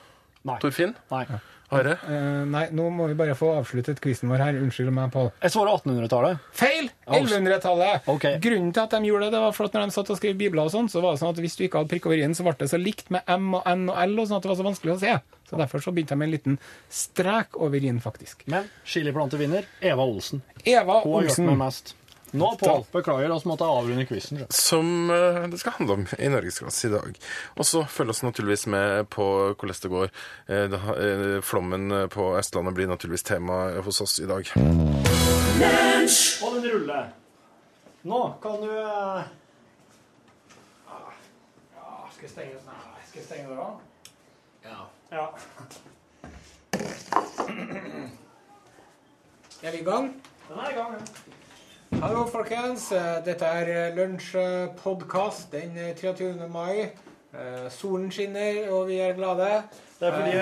Nei. 0.48 0.58
Torfinn? 0.62 0.94
Nei. 1.12 1.24
Are? 1.70 1.98
Eh, 2.08 2.44
nei, 2.48 2.62
nå 2.72 2.86
må 2.94 3.06
vi 3.10 3.16
bare 3.18 3.34
få 3.36 3.50
avsluttet 3.58 3.98
quizen 4.00 4.30
vår 4.32 4.40
her. 4.40 4.58
Unnskyld 4.62 4.88
meg, 4.94 5.10
Pål. 5.12 5.28
Jeg 5.42 5.52
svarer 5.52 5.74
1800-tallet. 5.76 6.46
Feil! 6.56 6.88
1100-tallet. 7.12 8.08
Okay. 8.08 8.38
Grunnen 8.40 8.70
til 8.72 8.84
at 8.86 8.94
de 8.96 9.10
gjorde 9.10 9.28
det, 9.28 9.34
det 9.36 9.42
var 9.44 9.52
for 9.56 9.68
at 9.68 9.76
når 9.76 9.90
de 9.90 9.96
satt 9.98 10.12
og 10.14 10.20
skrev 10.20 10.38
bibler 10.40 10.64
og 10.64 10.72
sånn, 10.72 10.88
så 10.88 11.02
var 11.04 11.12
det 11.16 11.22
sånn 11.22 11.34
at 11.34 11.42
hvis 11.44 11.58
du 11.60 11.66
ikke 11.66 11.82
hadde 11.82 11.92
prikk 11.92 12.08
over 12.08 12.22
i-en, 12.22 12.36
så 12.38 12.46
ble 12.46 12.56
det 12.62 12.70
så 12.72 12.80
likt 12.80 13.12
med 13.14 13.28
M 13.36 13.50
og 13.60 13.68
N 13.68 13.84
og 13.92 14.00
L, 14.06 14.16
og 14.16 14.30
sånn 14.30 14.40
at 14.40 14.48
det 14.48 14.52
var 14.54 14.60
så 14.62 14.68
vanskelig 14.70 14.94
å 14.96 14.98
se. 15.04 15.14
Så 15.48 15.60
derfor 15.60 15.84
så 15.84 15.92
begynte 15.96 16.16
de 16.16 16.20
med 16.22 16.28
en 16.30 16.34
liten 16.38 16.58
strek 16.92 17.56
over 17.60 17.84
i-en, 17.84 18.00
faktisk. 18.04 18.44
Men 18.52 18.68
chiliplante 18.88 19.40
vinner. 19.40 19.68
Eva 19.80 20.08
Olsen. 20.08 20.40
Eva 20.64 21.02
Hun 21.04 21.18
har 21.18 21.28
gjort 21.28 21.36
Olsen. 21.36 21.50
meg 21.52 21.60
mest. 21.66 21.94
Nå, 22.30 22.56
Pål, 22.60 22.84
beklager, 22.92 23.30
oss 23.30 23.44
måtte 23.44 23.64
avrunde 23.64 24.04
quizen. 24.06 24.42
Som 24.48 25.10
eh, 25.10 25.48
det 25.48 25.58
skal 25.58 25.72
handle 25.78 25.94
om 25.94 26.06
i 26.18 26.28
Norgesklasse 26.28 26.88
i 26.88 26.90
dag. 26.92 27.20
Og 27.56 27.66
så 27.66 27.84
følg 27.88 28.12
oss 28.12 28.22
naturligvis 28.22 28.66
med 28.68 29.08
på 29.08 29.24
hvordan 29.54 29.80
det 29.82 29.92
går. 29.92 30.12
Eh, 30.46 30.66
det, 30.68 30.80
eh, 31.06 31.40
flommen 31.40 32.08
på 32.12 32.28
Østlandet 32.36 32.74
blir 32.76 32.90
naturligvis 32.90 33.24
tema 33.24 33.80
hos 33.80 34.00
oss 34.04 34.18
i 34.20 34.28
dag. 34.28 34.52
Og 36.44 36.54
den 36.54 36.68
ruller. 36.68 37.08
Nå 38.02 38.20
kan 38.42 38.60
du 38.60 38.70
eh, 38.70 39.22
Ja, 41.74 41.94
skal 42.12 42.28
jeg 42.28 42.30
stenge 42.30 42.60
Nei, 42.68 43.02
skal 43.08 43.18
jeg 43.18 43.26
stenge 43.26 43.48
døra? 43.48 43.70
Ja. 44.68 44.78
ja. 45.12 45.26
Er 49.62 49.72
vi 49.72 49.78
i 49.78 49.84
gang? 49.84 50.12
Den 50.48 50.58
er 50.58 50.70
i 50.70 50.78
gang, 50.78 50.92
ja. 51.00 51.37
Hallo, 51.96 52.26
folkens. 52.28 52.90
Eh, 52.92 53.18
Dette 53.24 53.48
er 53.48 53.94
lunsjpodkast 53.96 55.48
den 55.54 55.76
eh, 55.80 55.94
23. 55.96 56.34
mai. 56.52 56.90
Eh, 57.32 57.68
Solen 57.72 58.10
skinner, 58.12 58.66
og 58.74 58.90
vi 58.90 58.98
er 59.02 59.14
glade. 59.16 59.48
Det 59.98 60.06
er 60.10 60.14
fordi, 60.14 60.34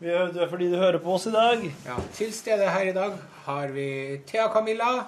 vi, 0.00 0.14
det 0.34 0.42
er 0.42 0.48
fordi 0.50 0.68
du 0.72 0.76
hører 0.80 0.98
på 1.04 1.12
oss 1.14 1.26
i 1.30 1.34
dag. 1.34 1.66
Ja, 1.86 1.98
Til 2.16 2.32
stede 2.34 2.70
her 2.72 2.88
i 2.90 2.94
dag 2.96 3.18
har 3.44 3.74
vi 3.76 3.86
Thea 4.26 4.48
Camilla. 4.52 5.04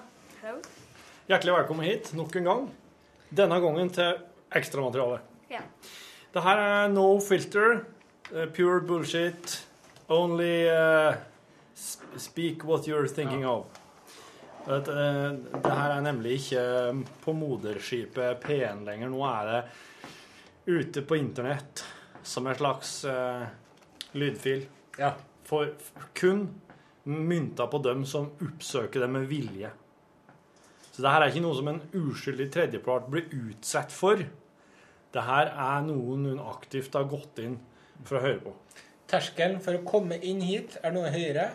Hjertelig 1.27 1.57
velkommen 1.57 1.89
hit 1.89 2.13
nok 2.15 2.37
en 2.39 2.47
gang. 2.53 2.67
Denne 3.35 3.59
gangen 3.65 3.91
til 3.97 4.21
ekstramateriale. 4.55 5.19
Ja. 5.51 5.65
Det 6.37 6.45
her 6.45 6.61
er 6.63 6.93
no 6.93 7.09
filter, 7.25 7.81
eh, 8.35 8.47
pure 8.55 8.83
bullshit. 8.87 9.63
Only 10.09 10.69
uh, 10.71 11.17
speak 11.75 12.63
what 12.65 12.87
you're 12.87 13.09
thinking 13.09 13.43
of. 13.45 13.65
At, 14.67 14.89
eh, 14.91 15.33
det 15.63 15.71
her 15.71 15.93
er 15.95 16.03
nemlig 16.03 16.41
ikke 16.41 16.63
eh, 16.63 17.03
på 17.23 17.35
moderskipet 17.39 18.43
P1 18.43 18.83
lenger. 18.87 19.13
Nå 19.13 19.23
er 19.29 19.51
det 19.51 19.61
ute 20.67 21.03
på 21.07 21.19
internett 21.21 21.85
som 22.27 22.47
en 22.51 22.57
slags 22.59 23.05
uh, 23.07 23.45
lydfil. 24.19 24.65
For 25.47 25.69
kun 26.19 26.49
mynta 27.07 27.69
på 27.71 27.79
dem 27.85 28.03
som 28.03 28.33
oppsøker 28.43 29.05
det 29.05 29.09
med 29.15 29.29
vilje. 29.31 29.71
Så 30.91 31.05
det 31.05 31.13
her 31.13 31.23
er 31.23 31.31
ikke 31.31 31.45
noe 31.45 31.55
som 31.55 31.71
en 31.71 31.79
uskyldig 31.95 32.49
tredjepart 32.51 33.07
blir 33.13 33.31
utsatt 33.31 33.95
for. 33.95 34.25
Det 35.15 35.25
her 35.29 35.53
er 35.53 35.87
noe 35.87 36.17
noen 36.19 36.43
aktivt 36.43 36.99
har 36.99 37.07
gått 37.07 37.39
inn 37.45 37.61
for 38.03 38.19
å 38.19 38.25
høre 38.25 38.43
på. 38.49 38.57
Terskelen 39.07 39.61
for 39.63 39.79
å 39.79 39.87
komme 39.87 40.19
inn 40.19 40.43
hit 40.43 40.81
er 40.83 40.97
noe 40.97 41.13
høyere. 41.15 41.53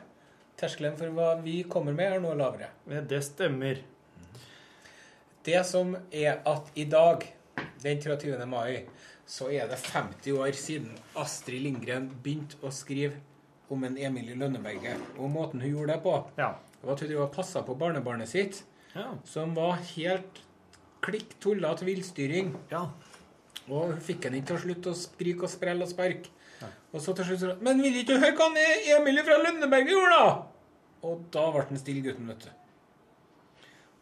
Terskelen 0.62 0.94
for 0.94 1.10
hva 1.18 1.32
vi 1.42 1.64
kommer 1.66 1.96
med, 1.98 2.12
er 2.14 2.20
noe 2.22 2.36
lavere. 2.38 2.68
Det 3.10 3.18
stemmer. 3.26 3.80
Det 5.42 5.62
som 5.66 5.96
er 6.14 6.44
at 6.46 6.68
i 6.78 6.84
dag, 6.86 7.24
den 7.82 8.02
23. 8.04 8.36
mai, 8.46 8.84
så 9.26 9.48
er 9.50 9.66
det 9.72 9.80
50 9.82 10.38
år 10.38 10.54
siden 10.54 10.92
Astrid 11.18 11.64
Lindgren 11.66 12.12
begynte 12.22 12.60
å 12.62 12.70
skrive 12.70 13.18
om 13.74 13.88
en 13.88 13.98
Emilie 13.98 14.38
Lønneberget. 14.38 15.02
Og 15.18 15.32
måten 15.34 15.64
hun 15.64 15.72
gjorde 15.72 15.96
det 15.96 16.04
på, 16.04 16.14
det 16.38 16.46
var 16.46 16.94
at 16.94 17.02
hun 17.02 17.10
drev 17.10 17.24
og 17.26 17.34
passa 17.34 17.64
på 17.66 17.78
barnebarnet 17.82 18.30
sitt, 18.30 18.62
som 19.26 19.56
var 19.58 19.82
helt 19.96 20.44
klikk 21.02 21.34
tullete 21.42 21.88
villstyring. 21.90 22.54
Og 23.72 23.96
hun 23.96 23.98
fikk 24.04 24.28
henne 24.28 24.44
ikke 24.44 24.52
til 24.52 24.60
å 24.60 24.64
slutte 24.68 24.94
å 24.94 25.02
skrike 25.08 25.48
og 25.48 25.54
sprelle 25.56 25.88
og 25.88 25.90
sparke. 25.90 26.30
Og 26.92 27.02
så 27.02 27.16
til 27.18 27.32
slutt 27.32 27.40
så 27.42 27.54
Men 27.66 27.80
vil 27.82 27.96
ikke 28.02 28.14
du 28.14 28.22
høre 28.22 28.36
hva 28.38 28.52
Emilie 29.00 29.26
fra 29.26 29.40
Lønneberget 29.42 29.96
gjorde, 29.96 30.18
da? 30.20 30.51
Og 31.04 31.24
da 31.34 31.48
ble 31.52 31.64
han 31.70 31.78
stille 31.82 32.04
gutten, 32.06 32.28
vet 32.30 32.46
du. 32.46 32.52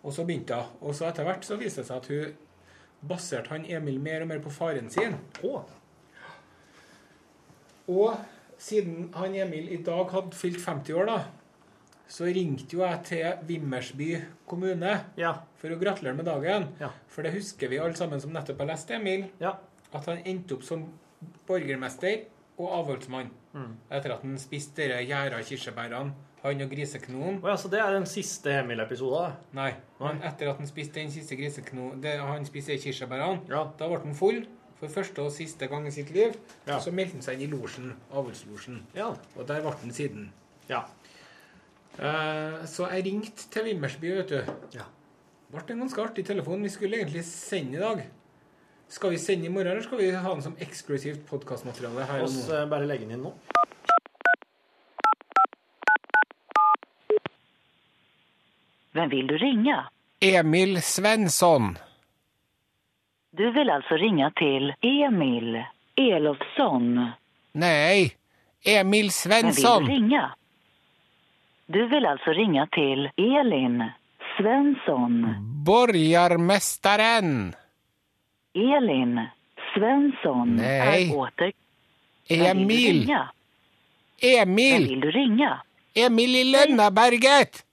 Og 0.04 0.14
så 0.16 0.24
begynte 0.28 0.56
hun. 0.56 0.78
Og 0.82 0.96
så 0.96 1.08
etter 1.10 1.24
hvert 1.28 1.44
så 1.48 1.58
viste 1.60 1.82
det 1.84 1.88
seg 1.90 1.98
at 1.98 2.08
hun 2.12 3.10
baserte 3.10 3.50
han 3.54 3.66
Emil 3.72 4.00
mer 4.04 4.22
og 4.26 4.28
mer 4.32 4.40
på 4.44 4.52
faren 4.52 4.90
sin. 4.92 5.16
Og 7.90 8.16
siden 8.60 9.10
han 9.16 9.36
Emil 9.36 9.70
i 9.74 9.82
dag 9.84 10.10
hadde 10.14 10.36
fylt 10.38 10.60
50 10.66 10.94
år, 11.00 11.06
da, 11.10 11.20
så 12.10 12.26
ringte 12.26 12.74
jo 12.76 12.82
jeg 12.84 13.04
til 13.06 13.44
Vimmersby 13.48 14.10
kommune 14.50 14.96
for 15.62 15.72
å 15.76 15.78
gratulere 15.80 16.18
med 16.18 16.26
dagen. 16.28 16.68
For 17.08 17.22
det 17.26 17.34
husker 17.36 17.70
vi 17.72 17.80
alle 17.82 17.96
sammen 17.98 18.22
som 18.22 18.34
nettopp 18.34 18.60
har 18.64 18.72
lest 18.74 18.92
Emil. 18.92 19.28
At 19.94 20.06
han 20.10 20.22
endte 20.26 20.58
opp 20.58 20.64
som 20.68 20.88
borgermester 21.48 22.26
og 22.60 22.74
avholdsmann 22.82 23.32
Mm. 23.50 23.72
etter 23.90 24.12
at 24.14 24.22
han 24.22 24.36
spiste 24.38 24.86
de 24.88 24.98
gjæra 25.10 25.40
kirsebærene. 25.42 26.12
Han 26.44 26.62
og 26.64 26.72
griseknoen. 26.72 27.42
Oh, 27.44 27.50
ja, 27.52 27.58
så 27.60 27.68
det 27.72 27.82
er 27.84 27.92
den 27.92 28.06
siste 28.08 28.54
Emil-episoden? 28.62 29.34
Nei. 29.58 29.74
Men 30.00 30.22
etter 30.24 30.54
at 30.54 30.62
han 30.62 30.70
spiste 30.70 31.02
den 31.02 31.12
siste 31.12 31.36
griseknoen 31.36 32.00
det, 32.04 32.14
Han 32.24 32.48
spiste 32.48 32.78
kirsebærene. 32.80 33.44
Da 33.50 33.90
ble 33.90 34.00
han 34.06 34.16
full 34.16 34.46
for 34.80 34.88
første 34.94 35.26
og 35.26 35.34
siste 35.36 35.68
gang 35.68 35.88
i 35.88 35.92
sitt 35.92 36.14
liv. 36.16 36.38
Ja. 36.64 36.78
Og 36.78 36.86
så 36.86 36.94
meldte 36.96 37.20
han 37.20 37.26
seg 37.26 37.42
inn 37.42 37.50
i 37.50 37.52
losjen, 37.52 37.92
avlslosjen. 38.16 38.80
Ja. 38.96 39.10
Og 39.36 39.50
der 39.50 39.60
ble 39.66 39.74
han 39.82 39.92
siden. 39.96 40.30
Ja. 40.70 40.86
Eh, 42.00 42.62
så 42.72 42.88
jeg 42.94 43.04
ringte 43.10 43.50
til 43.52 43.68
Vimmersby, 43.68 44.14
vet 44.22 44.32
du. 44.32 44.54
Ja. 44.78 44.88
Ble 45.52 45.66
en 45.74 45.84
ganske 45.84 46.04
artig 46.04 46.24
telefon. 46.30 46.64
Vi 46.64 46.72
skulle 46.72 47.02
egentlig 47.02 47.26
sende 47.28 47.80
i 47.80 47.84
dag. 47.84 48.06
Skal 48.90 49.12
vi 49.14 49.20
sende 49.22 49.46
i 49.46 49.52
morgen, 49.54 49.74
eller 49.74 49.84
skal 49.86 50.00
vi 50.00 50.10
ha 50.16 50.32
den 50.34 50.42
som 50.46 50.56
eksklusivt 50.62 51.26
podkastmateriale 51.30 52.08
her 52.10 52.24
og 52.24 52.32
nå? 52.34 52.46
eh, 52.56 52.68
bare 52.72 52.88
legge 52.90 53.06
den 53.06 53.18
inn 53.20 53.28
nå. 53.28 53.36
Vem 58.92 59.10
vill 59.10 59.28
du 59.28 59.38
ringa? 59.38 59.90
Emil 60.20 60.82
Svensson. 60.82 61.78
Du 63.32 63.52
vill 63.52 63.70
alltså 63.70 63.94
ringa 63.94 64.32
till 64.32 64.74
Emil 64.82 65.64
Elofsson. 65.96 67.12
Nej, 67.52 68.16
Emil 68.66 69.10
Vem 69.30 69.46
vill 69.46 69.56
vil 69.80 69.88
du 69.88 69.94
ringa? 69.94 70.36
Du 71.66 71.88
vill 71.88 72.06
alltså 72.06 72.30
ringa 72.30 72.68
till 72.68 73.10
Elin 73.18 73.84
Svensson. 74.38 75.36
Borgarmästaren. 75.66 77.56
Elin 78.54 79.22
Svensson 79.76 80.56
Nej. 80.56 81.10
är 81.12 81.18
åter... 81.18 81.52
Vem 82.30 82.58
vill 82.58 82.68
du 82.68 82.74
Emil. 82.74 83.02
ringa? 83.02 83.30
Vem 84.22 84.50
Emil. 84.50 85.00
du 85.00 85.12
ringe? 85.12 85.58
Emil 85.94 86.36
i 86.36 86.44
Lönnaberget. 86.44 87.66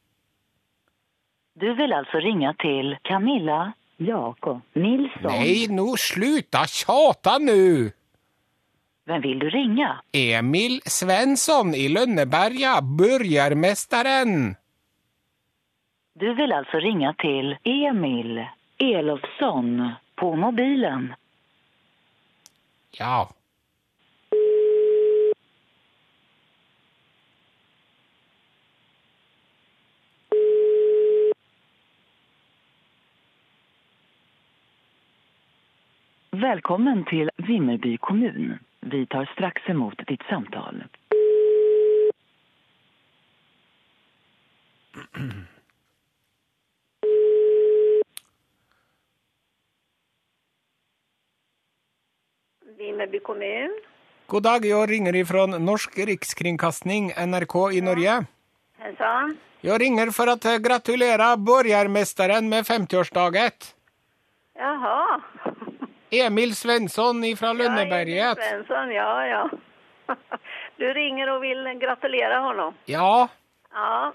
Du 1.60 1.74
vil 1.74 1.92
altså 1.96 2.20
ringe 2.20 2.50
til 2.60 2.96
Camilla 3.08 3.72
Jakob 3.98 4.60
Nilsson. 4.76 5.30
Nei, 5.30 5.66
nå 5.72 5.94
sluta 5.96 6.66
tjata 6.68 7.38
nu. 7.40 7.88
Vem 9.06 9.22
vil 9.22 9.38
du 9.40 9.46
ringe? 9.54 9.88
Emil 10.12 10.80
Svensson 10.84 11.72
i 11.78 11.86
Lønneberga, 11.88 12.80
børjermesteren. 12.98 14.56
Du 16.20 16.26
vil 16.36 16.52
altså 16.52 16.80
ringe 16.82 17.14
til 17.22 17.54
Emil 17.64 18.42
Elofsson 18.82 19.72
på 20.20 20.34
mobilen. 20.36 21.14
Ja. 22.98 23.26
Välkommen 36.36 37.04
til 37.08 37.30
Vimmerby 37.46 37.94
kommun. 38.02 38.58
Vi 38.92 39.06
tar 39.06 39.28
straks 39.32 39.68
imot 39.72 40.02
ditt 40.08 40.20
samtale. 40.28 40.84
Vimmerby 52.76 53.20
kommun. 53.24 53.72
God 54.26 54.42
dag, 54.42 54.66
jeg 54.66 54.90
ringer 54.90 55.16
ifrån 55.16 55.56
Norsk 55.64 55.96
rikskringkastning, 56.10 57.14
NRK 57.16 57.56
i 57.78 57.80
Norge. 57.80 58.18
Hejsan. 58.82 59.38
Jeg 59.64 59.80
ringer 59.80 60.12
for 60.12 60.34
å 60.34 60.36
gratulere 60.68 61.32
borgermesteren 61.38 62.52
med 62.52 62.68
50-årsdaget. 62.68 63.72
Jaha. 64.58 65.20
Emil 66.20 66.54
Svensson 66.56 67.22
fra 67.36 67.52
Lønneberget. 67.52 68.16
Ja, 68.16 68.32
Emil 68.32 68.64
Svensson, 68.66 68.92
ja, 68.94 69.26
ja. 69.26 69.44
Du 70.78 70.84
ringer 70.92 71.30
og 71.34 71.40
vil 71.42 71.64
gratulere 71.80 72.42
honom. 72.44 72.74
Ja, 72.86 73.28
Ja. 73.76 74.12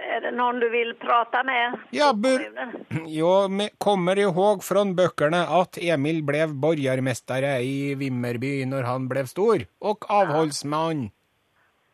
Er 0.00 0.20
det 0.20 0.30
noen 0.36 0.58
du 0.60 0.66
vil 0.68 0.90
prate 1.00 1.40
med? 1.48 1.78
Ja, 1.96 2.10
bur 2.12 2.42
jo, 3.08 3.30
me- 3.48 3.70
kommer 3.80 4.18
ihåg 4.20 4.60
fra 4.64 4.82
bøkene 4.84 5.40
at 5.60 5.78
Emil 5.80 6.20
ble 6.28 6.42
borgermester 6.52 7.46
i 7.64 7.94
Vimmerby 7.96 8.66
når 8.68 8.84
han 8.84 9.06
ble 9.08 9.24
stor 9.30 9.64
og 9.80 10.04
avholdsmann. 10.12 11.06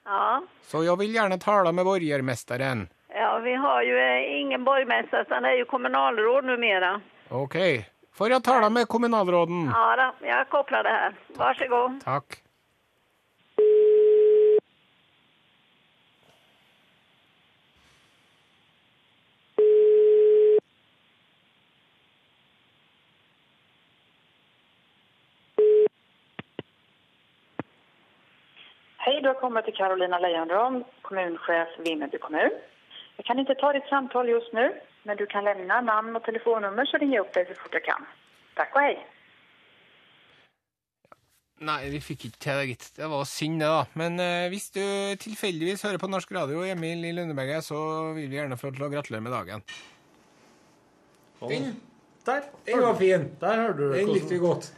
Ja. 0.07 0.41
Så 0.67 0.83
jeg 0.87 0.99
vil 0.99 1.15
gjerne 1.15 1.39
tale 1.43 1.71
med 1.73 1.87
borgermesteren. 1.87 2.89
ja, 3.15 3.39
vi 3.39 3.55
har 3.55 3.83
ju 3.83 3.97
eh, 3.99 4.41
ingen 4.41 4.65
borgermester, 4.67 5.25
det 5.31 5.51
er 5.53 5.59
jo 5.61 5.65
kommunalråd 5.71 6.45
numera. 6.45 7.01
Okej. 7.31 7.85
Får 8.17 8.33
jeg 8.33 8.43
tala 8.45 8.69
med 8.73 8.89
kommunalråden? 8.89 9.67
Ja, 9.69 9.97
da, 10.01 10.07
jeg 10.25 10.49
kopplar 10.49 10.83
det 10.83 10.89
här. 10.89 11.15
Varsågod. 11.37 12.01
Takk. 12.05 12.43
Hej, 28.99 29.21
du 29.23 29.29
har 29.29 29.35
kommit 29.35 29.65
till 29.65 29.75
Carolina 29.75 30.19
Leijonrom, 30.19 30.85
kommunchef 31.03 31.69
Vimmerby 31.79 32.19
kommun. 32.19 32.51
Jag 33.17 33.27
kan 33.27 33.39
inte 33.39 33.55
ta 33.55 33.73
ditt 33.73 33.89
samtal 33.89 34.29
just 34.29 34.53
nu, 34.53 34.73
men 35.07 35.17
du 35.17 35.27
kan 35.27 35.45
lämna 35.45 35.81
namn 35.81 36.17
och 36.17 36.25
telefonnummer 36.25 36.85
så 36.85 36.97
ringer 36.97 37.17
jag 37.17 37.27
upp 37.27 37.33
dig 37.35 37.47
så 37.49 37.55
fort 37.55 37.75
jag 37.75 37.85
kan. 37.85 38.07
Tack 38.55 38.75
och 38.75 38.81
hej. 38.81 39.07
Nei, 41.57 41.89
vi 41.89 42.03
fikk 42.05 42.27
ikke 42.29 42.41
til 42.45 42.59
det, 42.59 42.65
gitt. 42.69 42.87
Det 42.99 43.07
var 43.09 43.23
synd, 43.25 43.63
det, 43.63 43.69
da. 43.73 43.87
Men 43.97 44.19
eh, 44.21 44.49
hvis 44.53 44.67
du 44.75 44.83
tilfeldigvis 45.23 45.87
hører 45.87 46.01
på 46.03 46.11
norsk 46.13 46.33
radio, 46.37 46.61
Emil 46.69 47.07
i 47.09 47.13
Lundeberget, 47.17 47.65
så 47.65 47.79
vil 48.13 48.27
vi 48.29 48.37
gjerne 48.37 48.59
få 48.61 48.75
til 48.77 48.85
å 48.85 48.91
gratulere 48.93 49.25
med 49.25 49.33
dagen. 49.33 49.63
Den, 51.41 51.71
Der. 52.27 52.51
den 52.67 52.83
var 52.83 52.99
fin. 53.01 53.25
Der 53.41 53.63
hørte 53.63 53.79
du 53.79 53.95
Den 53.95 54.13
likte 54.13 54.35
vi 54.35 54.43
godt. 54.43 54.69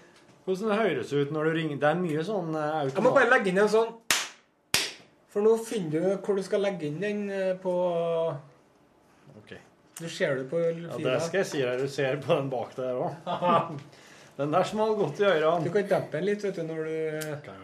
Hvordan 0.44 0.70
det 0.70 0.78
høres 0.78 1.12
ut 1.12 1.32
når 1.34 1.44
du 1.44 1.58
ringer. 1.58 1.80
Det 1.82 1.88
er 1.90 1.98
mye 1.98 2.22
sånn 2.28 2.54
automat. 2.54 2.94
Jeg 2.94 3.06
må 3.08 3.14
bare 3.16 3.32
legge 3.32 3.50
inn 3.50 3.58
en 3.64 3.72
sånn 3.72 3.90
For 5.28 5.44
nå 5.44 5.56
finner 5.66 5.90
du 5.92 6.22
hvor 6.24 6.38
du 6.38 6.44
skal 6.46 6.62
legge 6.64 6.86
inn 6.88 7.02
den 7.02 7.26
eh, 7.30 7.56
på. 7.58 7.74
Du 9.98 10.08
ser 10.08 10.36
det 10.38 10.44
på 10.50 10.60
fila. 10.62 10.92
Ja, 10.92 10.98
det 11.04 11.20
skal 11.26 11.42
jeg 11.42 11.48
si 11.50 11.62
deg. 11.64 11.80
Du 11.82 11.90
ser 11.90 12.20
på 12.22 12.36
den 12.38 12.50
bak 12.52 12.76
der 12.78 12.98
òg. 13.02 13.78
Den 14.38 14.52
der 14.54 14.62
smalt 14.62 14.94
godt 15.00 15.18
i 15.18 15.24
ørene. 15.26 15.64
Du 15.66 15.72
kan 15.74 15.88
dempe 15.90 16.14
den 16.14 16.28
litt, 16.28 16.44
vet 16.46 16.54
du, 16.54 16.62
når 16.62 16.84
du 16.86 17.56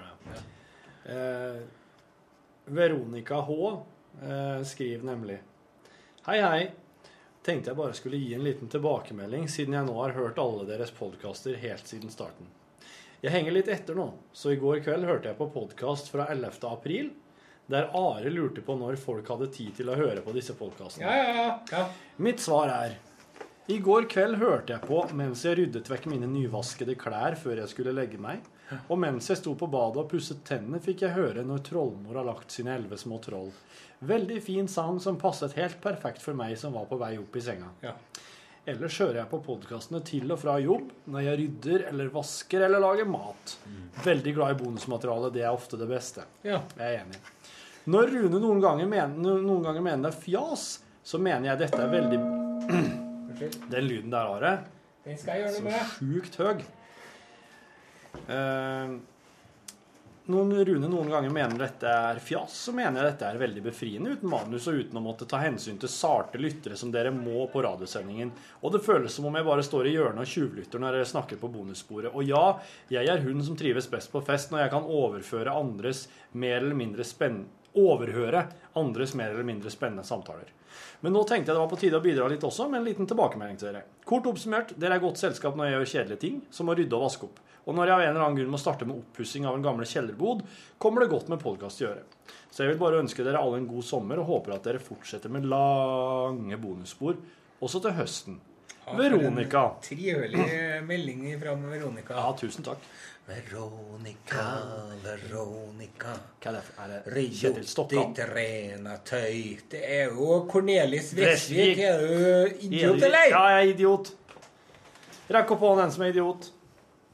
Eh, 1.05 1.61
Veronica 2.65 3.41
H. 3.45 3.83
Eh, 4.23 4.63
skriver 4.65 5.05
nemlig 5.05 5.39
Hei, 6.25 6.39
hei. 6.41 6.71
Tenkte 7.45 7.71
jeg 7.71 7.77
bare 7.77 7.93
skulle 7.93 8.17
gi 8.17 8.33
en 8.35 8.45
liten 8.47 8.71
tilbakemelding, 8.73 9.45
siden 9.53 9.77
jeg 9.77 9.85
nå 9.85 9.95
har 9.99 10.15
hørt 10.17 10.39
alle 10.41 10.65
deres 10.65 10.95
podkaster 10.97 11.59
helt 11.61 11.91
siden 11.91 12.09
starten. 12.09 12.49
Jeg 13.21 13.35
henger 13.35 13.53
litt 13.53 13.69
etter 13.69 13.97
nå, 13.99 14.07
så 14.33 14.55
i 14.55 14.61
går 14.61 14.81
kveld 14.85 15.05
hørte 15.05 15.29
jeg 15.29 15.37
på 15.37 15.51
podkast 15.53 16.09
fra 16.13 16.25
11. 16.33 16.57
april, 16.71 17.11
der 17.67 17.89
Are 17.97 18.31
lurte 18.31 18.61
på 18.65 18.77
når 18.77 18.99
folk 19.01 19.29
hadde 19.33 19.49
tid 19.55 19.75
til 19.79 19.91
å 19.91 19.97
høre 19.99 20.21
på 20.25 20.35
disse 20.37 20.57
podkastene. 20.59 21.09
Ja, 21.09 21.35
ja, 21.35 21.59
ja. 21.71 21.85
Mitt 22.17 22.43
svar 22.45 22.69
er 22.73 22.99
I 23.73 23.79
går 23.81 24.09
kveld 24.13 24.37
hørte 24.43 24.75
jeg 24.75 24.85
på 24.85 25.01
mens 25.17 25.45
jeg 25.47 25.57
ryddet 25.61 25.89
vekk 25.89 26.11
mine 26.13 26.29
nyvaskede 26.29 26.99
klær 27.01 27.39
før 27.41 27.63
jeg 27.63 27.73
skulle 27.73 27.97
legge 27.97 28.21
meg. 28.21 28.45
Og 28.89 28.99
mens 29.01 29.29
jeg 29.31 29.41
sto 29.41 29.55
på 29.57 29.69
badet 29.71 30.03
og 30.03 30.11
pusset 30.11 30.41
tennene, 30.45 30.81
fikk 30.83 31.05
jeg 31.05 31.17
høre 31.17 31.45
når 31.47 31.65
trollmor 31.69 32.21
har 32.21 32.29
lagt 32.29 32.53
sine 32.53 32.75
elleve 32.77 32.99
små 33.01 33.21
troll. 33.25 33.51
Veldig 34.05 34.41
fin 34.45 34.69
sang 34.69 35.01
som 35.01 35.21
passet 35.21 35.57
helt 35.57 35.81
perfekt 35.85 36.25
for 36.25 36.37
meg 36.37 36.57
som 36.61 36.77
var 36.77 36.89
på 36.91 36.99
vei 37.01 37.15
opp 37.21 37.37
i 37.37 37.45
senga. 37.45 37.71
Ja. 37.85 37.95
Ellers 38.69 38.97
hører 39.01 39.21
jeg 39.21 39.29
på 39.29 39.43
podkastene 39.45 40.01
til 40.09 40.31
og 40.33 40.41
fra 40.41 40.57
jobb 40.61 40.89
når 41.13 41.27
jeg 41.27 41.41
rydder 41.43 41.87
eller 41.91 42.13
vasker 42.13 42.65
eller 42.65 42.81
lager 42.81 43.09
mat. 43.09 43.59
Veldig 44.05 44.33
glad 44.39 44.55
i 44.55 44.61
bonusmaterialet. 44.63 45.35
Det 45.37 45.45
er 45.45 45.53
ofte 45.53 45.81
det 45.81 45.89
beste. 45.91 46.25
Ja. 46.47 46.63
Jeg 46.79 46.87
er 46.87 47.03
enig. 47.03 47.21
Når 47.85 48.13
Rune 48.15 48.41
noen 48.41 48.61
ganger 48.65 48.89
mener, 48.89 49.41
noen 49.45 49.65
ganger 49.65 49.85
mener 49.85 50.07
det 50.07 50.15
er 50.15 50.21
fjas, 50.23 50.69
så 51.05 51.21
mener 51.21 51.51
jeg 51.51 51.61
dette 51.67 51.81
er 51.85 51.91
veldig 51.93 52.21
Den 53.75 53.89
lyden 53.89 54.13
der, 54.15 54.31
Are, 54.31 54.53
Den 55.05 55.19
skal 55.19 55.37
jeg 55.37 55.43
gjøre 55.43 55.57
noe 55.57 55.65
med. 55.67 55.81
Så 55.91 56.07
sjukt 56.07 56.39
høy. 56.41 56.63
Uh, 58.25 58.95
når 60.25 60.63
Rune 60.65 60.89
noen 60.89 61.11
ganger 61.13 61.33
mener 61.35 61.59
dette 61.61 61.91
er 61.91 62.19
fjas, 62.25 62.55
så 62.57 62.73
mener 62.73 63.03
jeg 63.03 63.11
dette 63.11 63.27
er 63.29 63.41
veldig 63.43 63.65
befriende 63.67 64.15
uten 64.15 64.31
manus 64.33 64.69
og 64.71 64.79
uten 64.81 64.97
å 64.97 65.03
måtte 65.05 65.27
ta 65.29 65.43
hensyn 65.43 65.77
til 65.83 65.91
sarte 65.93 66.41
lyttere 66.41 66.79
som 66.81 66.95
dere 66.95 67.13
må 67.13 67.43
på 67.53 67.61
radiosendingen. 67.67 68.31
Og 68.63 68.73
det 68.73 68.81
føles 68.87 69.13
som 69.13 69.29
om 69.29 69.37
jeg 69.37 69.45
bare 69.45 69.67
står 69.67 69.91
i 69.91 69.93
hjørnet 69.93 70.25
og 70.25 70.31
tjuvlytter 70.31 70.81
når 70.81 70.97
dere 70.97 71.11
snakker 71.11 71.43
på 71.43 71.51
bonussporet. 71.53 72.15
Og 72.15 72.25
ja, 72.25 72.47
jeg 72.95 73.13
er 73.13 73.21
hun 73.27 73.45
som 73.45 73.59
trives 73.61 73.91
best 73.93 74.09
på 74.15 74.25
fest 74.25 74.55
når 74.55 74.65
jeg 74.65 74.73
kan 74.79 74.89
overføre 75.03 75.59
andres 75.61 76.07
mer 76.33 76.63
eller 76.63 76.81
mindre 76.81 77.05
spenn... 77.05 77.43
Overhøre 77.81 78.45
andres 78.79 79.15
mer 79.19 79.33
eller 79.33 79.47
mindre 79.47 79.73
spennende 79.73 80.07
samtaler. 80.07 80.53
Men 81.03 81.15
nå 81.15 81.23
tenkte 81.27 81.51
jeg 81.51 81.57
det 81.57 81.63
var 81.63 81.71
på 81.71 81.79
tide 81.81 81.99
å 81.99 82.05
bidra 82.05 82.29
litt 82.31 82.45
også, 82.47 82.69
med 82.71 82.81
en 82.81 82.87
liten 82.87 83.09
tilbakemelding 83.11 83.59
til 83.61 83.71
dere. 83.71 83.83
Kort 84.07 84.27
oppsummert, 84.31 84.73
dere 84.81 84.99
er 84.99 85.03
godt 85.03 85.21
selskap 85.21 85.59
når 85.59 85.69
jeg 85.69 85.77
gjør 85.77 85.91
kjedelige 85.93 86.23
ting, 86.23 86.39
som 86.55 86.71
å 86.71 86.77
rydde 86.79 86.97
og 86.99 87.05
vaske 87.07 87.29
opp. 87.29 87.43
Og 87.65 87.77
når 87.77 87.89
jeg 87.89 87.95
av 87.95 88.03
en 88.05 88.11
eller 88.11 88.25
annen 88.27 88.39
grunn 88.39 88.55
må 88.55 88.61
starte 88.61 88.89
med 88.89 88.99
oppussing 89.01 89.47
av 89.49 89.57
en 89.57 89.65
gamle 89.65 89.87
kjellerbod, 89.89 90.43
kommer 90.83 91.05
det 91.05 91.13
godt 91.13 91.31
med 91.33 91.43
podkast 91.43 91.81
å 91.81 91.87
gjøre. 91.87 92.03
Så 92.51 92.63
jeg 92.63 92.75
vil 92.75 92.83
bare 92.83 93.01
ønske 93.03 93.25
dere 93.27 93.41
alle 93.41 93.61
en 93.61 93.71
god 93.71 93.87
sommer, 93.87 94.21
og 94.21 94.29
håper 94.31 94.57
at 94.57 94.67
dere 94.69 94.83
fortsetter 94.83 95.33
med 95.33 95.49
lange 95.49 96.59
bonusspor 96.61 97.17
også 97.65 97.81
til 97.85 97.97
høsten. 97.97 98.43
Veronica. 98.93 99.65
Trivelig 99.83 100.47
melding 100.85 101.27
fra 101.41 101.55
Veronica. 101.55 102.15
Ja, 102.15 102.37
tusen 102.39 102.65
takk. 102.67 102.79
Veronica, 103.25 104.43
Veronica 105.01 106.13
Hva 106.45 106.51
er 106.51 106.57
det? 106.59 106.65
Er 106.77 107.15
det 107.15 107.23
Kjetil 107.33 107.65
Stokkan? 107.65 108.11
Ditt 108.13 108.27
rena 108.29 108.99
tøy. 109.01 109.55
Det 109.73 109.81
er 109.81 110.11
jo 110.13 110.43
Cornelis 110.51 111.15
Vresvik. 111.17 111.81
Er 111.81 112.03
du 112.03 112.67
idiot, 112.67 113.01
Er 113.01 113.07
eller? 113.09 113.31
Ja, 113.33 113.47
jeg 113.55 113.63
er 113.63 113.73
idiot. 113.73 114.13
Rekk 115.33 115.55
opp 115.57 115.65
hånden, 115.65 115.87
en 115.87 115.95
som 115.95 116.05
er 116.05 116.13
idiot. 116.13 116.51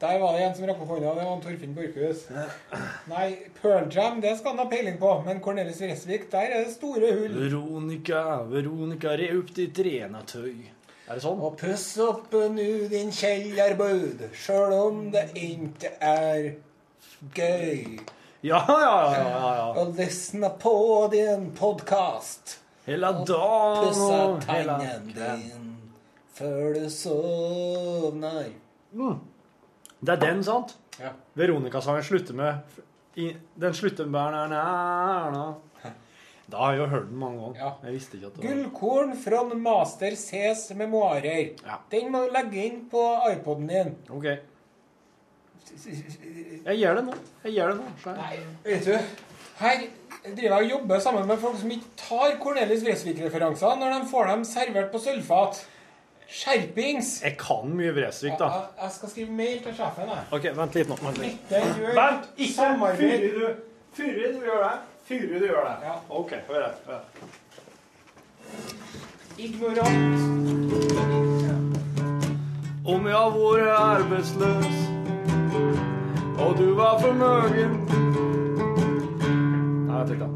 Der 0.01 0.17
var 0.19 0.35
det 0.35 0.43
en 0.49 0.55
som 0.57 0.65
rakk 0.67 0.83
opp 0.83 0.91
hånda. 0.97 1.13
Det 1.15 1.23
var 1.29 1.33
en 1.37 1.41
Torfinn 1.45 1.75
Borchhus. 1.77 2.25
Nei, 3.07 3.27
Pearl 3.61 3.87
Jam 3.93 4.19
det 4.19 4.33
skal 4.39 4.55
han 4.57 4.65
ha 4.65 4.67
peiling 4.71 4.99
på, 4.99 5.13
men 5.27 5.39
Cornelis 5.45 5.79
Vresvik, 5.79 6.27
der 6.33 6.57
er 6.57 6.65
det 6.65 6.73
store 6.75 7.13
hull. 7.21 7.39
Veronica, 7.45 8.23
Veronica, 8.51 9.15
re 9.15 9.31
opp 9.37 9.55
ditt 9.55 9.79
rena 9.85 10.25
tøy. 10.27 10.65
Er 11.11 11.17
det 11.19 11.25
sånn? 11.25 11.41
Og 11.43 11.57
puss 11.59 11.85
opp 11.99 12.31
nu 12.55 12.87
din 12.87 13.09
kjellerbud, 13.11 14.21
sjøl 14.31 14.71
om 14.77 14.99
det 15.11 15.25
ikke 15.35 15.89
er 15.99 16.45
gøy. 17.35 17.97
Ja, 18.47 18.61
ja, 18.63 18.77
ja, 18.79 19.17
ja, 19.17 19.49
ja. 19.57 19.65
Og 19.81 19.91
lysne 19.99 20.53
på 20.61 20.71
din 21.11 21.49
podkast. 21.57 22.53
Hele 22.85 23.11
dagen 23.27 23.89
Pussa 23.89 24.21
tannen 24.45 25.11
din 25.11 25.67
før 26.39 26.79
du 26.79 26.87
sovner. 26.95 28.47
Mm. 28.95 29.19
Det 29.99 30.15
er 30.15 30.23
den, 30.23 30.39
sant? 30.47 30.77
Ja. 30.95 31.11
Veronica-sangen 31.35 32.07
slutter 32.07 32.39
med 32.39 32.79
Den 33.59 33.75
slutter 33.75 34.07
med. 34.07 34.47
Da 36.51 36.57
har 36.65 36.73
jeg 36.73 36.81
jo 36.81 36.87
hørt 36.91 37.09
den 37.09 37.19
mange 37.21 37.41
ganger. 37.41 37.75
Jeg 37.85 37.93
visste 37.95 38.17
ikke 38.17 38.27
at 38.27 38.35
det 38.35 38.43
var 38.43 38.49
Gullkorn 38.49 39.11
fra 39.23 39.41
Master 39.55 40.15
Cs 40.19 40.63
memoarer. 40.75 41.51
Den 41.91 42.11
må 42.11 42.25
du 42.25 42.33
legge 42.35 42.65
inn 42.65 42.79
på 42.91 43.03
iPoden 43.31 43.69
din. 43.69 43.93
Ok. 44.09 44.25
Jeg 46.65 46.77
gjør 46.77 46.99
det 46.99 47.03
nå. 47.07 47.17
Jeg 47.45 47.53
gjør 47.55 47.71
det 47.71 47.77
nå. 47.79 48.15
Nei, 48.17 48.39
vet 48.65 48.87
du, 48.89 48.97
her 49.61 49.83
driver 50.25 50.47
jeg 50.47 50.57
og 50.57 50.69
jobber 50.75 50.99
sammen 51.03 51.27
med 51.29 51.39
folk 51.41 51.59
som 51.61 51.71
ikke 51.73 51.93
tar 52.01 52.35
Cornelis 52.41 52.83
Vresvik-referanser 52.85 53.77
når 53.79 53.95
de 53.95 54.09
får 54.11 54.27
dem 54.33 54.43
servert 54.49 54.91
på 54.91 55.01
sølvfat. 55.01 55.61
Skjerpings! 56.31 57.17
Jeg 57.25 57.35
kan 57.39 57.71
mye 57.75 57.91
Vresvik, 57.95 58.37
da. 58.39 58.47
Jeg, 58.53 58.67
jeg 58.83 58.91
skal 58.95 59.09
skrive 59.11 59.33
mail 59.35 59.57
til 59.65 59.73
sjefen. 59.75 60.11
Jeg. 60.15 60.27
Ok, 60.37 60.45
vent 60.55 60.77
litt 60.79 60.91
nå. 60.91 60.95
Vent 61.03 61.19
litt. 61.19 61.41
Dette 61.49 61.73
gjør 61.81 61.97
Vent! 61.97 62.29
Ikke 62.45 62.69
fyr 63.01 63.25
du. 63.35 63.41
Du 63.97 64.03
gjør 64.05 64.63
det. 64.63 64.75
Fyri, 65.11 65.39
du 65.39 65.45
gjør 65.45 65.65
det. 65.67 65.71
Ja. 65.83 65.93
OK, 66.09 66.29
hør 66.47 66.61
her. 66.87 66.99
Ignorant. 69.37 70.21
Om 72.87 73.07
jeg 73.07 73.15
har 73.17 73.33
vært 73.35 73.71
arbeidsløs, 73.75 74.77
og 76.39 76.53
du 76.57 76.69
var 76.77 76.95
formøgen 77.01 77.73
Nei, 79.87 79.97
jeg 79.97 80.07
tenkte 80.13 80.29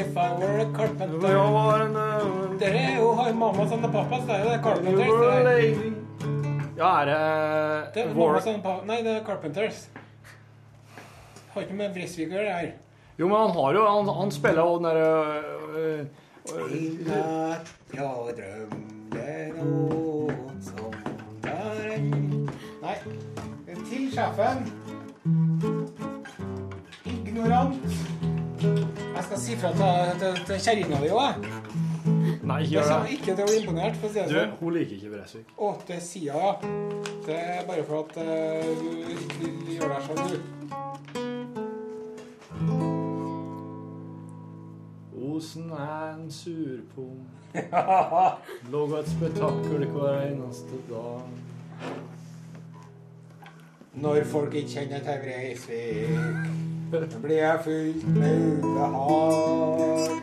If 0.00 0.18
I 0.18 0.26
were 0.40 0.60
a 0.60 0.66
carpenter 0.74 1.28
Jeg 1.30 1.54
var 1.54 1.84
en 1.86 1.96
eh, 2.02 2.58
Dere 2.64 2.82
er 2.88 2.98
jo 2.98 3.12
har 3.20 3.30
and 3.30 3.38
the 3.38 3.92
papas. 3.92 4.26
Det 4.26 4.34
er 4.34 4.42
jo 4.44 4.50
det 4.50 4.60
Carpenters. 4.66 5.06
You 5.06 5.14
were 5.14 5.30
a 5.30 5.38
er- 5.38 5.44
lady. 5.44 5.92
Ja, 6.76 6.90
er 7.00 7.04
det 7.94 8.02
er 8.02 8.14
War- 8.14 8.32
mammas 8.32 8.46
and 8.46 8.56
the 8.56 8.62
papas. 8.62 8.86
Nei, 8.86 9.00
det 9.02 9.16
er 9.16 9.24
Carpenters. 9.24 9.88
Har 11.54 11.64
ikke 11.64 11.78
med 11.78 11.94
Bresvik 11.94 12.30
å 12.30 12.36
gjøre, 12.36 12.46
det 12.46 12.56
her. 12.58 12.70
Jo, 13.18 13.28
men 13.28 13.36
han 13.40 13.54
har 13.56 13.74
jo 13.74 13.84
Han, 13.88 14.08
han 14.20 14.30
spiller 14.30 14.62
jo 14.62 14.76
den 14.78 14.86
derre 14.88 15.08
øh, 15.74 16.02
I 16.70 16.82
natt 17.08 17.72
jeg 17.92 18.36
drømte 18.38 19.24
noe 19.56 20.36
som 20.62 20.92
var 21.42 21.88
Nei. 22.78 22.96
Til 23.88 24.04
sjefen. 24.12 24.62
Ignorant. 27.08 27.74
Jeg 28.60 29.24
skal 29.24 29.40
si 29.40 29.56
fra 29.60 29.72
til, 29.72 30.20
til, 30.20 30.38
til 30.46 30.60
kjerringa 30.64 31.00
di 31.02 31.10
òg. 31.14 31.48
Nei, 32.48 32.62
ikke 32.64 32.72
gjør 32.72 32.88
det. 32.88 33.10
ikke 33.16 33.34
til 33.34 33.42
å 33.42 33.48
bli 33.48 33.58
imponert, 33.62 33.98
for 34.00 34.08
å 34.08 34.12
si 34.12 34.18
det 34.20 34.28
Du, 34.30 34.36
sånn. 34.38 34.54
hun 34.60 34.76
liker 34.76 34.94
ikke 34.96 35.10
Bresvik. 35.12 35.50
Å, 35.58 35.72
det 35.88 35.98
sier 36.04 36.32
hun, 36.32 36.40
ja. 36.40 36.52
Det 37.26 37.36
er 37.56 37.66
bare 37.68 37.84
for 37.88 38.06
at 38.06 38.16
uh, 38.16 38.24
du 38.78 38.88
du, 39.04 39.50
du 39.66 39.74
gjør 39.74 39.92
deg 39.92 40.06
sånn, 40.06 40.22
du. 40.32 40.57
Osen 45.38 45.70
er 45.70 46.14
en 46.14 46.30
surpung. 46.30 47.18
Lager 48.72 48.96
et 48.98 49.10
spetakkel 49.10 49.84
hver 49.92 50.16
eneste 50.24 50.78
dag. 50.88 51.20
Når 54.02 54.24
folk 54.32 54.54
ikke 54.54 54.72
kjenner 54.72 55.04
til 55.06 55.20
Breivik, 55.22 55.62
blir 57.22 57.36
jeg 57.36 57.60
fylt 57.68 58.08
med 58.16 58.64
ubehag. 58.64 60.18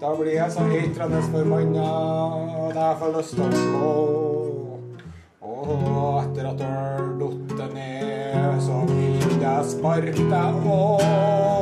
Da 0.00 0.14
blir 0.20 0.32
jeg 0.36 0.54
så 0.54 0.68
eitrende 0.70 1.22
forbanna 1.26 1.90
at 2.68 2.78
jeg 2.78 2.96
får 3.02 3.14
lyst 3.18 3.34
til 3.34 3.46
å 3.48 3.50
slå. 3.66 3.92
Og 5.50 6.22
etter 6.22 6.52
at 6.52 6.66
har 6.68 7.12
datt 7.24 7.68
ned, 7.74 8.62
så 8.70 8.82
vil 8.94 9.40
jeg 9.48 9.70
sparke 9.74 10.30
deg 10.30 10.74
òg. 10.78 11.55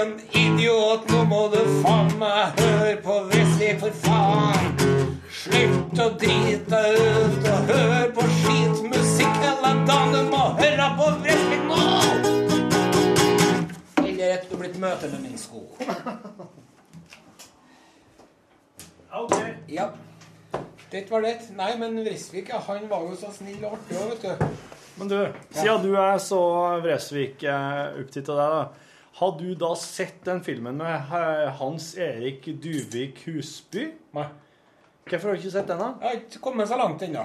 Din 0.00 0.20
idiot, 0.32 1.10
nå 1.12 1.24
må 1.28 1.40
du 1.52 1.58
faen 1.82 2.14
meg 2.16 2.56
høre 2.56 2.94
på 3.04 3.16
Wesley, 3.28 3.74
for 3.82 3.92
faen. 4.00 4.70
Slutt 5.28 6.00
å 6.00 6.06
drite 6.22 6.70
deg 6.70 6.96
ut 6.96 7.48
og 7.50 7.68
hør 7.68 8.06
på 8.16 8.24
skitmusikk 8.38 9.36
hele 9.42 9.74
dagen. 9.90 10.16
Du 10.16 10.32
må 10.32 10.46
høre 10.56 10.88
på 10.96 11.10
Wesley 11.26 11.60
nå! 11.68 11.84
Eller 14.06 14.38
at 14.38 14.48
du 14.48 14.56
er 14.56 14.64
blitt 14.64 14.80
møte 14.80 15.12
med 15.12 15.20
min 15.26 15.38
sko. 15.44 15.66
OK. 19.20 19.38
Ja. 19.68 19.90
Det 20.90 21.06
var 21.12 21.28
det. 21.28 21.38
Nei, 21.60 21.74
men 21.76 22.00
Vresvik 22.06 22.48
han 22.56 22.88
var 22.88 23.04
jo 23.04 23.20
så 23.20 23.36
snill 23.36 23.60
og 23.66 23.76
artig 23.76 24.00
òg, 24.00 24.14
vet 24.16 24.22
du. 24.24 24.30
Men 24.96 25.12
du, 25.12 25.18
siden 25.52 25.82
du 25.84 25.92
er 25.92 26.16
så 26.24 26.44
Vresvik-opptatt 26.86 28.32
av 28.32 28.46
deg, 28.46 28.62
da. 28.62 28.86
Har 29.12 29.38
du 29.38 29.54
da 29.58 29.74
sett 29.76 30.24
den 30.24 30.40
filmen 30.44 30.76
med 30.78 30.94
eh, 31.12 31.48
Hans 31.58 31.94
Erik 31.98 32.46
Duvik 32.62 33.24
Husby? 33.26 33.88
Nei. 34.16 34.26
Hvorfor 35.10 35.28
har 35.28 35.34
du 35.36 35.40
ikke 35.42 35.50
sett 35.50 35.68
den, 35.68 35.80
da? 35.82 35.88
Jeg 36.00 36.08
har 36.08 36.20
ikke 36.20 36.42
kommet 36.44 36.68
så 36.70 36.76
langt 36.78 37.02
ennå. 37.02 37.24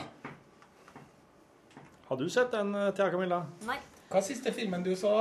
Har 2.07 2.17
du 2.17 2.25
sett 2.29 2.51
den, 2.51 2.73
eh, 2.75 2.89
Thea 2.97 3.09
Camilla? 3.13 3.43
Nei. 3.67 3.77
Hva 4.09 4.17
er 4.21 4.25
siste 4.25 4.51
filmen 4.53 4.83
du 4.86 4.95
så? 4.97 5.13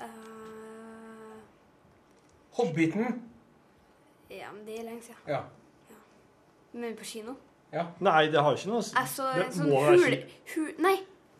Eh, 0.00 0.08
Hobbiten? 2.58 3.22
ja, 4.32 4.48
men 4.52 4.64
det 4.66 4.78
er 4.80 4.84
lenge 4.88 5.02
siden. 5.04 5.20
Ja. 5.28 5.42
Men 6.72 6.96
på 6.96 7.04
kino? 7.04 7.34
Ja. 7.72 7.86
Nei, 8.00 8.26
det 8.32 8.40
har 8.40 8.56
ikke 8.56 8.68
noe. 8.72 8.82
Jeg 8.82 9.08
så 9.12 9.26
en 9.36 9.52
sånn 9.52 9.70
hul... 9.72 10.14
hu, 10.54 10.62
nei, 10.80 10.94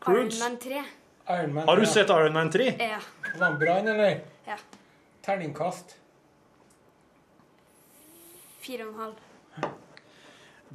Iron 0.07 0.29
Man 0.39 0.57
3. 0.61 0.83
Iron 1.29 1.53
Man. 1.53 1.67
Har 1.67 1.75
du 1.75 1.83
ja. 1.83 1.89
sett 1.89 2.09
Iron 2.09 2.33
Man 2.33 2.51
3? 2.51 2.65
Ja. 2.79 2.99
Var 3.37 3.49
den 3.49 3.59
bra, 3.59 3.77
eller? 3.79 4.19
ja. 4.47 4.57
Terningkast. 5.23 5.95
Fire 8.63 8.87
og 8.87 8.93
en 8.93 8.99
halv. 8.99 9.15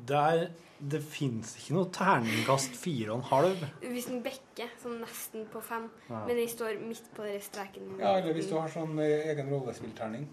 Der, 0.09 0.47
det 0.79 1.01
fins 1.05 1.55
ikke 1.59 1.75
noe 1.77 1.91
terningkast 1.93 2.77
fire 2.81 3.13
og 3.13 3.19
en 3.21 3.27
halv. 3.29 3.65
Hvis 3.83 4.09
den 4.09 4.23
bekker, 4.25 4.71
sånn 4.81 5.01
nesten 5.03 5.45
på 5.53 5.61
fem, 5.65 5.89
Ja. 6.09 6.23
men 6.25 6.37
den 6.37 6.49
står 6.49 6.79
midt 6.81 7.11
på 7.17 7.27
den 7.27 7.41
streken. 7.45 7.97
Ja, 8.01 8.15
eller 8.21 8.37
hvis 8.37 8.49
du 8.49 8.57
har 8.57 8.71
sånn 8.73 8.97
eh, 9.05 9.29
egen 9.33 9.51
rollespillterning. 9.53 10.29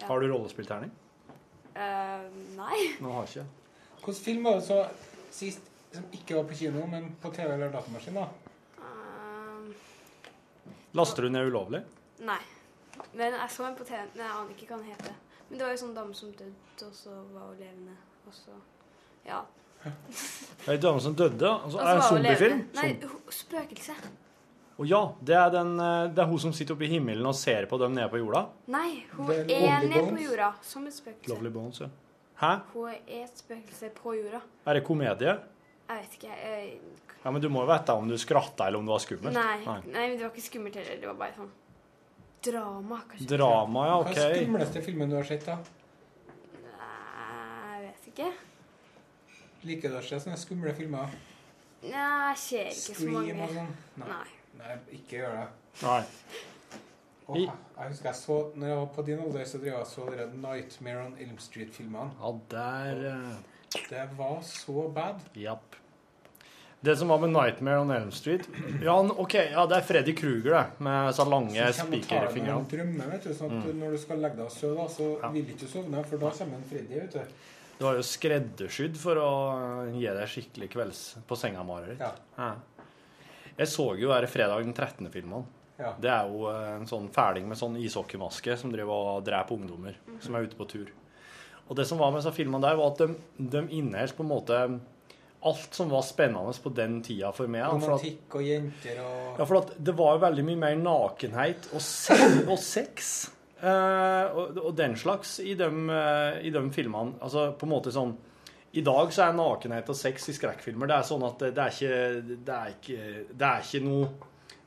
Ja. 0.00 0.06
Har 0.08 0.20
du 0.20 0.30
rollespillterning? 0.32 0.92
Uh, 1.72 2.24
nei. 2.56 2.78
Nå 3.00 3.12
har 3.18 3.28
ikke. 3.28 3.44
Hvilken 4.02 4.24
film 4.24 4.48
var 4.48 4.60
det 4.60 4.66
så 4.68 4.80
sist? 5.32 5.68
som 5.92 6.04
ikke 6.16 6.38
var 6.38 6.46
på 6.48 6.56
kino, 6.56 6.86
men 6.88 7.10
på 7.20 7.30
TV 7.36 7.50
eller 7.52 7.72
datamaskin, 7.72 8.16
da? 8.16 8.26
Laster 10.94 11.22
du 11.26 11.32
ned 11.32 11.46
ulovlig? 11.50 11.82
nei. 12.20 12.40
Men 13.16 13.32
jeg 13.32 13.50
så 13.50 13.64
en 13.66 13.74
på 13.76 13.84
TV, 13.88 14.02
men 14.14 14.20
jeg 14.26 14.32
aner 14.36 14.50
ikke 14.54 14.66
hva 14.68 14.76
den 14.78 14.90
heter. 14.92 15.14
Men 15.48 15.58
det 15.58 15.64
var 15.64 15.72
jo 15.72 15.78
sånn 15.80 15.94
dame 15.96 16.14
som 16.14 16.32
døde, 16.36 16.52
og 16.86 16.92
så 16.96 17.14
var 17.32 17.46
hun 17.48 17.58
levende. 17.60 17.96
Og 18.28 18.34
så 18.36 18.56
Ja. 19.26 19.40
Ei 20.70 20.76
dame 20.78 21.00
som 21.00 21.14
døde? 21.18 21.48
Altså, 21.48 21.78
er 21.78 21.88
det 21.88 21.94
en 21.94 22.02
zombiefilm? 22.08 22.60
Nei, 22.76 22.90
spøkelse. 23.34 23.96
Å 24.78 24.86
ja, 24.88 25.00
det 25.20 25.34
er, 25.36 25.50
den, 25.52 25.72
eh, 25.80 26.04
det 26.14 26.22
er 26.22 26.28
hun 26.30 26.38
som 26.40 26.52
sitter 26.56 26.76
oppe 26.76 26.86
i 26.86 26.92
himmelen 26.92 27.26
og 27.28 27.34
ser 27.36 27.66
på 27.70 27.78
dem 27.82 27.96
nede 27.96 28.08
på 28.12 28.20
jorda? 28.22 28.46
Nei, 28.72 29.02
hun 29.16 29.32
er 29.34 29.50
er 29.52 29.84
nede 29.88 30.04
på 30.12 30.22
jorda 30.22 30.52
som 30.64 30.86
et 30.88 30.96
spøkelse. 30.96 31.32
Lovely 31.32 31.52
Bones, 31.52 31.82
ja. 31.82 31.88
Hæ? 32.42 32.52
Hun 32.72 32.88
er 32.92 33.24
et 33.24 33.42
spøkelse 33.42 33.90
på 33.98 34.14
jorda. 34.16 34.40
Er 34.66 34.78
det 34.78 34.84
komedie? 34.86 35.36
Jeg 35.92 36.04
vet 36.06 36.14
ikke. 36.18 36.36
Jeg, 36.42 36.78
Ja, 37.22 37.30
Men 37.30 37.42
du 37.44 37.48
må 37.52 37.62
jo 37.62 37.68
vite 37.70 37.94
om 37.94 38.08
du 38.08 38.16
skratta 38.18 38.66
eller 38.66 38.80
om 38.82 38.86
det 38.88 38.92
var 38.96 39.02
skummelt. 39.04 39.34
nei, 39.36 39.58
nei, 39.64 40.06
men 40.08 40.16
det 40.18 40.24
var 40.24 40.32
ikke 40.32 40.42
skummelt 40.48 40.74
heller. 40.80 40.96
Det 41.02 41.06
var 41.10 41.18
bare 41.20 41.36
sånn 41.36 41.50
drama, 42.42 42.96
kanskje. 43.10 43.28
Drama, 43.36 43.84
ja, 43.86 43.98
ok. 44.00 44.08
Hva 44.16 44.24
er 44.24 44.38
skumleste 44.40 44.82
filmen 44.82 45.12
du 45.12 45.14
har 45.16 45.28
sett, 45.28 45.44
da? 45.46 45.58
Nei, 46.72 47.76
jeg 47.76 47.84
vet 47.84 48.08
ikke. 48.12 48.30
Liker 49.68 49.92
du 49.94 49.98
å 50.00 50.02
se 50.02 50.18
sånne 50.24 50.38
skumle 50.40 50.72
filmer? 50.74 51.12
Nei, 51.82 52.06
jeg 52.32 52.40
ser 52.42 52.72
ikke 52.72 52.80
så 52.80 52.96
Scream 52.96 53.12
mange. 53.14 53.36
og 53.44 53.54
sånn? 53.58 53.70
Nei. 54.02 54.24
Nei, 54.58 54.74
ikke 54.98 55.20
gjør 55.20 55.36
det. 55.38 55.46
Nei. 55.82 56.02
Oh, 57.32 57.38
jeg 57.38 57.92
husker 57.92 58.08
jeg 58.10 58.18
så, 58.18 58.36
når 58.58 58.68
jeg 58.72 58.76
var 58.80 58.88
på 58.96 59.04
din 59.06 59.20
alder, 59.22 59.44
så 59.48 59.60
drev 59.62 59.76
jeg 59.76 59.86
så 59.92 60.08
dere 60.10 60.26
Nightmare 60.34 61.04
on 61.06 61.14
Elm 61.22 61.38
Street-filmene. 61.38 62.10
Ja, 62.18 62.32
der 62.50 63.04
eh, 63.12 63.78
Det 63.88 64.02
var 64.18 64.42
så 64.46 64.88
bad. 64.92 65.22
Japp. 65.38 65.78
Det 66.82 66.96
som 66.98 67.08
var 67.08 67.18
med 67.22 67.30
'Nightmare 67.30 67.80
on 67.80 67.90
Elm 67.90 68.10
Street' 68.10 68.46
Ja, 68.82 68.96
ok, 69.00 69.34
ja, 69.34 69.66
det 69.66 69.76
er 69.76 69.80
Freddy 69.86 70.12
Kruger, 70.18 70.50
det. 70.50 70.80
Med 70.82 71.14
så 71.14 71.24
lange 71.28 71.72
spikerfingre. 71.72 72.56
du 72.68 72.76
du, 73.22 73.34
sånn 73.34 73.50
Mm. 73.62 73.78
når 73.78 73.90
du 73.92 73.98
skal 73.98 74.18
legge 74.18 74.36
deg 74.36 74.44
og 74.46 74.50
sove, 74.50 74.88
så 74.90 75.20
så 75.20 75.32
vil 75.32 75.46
du 75.46 75.52
ikke 75.52 75.60
du 75.60 75.66
sovne, 75.66 76.04
for 76.04 76.16
da 76.18 76.30
kommer 76.30 76.56
en 76.56 76.64
Freddy, 76.70 76.94
vet 77.00 77.12
du. 77.12 77.18
Det 77.78 77.86
var 77.86 77.94
jo 77.94 78.02
skreddersydd 78.02 78.96
for 78.96 79.14
å 79.16 79.92
gi 79.94 80.06
deg 80.06 80.28
skikkelig 80.28 80.68
kvelds 80.70 81.16
på 81.26 81.36
senga-mareritt. 81.36 82.00
Ja. 82.38 82.54
Jeg 83.58 83.66
så 83.68 83.98
jo 83.98 84.10
her 84.12 84.26
fredag 84.26 84.62
den 84.64 84.72
13. 84.74 85.08
filmen. 85.10 85.44
Ja. 85.78 85.92
Det 86.00 86.10
er 86.10 86.28
jo 86.28 86.48
eh, 86.48 86.76
en 86.76 86.86
sånn 86.86 87.08
fæling 87.10 87.46
med 87.48 87.58
sånn 87.58 87.76
ishockeymaske 87.76 88.56
som 88.58 88.70
driver 88.72 89.16
og 89.18 89.24
dreper 89.24 89.54
ungdommer 89.56 89.94
som 90.20 90.34
er 90.34 90.42
ute 90.46 90.56
på 90.56 90.68
tur. 90.68 90.86
Og 91.68 91.76
det 91.76 91.86
som 91.86 91.98
var 91.98 92.10
med 92.10 92.22
disse 92.22 92.34
filmene 92.34 92.60
der, 92.60 92.76
var 92.76 92.90
at 92.92 92.98
de, 92.98 93.14
de 93.38 93.68
inneholdt 93.70 94.16
på 94.16 94.22
en 94.22 94.28
måte 94.28 94.80
alt 95.48 95.74
som 95.74 95.90
var 95.90 96.02
spennende 96.06 96.54
på 96.62 96.72
den 96.74 97.00
tida 97.02 97.32
for 97.34 97.50
meg. 97.50 97.66
Romantikk 97.66 98.36
og 98.38 98.46
jenter 98.46 99.00
og 99.02 99.38
ja, 99.40 99.46
for 99.48 99.70
det 99.76 99.94
var 99.98 100.16
jo 100.16 100.24
veldig 100.26 100.44
mye 100.46 100.60
mer 100.62 100.80
nakenhet 100.80 101.70
og 101.72 101.82
sex, 101.82 102.36
og, 102.46 102.58
sex 102.62 103.12
eh, 103.60 104.26
og, 104.30 104.60
og 104.62 104.74
den 104.78 104.94
slags 104.98 105.38
i 105.42 105.56
de, 105.58 105.70
eh, 105.96 106.42
i 106.46 106.52
de 106.54 106.62
filmene. 106.74 107.18
Altså 107.22 107.50
på 107.58 107.66
en 107.68 107.74
måte 107.74 107.94
sånn 107.94 108.14
I 108.78 108.84
dag 108.86 109.10
så 109.12 109.26
er 109.26 109.38
nakenhet 109.38 109.90
og 109.92 109.98
sex 109.98 110.30
i 110.30 110.36
skrekkfilmer 110.36 110.90
det 110.90 110.98
er 110.98 111.08
sånn 111.10 111.26
at 111.26 111.42
det 111.48 111.64
er 111.66 111.74
ikke 111.74 112.36
Det 112.46 112.58
er 112.58 112.76
ikke, 112.76 113.08
det 113.32 113.48
er 113.48 113.66
ikke 113.66 113.82
noe 113.88 114.12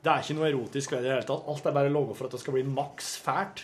det 0.05 0.11
er 0.13 0.21
ikke 0.23 0.35
noe 0.37 0.49
erotisk 0.51 0.91
ved 0.93 1.01
det 1.01 1.07
i 1.07 1.09
det 1.09 1.15
hele 1.15 1.27
tatt. 1.31 1.47
Alt 1.49 1.65
er 1.69 1.73
bare 1.75 1.89
laga 1.93 2.13
for 2.17 2.29
at 2.29 2.35
det 2.37 2.41
skal 2.43 2.55
bli 2.59 2.65
maks 2.69 3.07
fælt. 3.25 3.63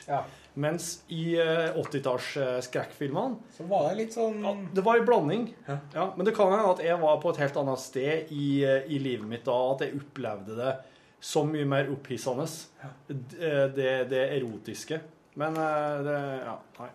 Mens 0.60 0.88
i 1.14 1.38
uh, 1.40 1.78
80-talls-skrekkfilmene 1.80 3.38
Så 3.56 3.64
var 3.70 3.86
det 3.90 3.98
litt 4.02 4.16
sånn 4.18 4.42
Det 4.76 4.84
var 4.84 5.00
en 5.00 5.06
blanding. 5.08 5.46
Ja. 5.68 6.10
men 6.18 6.28
det 6.28 6.34
kan 6.36 6.52
hende 6.52 6.74
at 6.74 6.82
jeg 6.84 6.98
var 7.00 7.22
på 7.24 7.32
et 7.32 7.40
helt 7.40 7.60
annet 7.62 7.80
sted 7.80 8.34
i, 8.36 8.64
eh, 8.68 8.84
i 8.92 9.00
livet 9.00 9.28
mitt 9.32 9.46
da, 9.48 9.56
at 9.72 9.86
jeg 9.86 9.96
opplevde 10.02 10.58
det 10.58 10.74
så 11.22 11.44
mye 11.46 11.68
mer 11.70 11.92
opphissende. 11.94 12.48
Eh, 12.84 13.68
Det, 13.78 13.92
det 14.12 14.24
erotiske. 14.42 15.00
Men 15.40 15.56
eh, 15.56 16.02
det 16.10 16.18
Ja, 16.44 16.58
nei. 16.82 16.90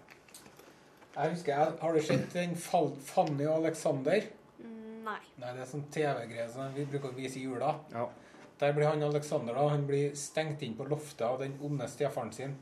Jeg 1.16 1.30
husker, 1.32 1.52
jeg, 1.56 1.78
Har 1.80 1.94
du 1.96 2.00
sett 2.04 2.32
den 2.34 2.56
Fanny 2.60 3.46
og 3.46 3.62
Alexander? 3.62 4.26
Nei. 5.06 5.20
Nei, 5.40 5.52
Det 5.54 5.62
er 5.62 5.70
sånn 5.70 5.86
TV-greie 5.94 6.48
som 6.52 6.74
vi 6.74 6.84
bruker 6.90 7.08
å 7.08 7.16
vise 7.16 7.38
i 7.40 7.46
jula. 7.46 7.72
Der 8.60 8.72
blir 8.72 8.88
han 8.88 9.02
Alexander 9.04 9.54
da, 9.54 9.66
han 9.68 9.84
blir 9.88 10.14
stengt 10.16 10.62
inn 10.64 10.76
på 10.78 10.86
loftet 10.88 11.26
av 11.26 11.42
den 11.42 11.58
onde 11.64 11.88
stefaren 11.92 12.32
sin. 12.32 12.54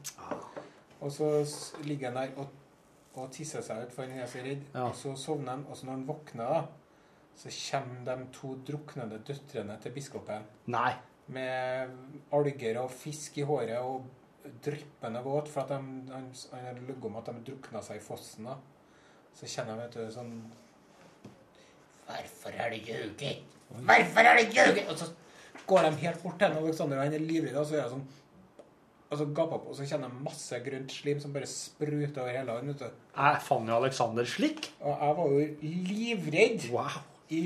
Og 1.00 1.12
så 1.12 1.28
ligger 1.86 2.10
han 2.10 2.18
der 2.18 2.40
og, 2.42 2.48
og 3.14 3.30
tisser 3.34 3.62
seg 3.62 3.84
ut, 3.84 3.94
for 3.94 4.02
han 4.08 4.18
er 4.18 4.30
så 4.30 4.42
redd. 4.42 4.64
Ja. 4.72 4.88
Og 4.88 4.96
så 4.98 5.14
sovner 5.20 5.54
han, 5.54 5.62
og 5.68 5.78
så 5.78 5.86
når 5.86 5.98
han 5.98 6.08
våkner, 6.08 6.50
da, 6.50 7.04
så 7.38 7.54
kommer 7.54 8.02
de 8.08 8.26
to 8.34 8.56
druknende 8.66 9.22
døtrene 9.26 9.78
til 9.82 9.94
biskopen. 9.94 10.50
Nei. 10.74 10.92
Med 11.34 11.94
alger 12.36 12.82
og 12.82 12.90
fisk 12.92 13.38
i 13.38 13.46
håret 13.48 13.78
og 13.78 14.50
dryppende 14.64 15.22
våt, 15.24 15.48
for 15.48 15.70
de, 15.70 15.78
han, 15.78 16.28
han 16.52 16.66
har 16.66 16.80
løyet 16.82 17.06
om 17.06 17.18
at 17.20 17.30
de 17.30 17.46
drukna 17.52 17.82
seg 17.86 18.00
i 18.00 18.04
fossen. 18.04 18.50
da. 18.50 18.58
Så 19.34 19.46
kjenner 19.50 19.78
jeg, 19.78 19.86
vet 19.86 19.98
du, 19.98 20.14
sånn 20.14 20.36
Hvorfor 22.04 22.52
har 22.58 22.68
du 22.68 22.76
ljuget? 22.76 23.44
Hvorfor 23.70 24.26
har 24.26 24.36
du 24.36 24.50
ljuget? 24.52 24.88
Og 24.92 24.98
så 25.00 25.06
går 25.66 25.88
de 25.88 25.96
helt 26.04 26.22
bort 26.22 26.38
til 26.40 26.58
Alexander, 26.60 27.00
og 27.00 27.08
han 27.08 27.16
er 27.16 27.24
livredd, 27.24 27.56
og 27.56 27.66
så 27.66 27.76
gjør 27.76 27.84
jeg 27.84 27.94
sånn 27.96 28.06
og 29.14 29.20
så 29.20 29.26
gaper 29.30 29.58
opp, 29.60 29.66
og 29.70 29.76
så 29.78 29.84
kjenner 29.86 30.10
jeg 30.10 30.24
masse 30.26 30.58
grønt 30.64 30.90
slim 30.90 31.18
som 31.22 31.34
bare 31.34 31.46
spruter 31.46 32.22
over 32.22 32.34
hele 32.34 32.54
han. 32.56 32.72
Jeg 32.74 33.42
fant 33.46 33.70
jo 33.70 33.76
Alexander 33.76 34.26
slik? 34.26 34.70
Og 34.80 35.04
jeg 35.04 35.18
var 35.18 35.34
jo 35.34 35.74
livredd 35.90 36.64
i 37.36 37.42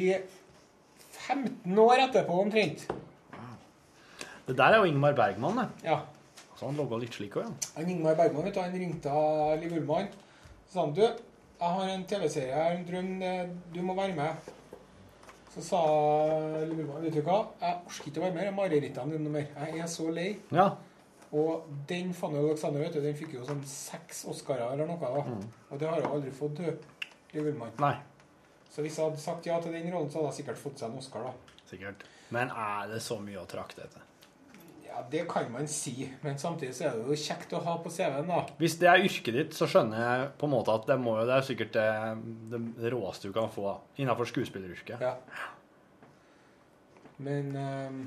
15 1.27 1.83
år 1.83 2.05
etterpå 2.07 2.39
omtrent. 2.47 2.87
Det 4.49 4.57
der 4.57 4.73
er 4.73 4.81
jo 4.81 4.89
Ingmar 4.89 5.13
Bergman, 5.19 5.61
det. 5.61 5.91
Ja. 5.91 5.99
Så 6.57 6.71
han 6.71 6.79
logga 6.79 7.03
litt 7.03 7.19
slik 7.19 7.37
òg, 7.37 7.51
ja. 7.51 7.73
Han 7.77 7.91
Ingmar 7.93 8.17
Bergman 8.17 8.49
vet 8.49 8.57
du, 8.57 8.63
han 8.65 8.79
ringte 8.81 9.19
Liv 9.61 9.75
Ullmann. 9.77 10.09
og 10.09 10.73
sa 10.73 10.87
han 10.87 10.95
du, 10.97 11.05
jeg 11.05 11.75
har 11.75 11.91
en 11.93 12.07
TV-serie, 12.09 12.65
en 12.79 12.87
drøm, 12.89 13.11
eh, 13.23 13.51
du 13.75 13.83
må 13.85 13.99
være 13.99 14.17
med. 14.17 14.49
Så 15.59 15.65
sa 15.67 15.79
Lillemann 16.63 17.03
vet 17.03 17.17
du 17.17 17.23
hva, 17.27 17.41
jeg 17.59 17.81
orker 17.89 18.11
ikke 18.11 18.21
å 18.21 18.25
være 18.29 18.35
med, 18.37 18.45
har 18.47 18.55
marerittene 18.55 19.17
dine 19.17 19.33
mer. 19.33 19.49
Jeg 19.57 19.81
er 19.83 19.89
så 19.91 20.07
lei. 20.15 20.29
Ja. 20.55 20.69
Og 21.35 21.67
den 21.91 22.13
Fanny 22.15 22.39
Alexander, 22.39 22.85
vet 22.85 22.95
du, 22.95 23.01
den 23.03 23.17
fikk 23.19 23.35
jo 23.35 23.43
sånn 23.45 23.65
seks 23.67 24.23
Oscarer 24.31 24.71
eller 24.71 24.87
noe 24.87 25.01
da. 25.03 25.25
Mm. 25.27 25.43
Og 25.69 25.81
det 25.83 25.91
har 25.91 26.05
hun 26.05 26.15
aldri 26.15 26.31
fått, 26.33 26.63
du, 26.63 27.09
Liv 27.35 27.51
Så 28.71 28.85
hvis 28.85 28.97
jeg 28.97 29.05
hadde 29.05 29.21
sagt 29.21 29.47
ja 29.51 29.59
til 29.61 29.75
den 29.75 29.91
rollen, 29.93 30.09
så 30.11 30.23
hadde 30.23 30.31
jeg 30.31 30.39
sikkert 30.45 30.63
fått 30.63 30.79
seg 30.81 30.93
en 30.93 31.03
Oscar 31.03 31.27
da. 31.27 31.35
Sikkert. 31.69 32.07
Men 32.33 32.55
er 32.55 32.89
det 32.95 33.03
så 33.05 33.19
mye 33.21 33.43
å 33.43 33.49
trakte 33.51 33.83
etter? 33.85 34.08
Ja, 34.99 35.05
det 35.11 35.29
kan 35.31 35.53
man 35.53 35.69
si, 35.71 36.09
men 36.25 36.39
samtidig 36.39 36.75
så 36.75 36.89
er 36.89 36.97
det 36.97 37.05
jo 37.07 37.17
kjekt 37.23 37.53
å 37.55 37.61
ha 37.63 37.77
på 37.79 37.91
CV-en 37.95 38.27
da. 38.27 38.41
Hvis 38.59 38.75
det 38.81 38.89
er 38.91 39.05
yrket 39.07 39.37
ditt, 39.37 39.53
så 39.55 39.69
skjønner 39.71 40.01
jeg 40.03 40.25
på 40.41 40.49
en 40.49 40.53
måte 40.57 40.75
at 40.75 40.89
det, 40.91 40.97
må 40.99 41.13
det 41.21 41.37
er 41.37 41.45
sikkert 41.47 41.71
det, 41.77 41.85
det, 42.51 42.91
råeste 42.91 43.31
du 43.31 43.37
kan 43.37 43.47
få 43.55 43.77
innenfor 43.95 44.27
skuespilleryrket. 44.27 45.05
Ja. 45.05 45.15
Men 47.23 47.55
um... 47.55 48.01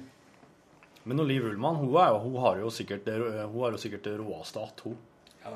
Men 1.07 1.23
Liv 1.29 1.47
Ullmann 1.47 1.79
hun, 1.79 1.95
er 1.95 2.11
jo, 2.11 2.19
hun, 2.25 2.35
har 2.43 2.59
jo 2.59 2.73
sikkert 2.75 3.07
det, 3.07 3.15
hun 3.23 3.55
har 3.63 3.71
jo 3.71 3.79
sikkert 3.79 4.03
det 4.09 4.17
råeste 4.19 4.59
att, 4.59 4.83
hun. 4.83 4.99
Ja. 5.45 5.55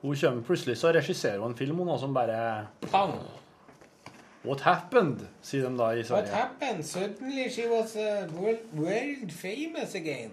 Hun 0.00 0.16
kommer 0.16 0.48
plutselig 0.48 0.80
så 0.80 0.94
regisserer 0.96 1.44
hun 1.44 1.52
en 1.52 1.60
film 1.60 1.76
hun, 1.84 1.92
nå 1.92 2.00
som 2.00 2.16
bare 2.16 2.40
Pang! 2.88 3.12
What 4.42 4.60
happened? 4.64 5.26
sier 5.44 5.66
de 5.66 5.76
da 5.76 5.90
i 5.92 6.04
Sverige. 6.04 6.30
What 6.30 6.30
happened? 6.32 6.86
Suddenly 6.86 7.50
she 7.52 7.66
was 7.68 7.96
uh, 7.96 8.26
world, 8.32 8.62
world 8.72 9.32
famous 9.32 9.94
again. 9.94 10.32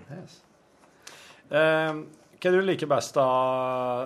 Eh, 1.52 1.98
hva 2.40 2.52
du 2.54 2.62
liker 2.64 2.88
best 2.88 3.18
da 3.18 3.26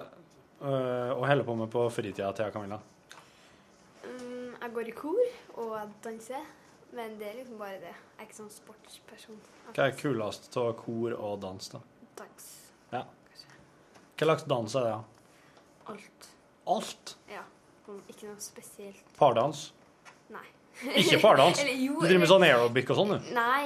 uh, 0.02 1.12
å 1.14 1.22
holde 1.22 1.46
på 1.46 1.56
med 1.60 1.70
på 1.74 1.84
fritida 1.94 2.32
til 2.38 2.50
Camilla? 2.54 2.80
Mm, 4.02 4.56
jeg 4.56 4.74
går 4.74 4.90
i 4.90 4.96
kor 4.98 5.22
og 5.62 5.76
danser, 6.02 6.48
men 6.98 7.14
det 7.20 7.28
er 7.30 7.36
liksom 7.44 7.62
bare 7.62 7.78
det. 7.84 7.94
Jeg 7.94 8.24
er 8.24 8.30
ikke 8.30 8.40
sånn 8.40 8.54
sportsperson. 8.56 9.38
Hva 9.76 9.86
er 9.86 9.94
kulest 10.00 10.58
av 10.58 10.72
kor 10.82 11.14
og 11.18 11.36
dans, 11.46 11.70
da? 11.76 11.84
Dans. 12.24 12.48
Ja. 12.96 13.04
Hva 14.18 14.32
slags 14.32 14.50
dans 14.50 14.80
er 14.82 14.90
det? 14.90 14.98
Alt. 15.94 16.32
Alt? 16.74 17.16
Ja. 17.30 17.46
Ikke 18.10 18.32
noe 18.32 18.42
spesielt. 18.42 19.06
Pardans? 19.20 19.68
Nei. 20.32 20.48
Ikke 20.98 21.20
jo, 21.20 22.00
Du 22.00 22.08
driver 22.08 22.22
med 22.24 22.30
sånn 22.32 22.46
aerobic 22.48 22.90
og 22.94 22.98
sånn, 22.98 23.12
du? 23.14 23.34
Nei, 23.36 23.66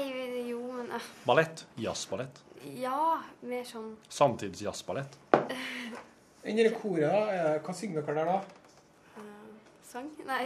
jo, 0.49 0.59
men 0.73 0.89
uh. 0.97 1.11
Ballett? 1.27 1.63
Jazzballett? 1.79 2.41
Ja, 2.81 3.21
mer 3.45 3.63
sånn 3.67 3.93
Samtidsjazzballett? 4.11 5.19
Den 6.45 6.59
der 6.59 6.73
koret 6.77 7.09
da, 7.09 7.21
eh, 7.33 7.59
hva 7.65 7.73
synger 7.73 8.05
dere 8.05 8.19
der 8.19 8.27
da? 8.29 8.39
Uh, 9.17 9.53
sang. 9.85 10.09
Nei. 10.27 10.43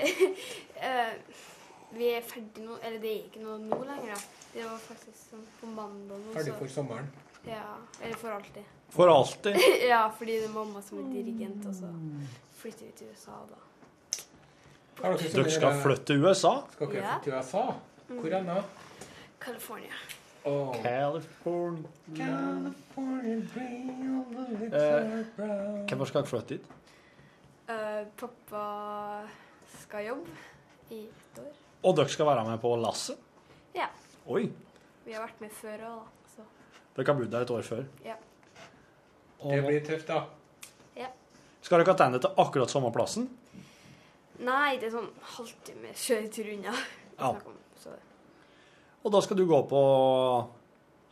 uh, 0.80 1.40
vi 1.98 2.12
er 2.14 2.28
ferdig 2.28 2.64
nå 2.64 2.78
Eller 2.78 3.02
det 3.02 3.10
er 3.12 3.24
ikke 3.26 3.42
noe 3.44 3.58
nå 3.64 3.80
lenger, 3.88 4.14
da. 4.14 4.46
Det 4.54 4.68
var 4.68 4.84
faktisk 4.84 5.34
sånn 5.34 5.48
på 5.60 5.72
mandag 5.74 6.22
nå. 6.22 6.36
Ferdig 6.38 6.56
for 6.60 6.72
sommeren. 6.72 7.10
Ja. 7.48 7.64
Eller 8.02 8.20
for 8.20 8.36
alltid. 8.36 8.76
For 8.94 9.12
alltid? 9.12 9.58
ja, 9.92 10.06
fordi 10.18 10.38
det 10.40 10.52
er 10.52 10.54
mamma 10.54 10.84
som 10.86 11.02
er 11.02 11.12
dirigent, 11.14 11.66
og 11.70 11.76
så 11.78 11.92
flytter 12.62 12.88
vi 12.90 12.94
til 13.00 13.12
USA 13.16 13.42
da. 13.50 13.60
Dere 15.00 15.50
skal 15.52 15.78
flytte 15.80 16.06
til 16.12 16.24
USA? 16.26 16.54
Skal 16.76 16.92
dere 16.92 17.04
flytte 17.06 17.24
til 17.30 17.34
USA? 17.40 17.66
Hvor 18.10 18.34
hen 18.36 18.50
da? 18.50 18.62
California. 19.40 20.00
Oh. 20.48 20.74
California 20.82 21.84
California 22.16 23.36
Eh, 24.70 25.86
little 25.88 26.06
skal 26.10 26.22
dere 26.24 26.30
flytte 26.32 26.56
dit? 26.58 26.66
Uh, 27.70 28.02
pappa 28.18 28.64
skal 29.84 30.08
jobbe 30.08 30.38
i 30.96 31.04
et 31.06 31.40
år. 31.44 31.52
Og 31.86 31.96
dere 32.00 32.10
skal 32.12 32.26
være 32.28 32.46
med 32.48 32.60
på 32.64 32.72
lasset? 32.82 33.20
Ja. 33.76 33.88
Oi. 34.28 34.48
Vi 35.06 35.14
har 35.16 35.24
vært 35.28 35.40
med 35.44 35.54
før 35.54 35.86
òg, 35.90 36.00
da. 36.02 36.34
Så 36.36 36.48
Dere 36.98 37.06
har 37.14 37.20
bodd 37.22 37.32
der 37.32 37.46
et 37.46 37.54
år 37.56 37.62
før. 37.68 37.86
ja. 38.06 38.16
Og 39.40 39.54
Det 39.56 39.62
blir 39.64 39.86
tøft, 39.88 40.08
da. 40.10 40.26
ja. 41.00 41.08
Skal 41.62 41.80
dere 41.80 41.94
tilbake 41.96 42.20
til 42.26 42.34
akkurat 42.44 42.70
samme 42.74 42.92
plassen? 42.92 43.30
Nei, 44.40 44.78
det 44.80 44.88
er 44.88 44.94
sånn 44.94 45.10
halvtime 45.36 45.92
kjøretur 46.00 46.54
unna. 46.54 46.76
Ja. 47.20 47.34
om, 47.36 47.58
Så 47.76 47.92
Og 49.04 49.12
da 49.12 49.20
skal 49.22 49.38
du 49.38 49.46
gå 49.48 49.60
på 49.68 49.82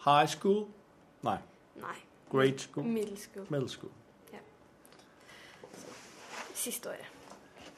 high 0.06 0.28
school? 0.28 0.68
Nei. 1.24 1.38
nei. 1.76 1.96
Grade 2.32 2.60
school? 2.60 2.84
Middle 2.84 3.18
school. 3.18 3.46
Middle 3.50 3.70
school. 3.70 3.92
Ja. 4.32 4.40
Så, 5.74 5.96
siste 6.54 6.90
året. 6.90 7.14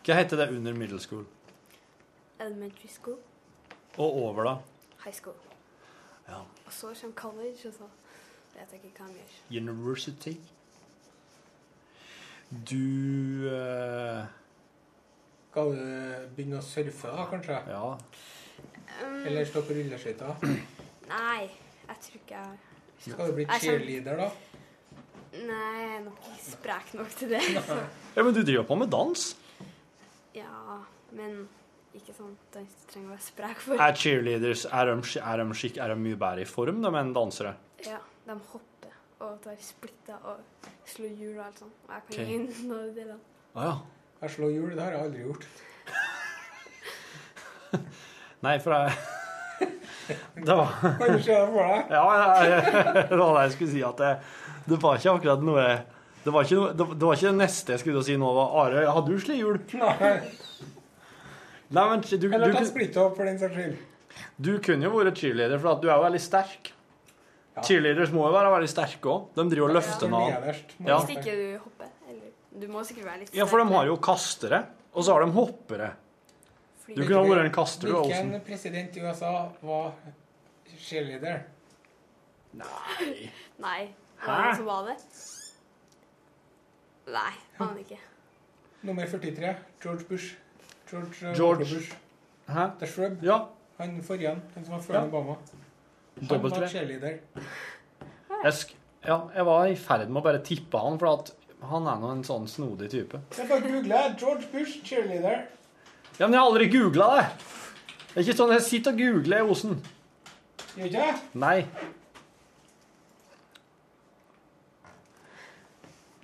Hva 0.05 0.17
heter 0.21 0.37
det 0.37 0.49
under 0.53 0.73
middle 0.73 0.99
school? 0.99 1.25
Elementary 2.39 2.87
school. 2.87 3.17
Og 3.97 4.15
over, 4.23 4.43
da? 4.43 4.55
High 5.03 5.13
school. 5.13 5.35
Ja. 6.27 6.39
Og 6.65 6.73
så 6.73 6.93
kommer 6.93 7.15
college, 7.15 7.67
og 7.67 7.73
så 7.73 7.89
vet 8.53 8.71
jeg 8.71 8.83
ikke 8.83 8.97
hva 8.97 9.05
han 9.05 9.15
gjør. 9.17 9.61
University. 9.61 10.35
Du 12.49 13.49
eh, 13.49 14.25
Skal 15.49 15.71
du 15.73 15.79
begynne 16.35 16.59
å 16.59 16.65
surfe, 16.65 17.09
da, 17.15 17.25
kanskje? 17.31 17.55
Ja. 17.71 17.85
Um, 18.99 19.15
Eller 19.25 19.47
stå 19.49 19.63
på 19.65 19.73
rulleskøyter? 19.77 20.43
Nei, 21.09 21.49
jeg 21.89 22.01
tror 22.05 22.19
ikke 22.19 22.41
jeg 22.43 23.13
Skal 23.13 23.29
du 23.31 23.35
bli 23.39 23.45
cheerleader, 23.63 24.19
da? 24.19 24.29
Nei, 25.39 25.71
jeg 25.79 25.91
er 25.95 26.01
nok 26.05 26.19
ikke 26.25 26.43
sprek 26.43 26.93
nok 26.99 27.11
til 27.17 27.31
det. 27.33 27.41
Så. 27.65 27.77
Ja, 28.17 28.23
men 28.25 28.33
du 28.35 28.41
driver 28.43 28.65
på 28.69 28.77
med 28.81 28.89
dans. 28.93 29.25
Ja, 30.35 30.79
men 31.15 31.43
ikke 31.97 32.13
sånn 32.17 32.33
dans 32.53 32.73
du 32.81 32.87
trenger 32.91 33.09
å 33.09 33.13
være 33.15 33.25
sprek 33.25 33.61
for. 33.65 33.81
Er 33.81 33.95
cheerleaders 33.97 34.65
er 34.69 34.89
de, 34.91 34.97
er, 35.21 35.41
de, 35.43 35.57
skikk- 35.57 35.79
er 35.81 35.93
de 35.93 35.99
mye 36.01 36.17
bedre 36.19 36.43
i 36.45 36.49
form 36.49 36.81
de, 36.83 36.91
enn 37.01 37.13
dansere? 37.15 37.55
Ja, 37.87 38.01
de 38.27 38.35
hopper 38.51 38.97
og 39.25 39.39
tar 39.43 39.57
splitter 39.63 40.19
og 40.29 40.67
slår 40.87 41.15
hjul 41.17 41.37
og 41.39 41.45
alt 41.47 41.63
sånt. 41.63 41.79
Og 41.87 41.95
jeg 41.95 42.05
kan 42.09 42.19
Ok. 42.19 42.35
ingen 42.35 42.75
av 42.75 42.91
delene. 42.97 43.23
Ah, 43.55 43.63
ja. 43.71 43.77
Jeg 44.20 44.30
slår 44.36 44.49
hjul, 44.51 44.72
det 44.76 44.84
har 44.84 44.91
jeg 44.95 45.01
aldri 45.05 45.22
gjort. 45.24 45.43
Nei, 48.45 48.55
for 48.63 48.72
jeg 48.76 48.88
Det 50.47 50.55
var 50.57 50.70
Kan 50.82 51.09
du 51.13 51.20
se 51.22 51.36
det 51.36 51.49
for 51.51 51.63
deg? 51.70 51.82
Ja, 51.97 52.03
jeg, 52.41 52.51
det 53.11 53.17
var 53.20 53.32
det 53.38 53.43
jeg 53.45 53.53
skulle 53.55 53.74
si. 53.76 53.82
At 53.86 53.97
det, 54.01 54.11
det 54.72 54.78
var 54.82 54.93
ikke 54.99 55.13
akkurat 55.20 55.41
noe 55.45 55.65
Det 56.24 56.32
var 56.34 56.41
ikke, 56.47 56.59
det, 56.80 56.86
det 56.95 57.05
var 57.09 57.13
ikke 57.20 57.30
det 57.30 57.41
neste 57.43 57.67
jeg 57.76 57.82
skulle 57.84 58.01
si 58.07 58.15
nå. 58.20 58.28
var 58.38 58.47
Are, 58.63 58.80
hadde 58.89 59.09
du 59.13 59.17
slihjul? 59.24 59.57
Nei. 59.80 60.13
Nei, 61.70 61.84
men 61.91 62.01
du, 62.01 62.07
du, 62.17 62.28
Eller 62.34 62.49
ta 62.55 62.63
du, 62.65 62.70
splitt-opp, 62.72 63.13
for 63.20 63.24
den 63.30 63.38
saks 63.38 63.53
skyld. 63.53 63.76
du 64.41 64.55
kunne 64.65 64.88
jo 64.88 64.91
vært 64.95 65.20
cheerleader, 65.22 65.59
for 65.61 65.70
at 65.76 65.82
du 65.84 65.88
er 65.91 65.99
jo 65.99 66.03
veldig 66.07 66.22
sterk. 66.24 66.72
Cheerleaders 67.61 68.09
må 68.15 68.24
jo 68.26 68.32
være 68.34 68.49
veldig 68.55 68.72
sterke 68.72 69.05
òg. 69.11 69.28
De 69.36 69.43
driver 69.51 69.70
og 69.70 69.76
løfter 69.78 70.07
Ja. 70.09 70.22
Nederst 70.26 70.67
Ja. 70.80 70.97
Hvis 70.97 71.11
ikke 71.20 71.34
du 71.38 71.45
hopper. 71.61 71.88
Du 72.60 72.68
må 72.72 72.84
sikkert 72.88 73.05
være 73.07 73.20
litt 73.24 73.36
ja, 73.38 73.45
for 73.47 73.62
de 73.62 73.68
har 73.72 73.88
jo 73.88 73.95
kastere, 74.03 74.60
og 74.93 75.05
så 75.05 75.16
har 75.16 75.24
de 75.26 75.32
hoppere. 75.36 75.89
Du 76.89 77.03
kunne 77.05 77.20
ha 77.22 77.26
vært 77.30 77.45
en 77.45 77.53
kaster, 77.53 77.88
du, 77.88 77.93
Hvilken 77.99 78.32
Olsen. 78.34 78.45
president 78.47 78.95
i 78.97 79.03
USA 79.05 79.32
var 79.62 79.91
cheerleader? 80.80 81.43
Nei 82.57 83.30
Nei. 83.62 83.82
Hæ? 84.20 84.26
Var 84.28 84.47
det 84.49 84.55
som 84.57 84.66
var 84.68 84.88
det? 84.89 84.95
Nei, 87.14 87.32
aner 87.62 87.80
ikke. 87.84 87.99
Nummer 88.86 89.05
43. 89.07 89.53
George 89.84 90.05
Bush. 90.10 90.36
George, 90.89 91.14
uh, 91.24 91.34
George. 91.38 91.66
Bush. 91.70 91.93
Hæ? 92.49 92.66
The 92.82 92.88
Shrub. 92.89 93.24
Ja. 93.24 93.38
Han 93.80 94.01
forrige, 94.03 94.36
han 94.55 94.66
som 94.66 94.74
var 94.76 94.82
før 94.84 94.93
Ja. 94.97 95.05
Obama. 95.05 95.36
Han 96.30 96.43
var 96.43 96.68
cheerleader. 96.68 97.20
Jeg, 98.43 98.53
sk 98.53 98.76
ja, 99.05 99.20
jeg 99.36 99.45
var 99.47 99.66
i 99.72 99.76
ferd 99.80 100.10
med 100.10 100.20
å 100.22 100.26
bare 100.26 100.41
tippe 100.43 100.80
han, 100.84 100.99
for 100.99 101.14
at 101.14 101.32
han 101.62 101.88
er 101.91 101.99
nå 101.99 102.10
en 102.14 102.24
sånn 102.24 102.47
snodig 102.47 102.89
type. 102.93 103.20
Jeg 103.36 103.49
bare 103.49 103.62
googla 103.68 104.01
George 104.20 104.47
Bush, 104.53 104.80
cheerleader. 104.84 105.45
Ja, 106.20 106.28
men 106.28 106.34
jeg 106.36 106.39
har 106.41 106.47
aldri 106.49 106.70
googla 106.72 107.07
det! 107.18 107.26
Det 108.10 108.18
er 108.18 108.26
ikke 108.26 108.38
sånn 108.39 108.51
jeg 108.55 108.64
sitter 108.66 108.91
og 108.95 108.99
googler, 109.03 109.49
Osen. 109.53 109.76
Gjør 110.76 110.86
ikke 110.89 111.03
det? 111.05 111.39
Nei. 111.39 111.57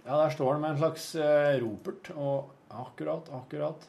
Ja, 0.06 0.18
der 0.22 0.30
står 0.36 0.54
det 0.54 0.62
med 0.62 0.72
en 0.76 0.80
slags 0.82 1.06
eh, 1.18 1.56
ropert, 1.64 2.10
og 2.14 2.52
akkurat, 2.70 3.30
akkurat. 3.34 3.86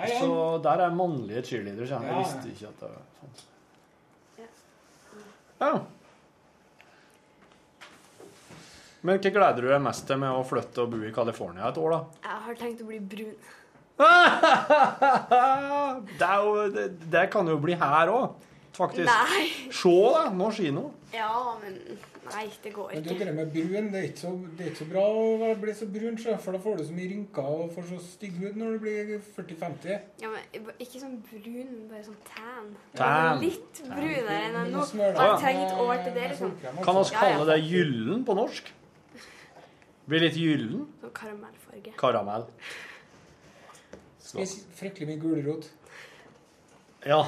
Hei. 0.00 0.08
Så 0.18 0.58
der 0.64 0.82
er 0.82 0.94
mannlige 0.98 1.42
cheerleadere, 1.46 1.86
så 1.86 2.00
Jeg 2.02 2.10
Ja. 2.10 2.18
visste 2.18 2.48
ikke 2.50 2.68
at 2.72 2.80
det 2.80 2.88
var 2.90 3.04
sånn. 3.20 3.34
Ja. 5.60 5.74
Men 9.04 9.20
hva 9.20 9.30
gleder 9.36 9.60
du 9.60 9.68
deg 9.68 9.82
mest 9.84 10.06
til 10.08 10.16
med 10.22 10.32
å 10.32 10.40
flytte 10.48 10.86
og 10.86 10.94
bo 10.94 11.02
i 11.04 11.12
California 11.12 11.68
et 11.68 11.80
år, 11.80 11.92
da? 11.92 12.22
Jeg 12.24 12.40
har 12.46 12.54
tenkt 12.62 12.80
å 12.80 12.88
bli 12.88 13.00
brun. 13.04 13.36
Det, 16.18 16.26
er 16.26 16.40
jo, 16.42 16.54
det, 16.74 16.84
det 17.12 17.28
kan 17.30 17.46
jo 17.46 17.54
bli 17.62 17.76
her 17.78 18.10
òg, 18.10 18.32
faktisk. 18.74 19.06
Nei. 19.06 19.44
Se, 19.70 19.92
da! 20.16 20.24
Nå 20.34 20.48
kino. 20.56 20.88
Ja, 21.14 21.30
men 21.60 21.76
Nei, 22.24 22.46
det 22.64 22.70
går 22.72 22.94
ikke. 22.94 23.00
Men 23.04 23.18
du, 23.18 23.24
det 23.24 23.32
med 23.36 23.50
brun, 23.52 23.88
det 23.92 23.98
er 23.98 24.06
ikke 24.08 24.20
så, 24.22 24.30
det 24.56 24.64
er 24.64 24.70
ikke 24.70 24.80
så 24.80 24.86
bra 24.88 25.02
å 25.04 25.48
bli 25.60 25.74
så 25.76 25.88
brun, 25.92 26.14
sjø, 26.20 26.36
for 26.40 26.56
da 26.56 26.60
får 26.64 26.78
du 26.78 26.84
så 26.88 26.94
mye 26.96 27.08
rynker 27.10 27.50
og 27.52 27.74
får 27.74 27.88
så 27.90 27.98
stygg 28.06 28.38
hud 28.40 28.56
når 28.60 28.72
du 28.72 28.84
blir 28.86 29.10
40-50. 29.36 30.06
Ja, 30.22 30.30
men 30.32 30.70
Ikke 30.80 31.02
sånn 31.02 31.18
brun, 31.26 31.68
men 31.68 31.82
bare 31.90 32.06
sånn 32.06 32.16
tan. 32.30 32.70
Tan. 32.96 33.42
Litt 33.44 33.82
brunere 33.90 34.38
enn 34.48 34.72
nå. 34.72 34.86
må 34.96 35.10
jeg 35.10 35.60
et 35.66 35.84
år 35.84 36.00
til 36.06 36.16
det, 36.16 36.30
liksom. 36.32 36.56
Kan 36.80 37.00
vi 37.02 37.04
kalle 37.18 37.44
det 37.52 37.58
gyllen 37.66 38.24
på 38.24 38.38
norsk? 38.40 38.72
Blir 40.08 40.20
litt 40.20 40.36
gyllen? 40.36 40.84
Sånn 41.00 41.12
karamellfarge. 41.16 41.94
Karamell. 42.00 42.44
Spis 44.24 44.54
fryktelig 44.76 45.08
mye 45.12 45.20
gulrot. 45.22 45.68
Ja, 47.04 47.20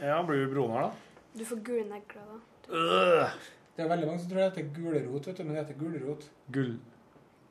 ja 0.00 0.18
blir 0.28 0.44
du 0.46 0.52
brunere, 0.54 0.88
da? 0.88 1.18
Du 1.38 1.44
får 1.48 1.60
gule 1.64 1.84
negler 1.88 2.28
da. 2.28 2.38
Øh. 2.72 3.34
Det 3.76 3.84
er 3.84 3.88
veldig 3.88 4.06
mange 4.08 4.20
som 4.20 4.28
tror 4.30 4.40
det 4.42 4.48
heter 4.50 4.66
gulrot, 4.76 5.26
vet 5.30 5.38
du, 5.38 5.44
men 5.44 5.54
det 5.56 5.62
heter 5.62 5.78
gulrot. 5.80 6.26
Gull... 6.52 6.72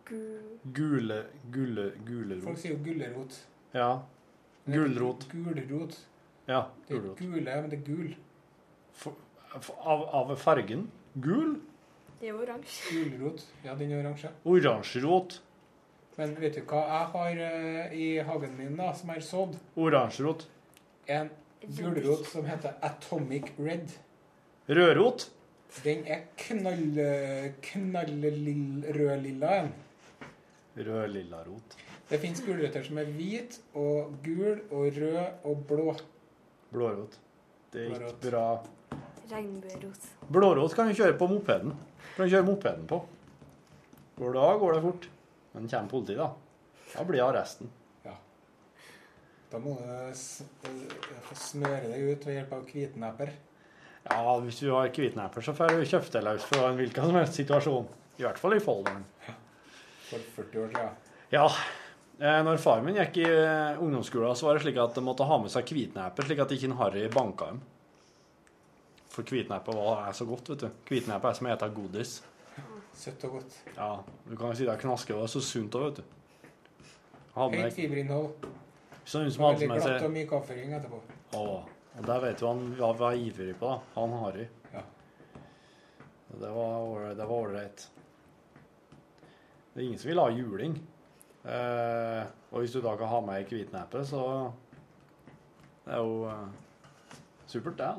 Gul. 0.05 0.57
Gule... 0.75 1.17
Gule... 1.55 1.85
Gulerot. 2.05 2.43
Folk 2.45 2.59
sier 2.61 2.75
jo 2.75 2.81
gulrot. 2.85 3.37
Ja. 3.73 3.87
Gulrot. 4.69 5.25
Gulrot. 5.31 5.97
Ja, 6.49 6.63
Det 6.87 6.93
er 6.95 6.99
gulrot. 6.99 7.17
gule, 7.21 7.55
men 7.61 7.69
det 7.71 7.79
er 7.79 7.85
gul. 7.87 8.13
F- 8.93 9.73
Av, 9.81 10.03
av 10.21 10.35
fargen? 10.39 10.85
Gul? 11.21 11.55
Det 12.21 12.29
er 12.29 12.37
oransje. 12.37 12.91
Gulrot. 12.93 13.41
Ja, 13.65 13.73
den 13.75 13.91
er 13.91 14.03
oransje. 14.03 14.29
Oransjerot. 14.45 15.39
Men 16.19 16.35
vet 16.37 16.59
du 16.59 16.61
hva 16.69 16.81
jeg 16.85 17.05
har 17.15 17.39
eh, 17.47 17.93
i 17.97 18.07
hagen 18.27 18.53
min, 18.59 18.75
da, 18.77 18.91
som 18.93 19.09
er 19.09 19.23
sådd? 19.25 19.55
Oransjerot. 19.79 20.45
En 21.09 21.31
gulrot 21.65 22.27
som 22.29 22.45
heter 22.45 22.75
Atomic 22.85 23.49
Red. 23.57 23.95
Rødrot. 24.69 25.29
Den 25.83 26.03
er 26.05 26.27
knall... 26.37 26.99
knallrødlilla, 27.65 29.55
en. 29.63 29.71
Rød-lilla 30.77 31.41
rot. 31.47 31.75
Det 32.09 32.19
fins 32.19 32.41
gulrøtter 32.45 32.83
som 32.83 32.97
er 33.01 33.09
hvit 33.15 33.57
og 33.73 34.13
gul 34.23 34.59
og 34.69 34.85
rød 34.97 35.17
og 35.47 35.65
blå. 35.67 35.95
Blårot. 36.71 37.17
Det 37.73 37.81
er 37.81 37.85
ikke 37.87 37.99
Blårot. 37.99 38.21
bra. 38.29 38.45
Regnbuerot. 39.31 40.07
Blårot 40.27 40.75
kan 40.75 40.89
du 40.91 40.95
kjøre 40.97 41.17
på 41.19 41.27
mopeden. 41.31 41.75
Kan 42.15 42.27
du 42.27 42.33
kjøre 42.33 42.47
mopeden 42.47 42.87
på. 42.89 43.01
For 44.17 44.35
da 44.35 44.49
går 44.61 44.77
det 44.77 44.81
fort. 44.85 45.07
Men 45.53 45.69
kommer 45.71 45.91
politiet, 45.91 46.19
da. 46.19 46.31
Da 46.95 47.05
blir 47.07 47.21
det 47.21 47.27
arresten. 47.29 47.71
Da 49.51 49.59
må 49.59 49.73
du 49.75 49.83
eh, 49.83 51.31
smøre 51.35 51.89
deg 51.91 52.05
ut 52.13 52.27
ved 52.27 52.37
hjelp 52.37 52.53
av 52.55 52.61
hvitnepper. 52.69 53.33
Ja, 54.07 54.35
hvis 54.45 54.61
du 54.63 54.69
har 54.71 54.87
hvitnepper, 54.95 55.43
så 55.43 55.53
får 55.57 55.75
du 55.75 55.83
kjøpt 55.89 56.15
deg 56.15 56.23
løs 56.23 56.45
fra 56.47 56.69
en 56.69 56.79
hvilken 56.79 57.09
som 57.09 57.17
helst 57.19 57.35
situasjon. 57.41 57.89
I 58.21 58.23
hvert 58.23 58.39
fall 58.39 58.55
i 58.55 58.61
Folldalen. 58.63 59.03
For 60.07 60.23
40 60.37 60.63
år 60.63 60.71
siden. 60.71 60.95
Ja. 61.35 61.43
Eh, 62.21 62.39
Når 62.47 62.63
far 62.63 62.81
min 62.85 62.95
gikk 63.01 63.19
i 63.25 63.27
eh, 63.27 63.81
ungdomsskolen, 63.83 64.35
så 64.39 64.47
var 64.47 64.55
det 64.57 64.63
slik 64.63 64.79
at 64.79 64.95
de 64.95 65.03
måtte 65.03 65.27
ha 65.27 65.41
med 65.43 65.51
seg 65.51 65.67
hvitneper, 65.67 66.27
slik 66.29 66.41
at 66.45 66.55
ikke 66.55 66.69
en 66.71 66.79
harry 66.79 67.03
banka 67.11 67.51
dem. 67.51 67.61
For 69.11 69.27
hvitneper 69.27 69.75
var- 69.75 70.07
er 70.07 70.13
så 70.15 70.25
godt, 70.25 70.49
vet 70.53 70.59
du. 70.63 70.69
Hvitneper 70.87 71.29
er 71.29 71.33
som 71.35 71.47
å 71.47 71.55
spise 71.57 71.75
godis. 71.75 72.13
Søtt 72.95 73.23
og 73.27 73.31
godt. 73.37 73.57
Ja, 73.75 73.89
du 74.29 74.35
kan 74.35 74.47
jo 74.51 74.55
si 74.55 74.65
det 74.65 74.73
er 74.73 74.81
knaske, 74.81 75.13
det 75.15 75.23
er 75.23 75.31
så 75.31 75.41
sunt 75.43 75.71
òg, 75.75 75.85
vet 75.89 75.95
du. 75.95 76.03
Hadde 77.35 77.61
Høyt 77.63 77.73
fiberinnhold. 77.73 78.47
Sånn 79.05 79.31
som 79.31 79.43
hadde 79.45 79.67
med 79.67 79.81
glatt 79.81 80.03
og 80.05 80.11
myk 80.11 80.31
avføring 80.37 80.73
etterpå. 80.77 80.99
Å, 81.33 81.43
og 81.97 82.05
der 82.05 82.19
vet 82.19 82.39
du 82.39 82.45
han 82.47 82.75
ja, 82.77 82.91
var 82.93 83.13
ivrig 83.15 83.55
på, 83.59 83.67
da. 83.71 83.79
Han 83.95 84.11
Harry. 84.23 84.47
Ja. 84.73 84.83
Og 86.33 86.39
Det 86.39 86.49
var 86.51 87.27
ålreit- 87.27 87.87
det 89.73 89.81
er 89.81 89.85
ingen 89.87 89.97
som 89.99 90.09
vil 90.09 90.19
ha 90.19 90.27
juling. 90.29 90.75
Eh, 91.45 92.25
og 92.51 92.59
hvis 92.61 92.73
du 92.73 92.81
da 92.81 92.95
kan 92.97 93.07
ha 93.07 93.21
med 93.21 93.35
ei 93.35 93.43
hvitnepe, 93.49 94.05
så 94.05 94.53
Det 95.85 95.93
er 95.93 95.97
jo 95.97 96.25
eh, 96.29 96.47
supert, 97.47 97.77
det. 97.77 97.87
da. 97.87 97.95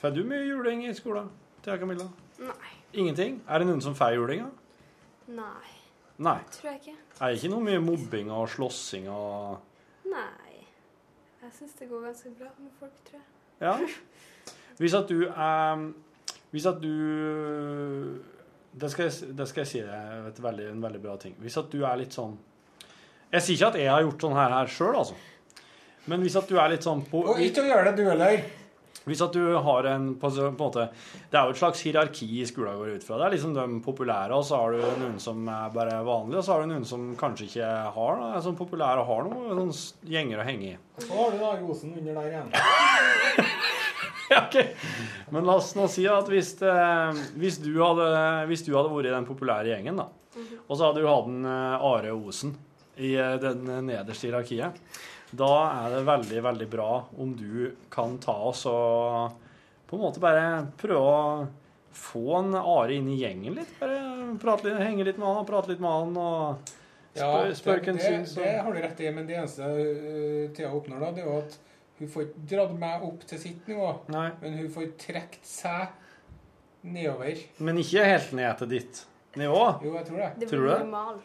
Får 0.00 0.10
du 0.16 0.22
mye 0.24 0.44
juling 0.48 0.86
i 0.88 0.94
skolen, 0.96 1.28
Thea 1.64 1.76
Camilla? 1.78 2.06
Nei. 2.40 2.70
Ingenting? 2.96 3.40
Er 3.48 3.60
det 3.60 3.66
noen 3.68 3.82
som 3.84 3.94
får 3.96 4.14
juling, 4.16 4.46
da? 4.46 5.34
Nei. 5.36 5.72
Nei. 6.20 6.38
Tror 6.54 6.70
jeg 6.72 6.80
ikke. 6.80 6.94
Er 7.20 7.26
det 7.32 7.36
ikke 7.40 7.50
noe 7.52 7.64
mye 7.64 7.82
mobbing 7.84 8.30
og 8.32 8.46
slåssing 8.52 9.08
og 9.12 9.60
Nei. 10.10 10.64
Jeg 11.42 11.52
syns 11.58 11.76
det 11.78 11.88
går 11.90 12.06
ganske 12.08 12.32
bra 12.38 12.48
med 12.58 12.72
folk, 12.80 12.96
tror 13.08 13.20
jeg. 13.20 13.28
Ja. 13.60 13.76
Hvis 14.80 14.96
at 14.96 15.10
du 15.12 15.26
er 15.28 15.82
Hvis 16.50 16.66
at 16.66 16.78
du 16.80 16.92
Det 18.72 18.88
skal 18.90 19.10
jeg, 19.10 19.34
det 19.36 19.46
skal 19.50 19.60
jeg 19.60 19.68
si 19.68 19.82
deg 19.84 20.30
et 20.30 20.40
veldig, 20.42 20.70
en 20.72 20.82
veldig 20.82 21.02
bra 21.02 21.16
ting. 21.20 21.34
Hvis 21.40 21.58
at 21.60 21.68
du 21.72 21.82
er 21.84 22.00
litt 22.00 22.16
sånn 22.16 22.38
Jeg 23.34 23.44
sier 23.44 23.58
ikke 23.58 23.68
at 23.74 23.78
jeg 23.82 23.92
har 23.92 24.06
gjort 24.06 24.24
sånn 24.24 24.38
her, 24.38 24.56
her 24.56 24.72
sjøl, 24.72 24.96
altså. 25.02 25.18
Men 26.08 26.24
hvis 26.24 26.38
at 26.40 26.48
du 26.48 26.56
er 26.56 26.72
litt 26.72 26.86
sånn 26.88 27.04
på, 27.04 27.20
Og 27.34 27.44
ikke 27.44 27.66
å 27.66 27.68
gjøre 27.68 27.90
det, 27.90 28.00
du 28.00 28.08
heller. 28.08 28.40
Hvis 29.08 29.22
at 29.24 29.32
du 29.32 29.54
har 29.64 29.86
en 29.88 30.10
på, 30.20 30.28
på 30.28 30.44
en 30.44 30.56
måte 30.58 30.82
Det 31.30 31.38
er 31.38 31.48
jo 31.48 31.54
et 31.54 31.60
slags 31.60 31.80
hierarki 31.86 32.26
i 32.42 32.46
skolen 32.48 32.76
går 32.76 32.98
ut 32.98 33.06
fra. 33.06 33.16
Det 33.16 33.26
er 33.26 33.36
liksom 33.36 33.54
de 33.56 33.66
populære, 33.84 34.36
og 34.36 34.44
så 34.44 34.60
har 34.60 34.76
du 34.76 34.84
noen 35.00 35.18
som 35.22 35.48
er 35.48 35.72
bare 35.74 36.00
vanlige, 36.06 36.42
og 36.42 36.46
så 36.46 36.54
har 36.54 36.64
du 36.64 36.72
noen 36.74 36.86
som 36.88 37.10
kanskje 37.20 37.48
ikke 37.48 37.72
har 37.96 38.20
noe, 38.20 38.32
er 38.36 38.44
sånn 38.44 38.58
populære 38.60 39.02
og 39.02 39.10
har 39.10 39.28
noe 39.30 39.56
sånn 39.72 40.10
gjenger 40.12 40.42
å 40.42 40.48
henge 40.50 40.72
i. 40.74 40.78
Så 41.00 41.12
har 41.16 41.32
du 41.32 41.40
da 41.40 41.54
gosen 41.62 41.96
under 41.96 42.20
der 42.20 42.32
igjen. 42.34 42.54
Ja, 44.30 44.44
ok. 44.46 44.76
Men 45.34 45.42
la 45.42 45.56
oss 45.58 45.72
nå 45.74 45.88
si 45.90 46.04
at 46.06 46.28
hvis, 46.30 46.52
eh, 46.62 47.20
hvis, 47.40 47.56
du 47.64 47.72
hadde, 47.82 48.06
hvis 48.46 48.62
du 48.62 48.70
hadde 48.76 48.92
vært 48.92 49.08
i 49.10 49.14
den 49.16 49.26
populære 49.26 49.72
gjengen, 49.72 49.98
da, 49.98 50.06
og 50.68 50.76
så 50.76 50.84
hadde 50.86 51.02
du 51.02 51.08
hatt 51.10 51.26
en 51.26 51.48
eh, 51.50 51.86
Are 51.88 52.12
Osen 52.14 52.54
i 53.00 53.16
eh, 53.18 53.34
den 53.42 53.64
nederste 53.88 54.28
hierarkiet, 54.28 54.78
da 55.30 55.52
er 55.84 55.94
det 55.94 56.02
veldig, 56.08 56.42
veldig 56.42 56.66
bra 56.70 56.90
om 57.22 57.32
du 57.38 57.70
kan 57.92 58.16
ta 58.22 58.34
oss 58.50 58.64
og 58.70 59.36
på 59.90 59.98
en 59.98 60.02
måte 60.02 60.22
bare 60.22 60.44
prøve 60.78 61.00
å 61.00 61.46
få 62.00 62.24
en 62.38 62.54
Are 62.58 62.94
inn 62.94 63.08
i 63.10 63.16
gjengen 63.18 63.56
litt. 63.58 63.72
Bare 63.80 64.36
prate 64.42 64.68
litt, 64.68 64.78
henge 64.78 65.06
litt 65.06 65.18
med 65.18 65.26
han 65.26 65.40
og 65.42 65.48
prate 65.48 65.72
litt 65.72 65.82
med 65.82 65.90
han 65.90 66.20
og 66.20 66.70
Ja, 67.18 67.26
spør, 67.26 67.54
spør 67.58 67.80
Ja, 67.80 67.82
det, 67.86 67.94
det, 67.96 68.04
syns. 68.04 68.34
det 68.38 68.52
har 68.62 68.70
du 68.76 68.78
rett 68.84 69.02
i, 69.02 69.08
men 69.14 69.26
det 69.26 69.38
eneste 69.40 69.66
uh, 69.66 70.44
Thea 70.54 70.70
oppnår 70.70 71.02
da, 71.02 71.10
det 71.16 71.24
er 71.24 71.26
jo 71.26 71.40
at 71.40 71.58
hun 72.00 72.12
får 72.12 72.28
ikke 72.28 72.44
dratt 72.54 72.76
meg 72.80 73.02
opp 73.04 73.24
til 73.28 73.42
sitt 73.42 73.66
nivå, 73.68 73.88
men 74.14 74.54
hun 74.56 74.70
får 74.72 74.86
trukket 75.02 75.44
seg 75.44 76.86
nedover. 76.86 77.42
Men 77.60 77.82
ikke 77.82 78.06
helt 78.06 78.30
ned 78.38 78.62
til 78.62 78.70
ditt 78.70 79.02
nivå. 79.36 79.66
Jo, 79.84 79.92
jeg 79.98 80.06
tror 80.06 80.22
det. 80.22 80.30
Det 80.40 80.48
blir 80.48 80.62
du 80.64 80.70
normal. 80.70 81.20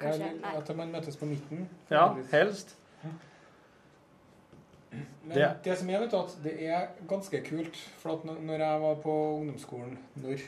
Kanskje. 0.00 0.30
Nei. 0.40 0.54
at 0.56 0.72
man 0.78 0.94
møtes 0.94 1.18
på 1.20 1.28
midten. 1.28 1.68
Ja, 1.92 2.06
helst. 2.32 2.76
Men 5.26 5.34
Det- 5.38 5.62
det, 5.64 5.78
som 5.78 5.90
er, 5.90 5.98
vet 6.00 6.10
du, 6.10 6.16
at 6.18 6.36
det 6.44 6.52
er 6.68 6.86
ganske 7.08 7.40
kult. 7.44 7.76
For 7.98 8.12
at 8.12 8.24
når- 8.24 8.58
jeg 8.58 8.80
var 8.80 8.94
på 9.02 9.14
ungdomsskolen 9.40 9.98
Når? 10.22 10.40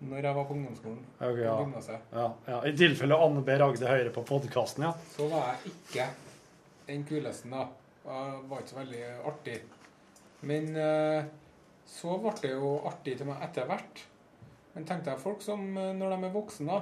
Når 0.00 0.22
jeg 0.22 0.34
var 0.34 0.44
på 0.44 0.54
ungdomsskolen 0.54 0.98
Ok, 1.20 1.38
ja. 1.38 1.56
Ja, 2.12 2.32
ja. 2.48 2.60
I 2.66 2.72
tilfelle 2.76 3.14
Anne 3.14 3.42
B. 3.44 3.48
Ragde 3.58 3.86
hører 3.86 4.10
på 4.12 4.24
podkasten, 4.24 4.82
ja. 4.84 4.92
så 5.16 5.28
var 5.30 5.52
jeg 5.52 5.72
ikke 5.72 6.06
den 6.88 7.04
kuleste, 7.04 7.50
da. 7.50 7.66
Jeg 8.04 8.40
var 8.48 8.58
ikke 8.58 8.68
så 8.72 8.80
veldig 8.80 9.02
artig. 9.26 9.60
Men 10.42 10.76
eh, 10.76 11.24
så 11.86 12.16
ble 12.18 12.32
det 12.42 12.50
jo 12.56 12.80
artig 12.88 13.16
til 13.18 13.26
meg 13.26 13.36
etter 13.42 13.64
hvert. 13.66 14.02
Men 14.74 14.84
tenkte 14.88 15.10
jeg 15.12 15.20
folk 15.20 15.42
som, 15.42 15.60
eh, 15.78 15.92
når 15.94 16.16
de 16.16 16.26
er 16.26 16.32
voksne, 16.34 16.66
da, 16.66 16.80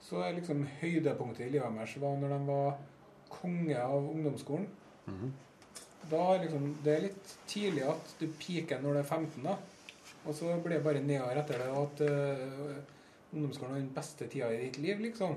så 0.00 0.24
er 0.24 0.32
liksom 0.34 0.66
høydepunktet 0.80 1.46
i 1.46 1.50
livet 1.50 1.72
deres 1.78 1.96
var 2.02 2.16
når 2.16 2.28
de 2.38 2.46
var 2.46 2.76
konge 3.30 3.76
av 3.78 4.10
ungdomsskolen. 4.10 4.66
Da 6.10 6.22
er 6.34 6.44
liksom, 6.44 6.68
Det 6.84 6.92
er 6.92 7.04
litt 7.08 7.34
tidlig 7.50 7.86
at 7.90 8.14
du 8.20 8.28
piker 8.40 8.82
når 8.82 8.98
du 8.98 9.00
er 9.00 9.08
15, 9.08 9.42
da. 9.46 9.56
Og 10.26 10.34
så 10.34 10.54
blir 10.62 10.78
det 10.78 10.84
bare 10.84 11.02
nedover 11.02 11.40
etter 11.42 11.62
det. 11.62 11.68
At 11.82 12.00
uh, 12.06 13.34
ungdomsskolen 13.34 13.76
er 13.76 13.84
den 13.84 13.92
beste 13.94 14.28
tida 14.30 14.50
i 14.54 14.64
ditt 14.64 14.80
liv, 14.82 15.02
liksom. 15.08 15.36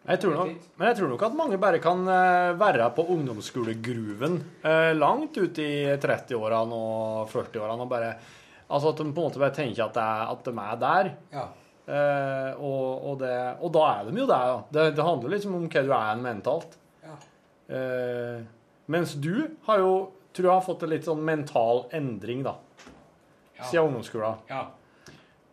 Jeg 0.00 0.20
tror 0.22 0.32
nok, 0.32 0.68
men 0.80 0.88
jeg 0.88 0.96
tror 0.96 1.10
nok 1.12 1.22
at 1.26 1.34
mange 1.36 1.58
bare 1.60 1.78
kan 1.84 2.06
eh, 2.08 2.54
være 2.56 2.86
på 2.96 3.02
ungdomsskolegruven 3.12 4.38
uh, 4.64 4.92
langt 4.96 5.36
ut 5.36 5.58
i 5.60 5.72
30-årene 6.00 6.78
og 6.78 7.28
40-årene 7.28 7.84
og 7.84 7.90
bare 7.90 8.14
Altså 8.70 8.94
at 8.94 9.00
de 9.02 9.10
på 9.10 9.20
en 9.20 9.26
måte 9.26 9.42
bare 9.42 9.52
tenker 9.52 9.82
at, 9.82 9.96
er, 9.98 10.30
at 10.30 10.46
de 10.46 10.52
er 10.62 10.76
der. 10.80 11.08
Ja. 11.34 11.44
Uh, 11.90 12.62
og, 12.62 12.84
og, 13.10 13.14
det, 13.18 13.34
og 13.58 13.72
da 13.74 13.82
er 13.90 14.06
de 14.06 14.22
jo 14.22 14.26
der, 14.30 14.52
da. 14.52 14.58
Det, 14.70 14.84
det 14.94 15.06
handler 15.08 15.34
liksom 15.34 15.56
om 15.58 15.64
hva 15.66 15.82
du 15.82 15.90
er 15.96 16.20
mentalt. 16.22 16.76
Ja. 17.02 17.16
Eh, 17.70 18.36
mens 18.90 19.14
du 19.14 19.46
har 19.68 19.82
jo, 19.82 19.94
tror 20.34 20.48
jeg, 20.48 20.54
har 20.54 20.66
fått 20.66 20.84
en 20.86 20.92
litt 20.92 21.06
sånn 21.06 21.22
mental 21.26 21.84
endring, 21.96 22.42
da. 22.46 22.56
Siden 23.60 23.90
ungdomsskolen. 23.90 24.40
Ja. 24.50 24.64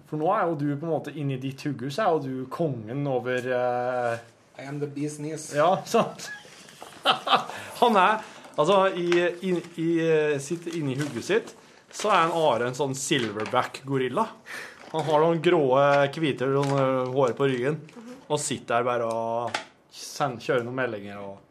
For 0.08 0.20
nå 0.20 0.32
er 0.32 0.48
jo 0.48 0.56
du 0.58 0.68
på 0.72 0.88
en 0.88 0.94
måte 0.94 1.14
inni 1.14 1.38
ditt 1.42 1.62
hugge, 1.68 1.92
så 1.92 2.06
er 2.06 2.16
jo 2.16 2.24
du 2.24 2.50
kongen 2.52 3.04
over 3.12 3.50
uh... 3.52 4.18
I 4.58 4.66
am 4.66 4.80
the 4.82 4.88
business. 4.90 5.52
Ja, 5.54 5.76
sant? 5.86 6.32
Han 7.82 8.00
er 8.00 8.24
Altså, 8.58 8.88
i, 8.98 9.12
i, 9.46 9.52
i 9.78 9.88
sitt, 10.42 10.66
inni 10.74 10.96
hugget 10.98 11.28
sitt 11.28 11.52
så 11.94 12.10
er 12.10 12.24
han 12.26 12.34
Are 12.36 12.66
en 12.68 12.76
sånn 12.78 12.96
silverback-gorilla. 12.98 14.26
Han 14.92 15.06
har 15.08 15.24
noen 15.24 15.42
grå, 15.44 15.62
hvite 16.16 16.48
eh, 16.50 17.12
hår 17.14 17.36
på 17.38 17.50
ryggen 17.52 17.78
og 18.28 18.42
sitter 18.42 18.80
der 18.80 18.88
bare 18.88 19.08
og 19.08 19.60
kjører 19.94 20.66
noen 20.66 20.80
meldinger 20.80 21.22
og 21.22 21.47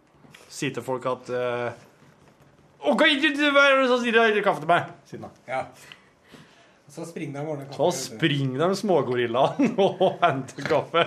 sier 0.57 0.73
til 0.77 0.85
folk 0.85 1.05
at 1.11 1.31
uh, 1.37 1.85
OK, 2.87 3.03
som 3.21 4.01
sier 4.03 4.19
de 4.33 4.45
kaffe 4.45 4.63
til 4.63 4.71
meg? 4.71 4.91
Siden 5.09 5.27
da. 5.27 5.33
Ja. 5.51 5.63
Så 6.93 7.05
springer 7.09 7.41
de 7.41 7.47
og 7.47 7.57
ordner 7.57 7.73
Så 7.75 7.89
springer 7.99 8.63
de 8.63 8.79
smågorillaene 8.79 9.73
og 9.87 10.21
henter 10.23 10.69
kaffe. 10.71 11.07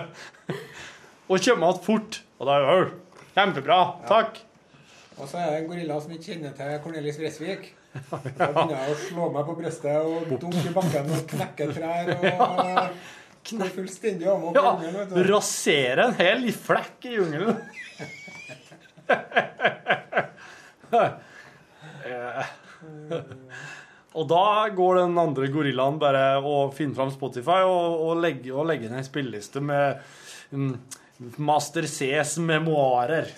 Og 1.30 1.40
kommer 1.40 1.70
igjen 1.70 1.84
fort. 1.86 2.20
Og 2.40 2.48
da 2.48 2.56
er 2.56 2.64
det 2.64 2.74
«Au, 2.74 3.20
Kjempebra. 3.34 3.80
Takk. 4.10 4.40
Og 5.20 5.28
så 5.28 5.38
er 5.40 5.50
det 5.52 5.60
en 5.60 5.68
gorilla 5.70 5.96
som 6.00 6.12
ikke 6.14 6.32
kjenner 6.32 6.52
til 6.56 6.76
Cornelis 6.84 7.20
Vresvik. 7.20 7.70
Da 8.38 8.50
begynner 8.54 8.76
jeg 8.76 8.92
å 8.92 8.98
slå 9.00 9.24
meg 9.34 9.48
på 9.48 9.56
brystet 9.58 9.96
og 10.06 10.28
dunke 10.38 10.60
i 10.62 10.74
bakken 10.74 11.08
og 11.10 11.24
knekke 11.32 11.66
trær 11.74 12.12
og 12.14 13.00
knekke 13.50 13.74
fullstendig 13.74 14.28
amok. 14.30 14.54
Ja, 14.54 14.76
rasere 15.26 16.06
en 16.06 16.14
hel 16.20 16.46
flekk 16.54 17.08
i 17.10 17.16
jungelen. 17.16 17.58
Og 24.10 24.26
da 24.28 24.68
går 24.74 24.96
den 24.98 25.18
andre 25.22 25.46
gorillaen 25.54 25.98
bare 26.02 26.24
og 26.42 26.74
finner 26.74 26.96
fram 26.98 27.12
Spotify 27.14 27.60
og, 27.66 28.00
og, 28.08 28.16
legger, 28.22 28.56
og 28.58 28.66
legger 28.70 28.90
ned 28.90 28.98
en 29.04 29.06
spilleliste 29.06 29.62
med 29.62 30.00
mm, 30.50 30.74
Master 31.38 31.86
Cs 31.86 32.38
memoarer. 32.42 33.30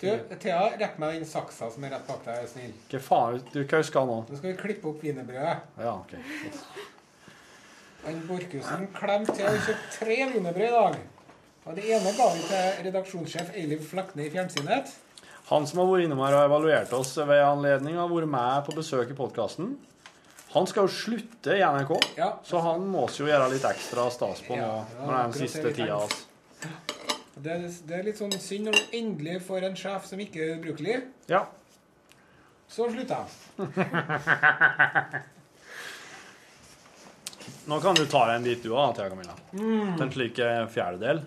Du, 0.00 0.08
Thea, 0.40 0.62
rekk 0.80 0.96
meg 0.98 1.18
den 1.18 1.28
saksa 1.28 1.68
som 1.70 1.84
er 1.84 1.92
rett 1.92 2.06
bak 2.08 2.22
deg, 2.24 2.38
er 2.40 2.48
snill. 2.48 2.72
Hva 2.88 3.00
faen, 3.04 3.42
du, 3.52 3.60
hva 3.68 3.82
skal 3.84 4.08
nå? 4.08 4.16
Nå 4.30 4.38
skal 4.38 4.54
vi 4.54 4.56
klippe 4.62 4.88
opp 4.88 5.02
wienerbrødet. 5.04 5.56
Ja, 5.76 5.92
ok. 5.92 6.12
Han 8.06 8.22
Borchhusen 8.24 8.86
klemte 8.96 9.34
til 9.36 9.44
og 9.50 9.58
kjøpte 9.66 9.90
tre 9.98 10.16
wienerbrød 10.32 10.70
i 10.70 10.72
dag. 10.78 10.94
Og 11.68 11.76
det 11.76 11.84
ene 11.92 12.12
ga 12.16 12.26
vi 12.32 12.42
til 12.48 12.84
redaksjonssjef 12.86 13.52
Eiliv 13.58 13.82
Flakne 13.84 14.24
i 14.24 14.30
Fjernsynet. 14.32 14.94
Han 15.50 15.66
som 15.68 15.82
har 15.82 15.88
vært 15.90 16.06
innom 16.06 16.22
her 16.24 16.36
og 16.38 16.46
evaluert 16.46 16.92
oss 16.96 17.12
ved 17.18 17.42
anledning, 17.44 17.98
har 18.00 18.08
vært 18.08 18.30
med 18.32 18.66
på 18.68 18.76
besøk 18.78 19.12
i 19.12 19.16
podkasten. 19.18 19.74
Han 20.54 20.66
skal 20.66 20.88
jo 20.88 20.94
slutte 20.94 21.54
i 21.54 21.62
NRK, 21.62 21.92
så 22.46 22.62
han 22.64 22.86
må 22.90 23.04
jo 23.14 23.28
gjøre 23.28 23.50
litt 23.52 23.66
ekstra 23.68 24.08
stas 24.10 24.40
på 24.46 24.56
nå 24.56 24.62
Ja, 24.64 24.78
ja, 24.80 25.04
det 25.04 25.18
den 25.20 25.36
siste 25.36 25.72
tida. 25.76 26.00
Altså. 26.00 26.26
Det 27.40 27.52
er, 27.54 27.66
det 27.88 27.98
er 27.98 28.06
litt 28.08 28.18
sånn 28.20 28.34
synd 28.42 28.68
når 28.68 28.78
du 28.78 28.96
endelig 28.98 29.36
får 29.46 29.68
en 29.68 29.76
sjef 29.78 30.08
som 30.08 30.22
ikke 30.22 30.42
er 30.42 30.56
ubrukelig. 30.58 30.96
Ja. 31.30 31.44
Så 32.70 32.88
slutter 32.90 33.26
jeg. 33.26 33.28
Nå 37.70 37.78
kan 37.82 37.94
du 37.98 38.04
ta 38.10 38.24
deg 38.28 38.36
en 38.40 38.46
bit 38.48 38.62
du 38.64 38.70
òg, 38.74 38.94
Thea 38.96 39.08
Camilla. 39.12 39.34
Mm. 39.56 40.00
En 40.02 40.12
slik 40.12 40.38
eh, 40.44 40.62
fjerdedel. 40.72 41.22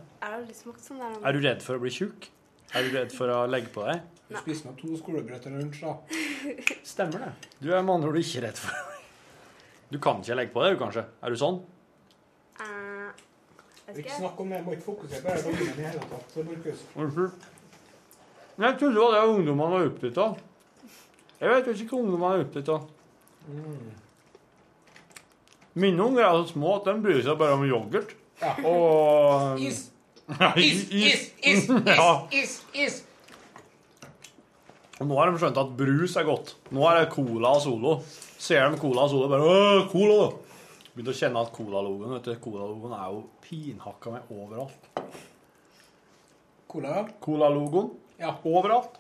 Smakt 0.56 0.84
sånn. 0.86 1.02
Er 1.24 1.36
du 1.36 1.40
redd 1.44 1.62
for 1.66 1.78
å 1.78 1.82
bli 1.84 1.92
tjukk? 1.94 2.30
Er 2.74 2.86
du 2.88 2.96
redd 2.96 3.12
for 3.16 3.30
å 3.34 3.44
legge 3.50 3.72
på 3.74 3.86
deg? 3.90 4.02
Du 4.34 4.38
spiser 4.40 4.70
nå 4.70 4.72
to 4.80 4.96
skolebrød 4.98 5.44
til 5.44 5.54
lunsj, 5.60 5.82
da. 5.86 5.92
Stemmer 6.88 7.26
det. 7.26 7.50
Du 7.60 7.68
er 7.76 7.84
med 7.86 7.92
andre 8.00 8.10
ord 8.14 8.18
ikke 8.22 8.42
redd 8.46 8.58
for 8.58 8.72
Du 9.92 10.00
kan 10.02 10.22
ikke 10.24 10.38
legge 10.40 10.54
på 10.56 10.64
deg, 10.64 10.74
du, 10.74 10.80
kanskje? 10.82 11.04
Er 11.22 11.34
du 11.36 11.38
sånn? 11.38 11.60
Eh, 12.64 13.12
Ikke 13.94 14.16
snakk 14.16 14.40
om 14.42 14.50
det. 14.50 14.62
Jeg 14.62 14.66
må 14.66 14.74
ikke 14.78 14.88
fokusere 14.88 15.22
på 15.22 15.36
det 15.36 15.44
volumet 15.46 15.82
i 15.84 15.86
hele 15.86 16.08
tatt. 16.14 16.34
Det. 16.34 16.78
Unnskyld. 17.04 17.52
Jeg 18.64 18.78
trodde 18.80 18.94
det 18.96 19.04
var 19.04 19.14
det 19.18 19.22
ungdommene 19.36 19.76
var 19.76 19.88
opptatt 19.92 20.22
av. 20.24 20.42
Jeg 21.44 21.52
vet 21.52 21.70
ikke 21.74 21.92
hva 21.92 22.02
ungdommene 22.06 22.34
er 22.40 22.48
opptatt 22.48 22.74
av. 22.74 22.90
Mine 25.76 26.04
unger 26.06 26.24
er 26.28 26.36
så 26.44 26.52
små 26.54 26.76
at 26.78 26.86
de 26.90 26.94
bryr 27.02 27.22
seg 27.26 27.38
bare 27.40 27.56
om 27.58 27.64
yoghurt. 27.66 28.14
Ja. 28.42 28.54
Og 28.68 29.60
Is. 29.64 29.90
Is, 30.56 30.84
is, 30.94 31.24
is, 31.44 31.66
is, 31.70 32.24
is, 32.32 32.54
is. 32.86 33.00
Og 35.02 35.08
nå 35.10 35.18
har 35.18 35.32
de 35.34 35.40
skjønt 35.42 35.58
at 35.60 35.74
brus 35.78 36.14
er 36.22 36.24
godt. 36.30 36.54
Nå 36.72 36.86
er 36.88 37.02
det 37.02 37.10
cola 37.12 37.52
og 37.58 37.62
Solo. 37.66 37.96
Ser 38.40 38.70
de 38.72 38.80
cola 38.80 39.04
og 39.08 39.12
Solo, 39.12 39.28
bare 39.32 39.50
Åh, 39.50 39.88
cola! 39.92 40.30
Begynte 40.94 41.10
å 41.10 41.18
kjenne 41.18 41.42
at 41.42 41.50
Cola-logoen 41.56 42.12
vet 42.14 42.28
du, 42.30 42.34
Cola-logoen 42.44 42.92
er 42.94 43.08
jo 43.16 43.24
pinhakka 43.42 44.12
med 44.14 44.28
overalt. 44.30 44.90
Cola? 46.70 47.04
Cola-logoen 47.24 47.90
Ja. 48.22 48.36
overalt. 48.46 49.00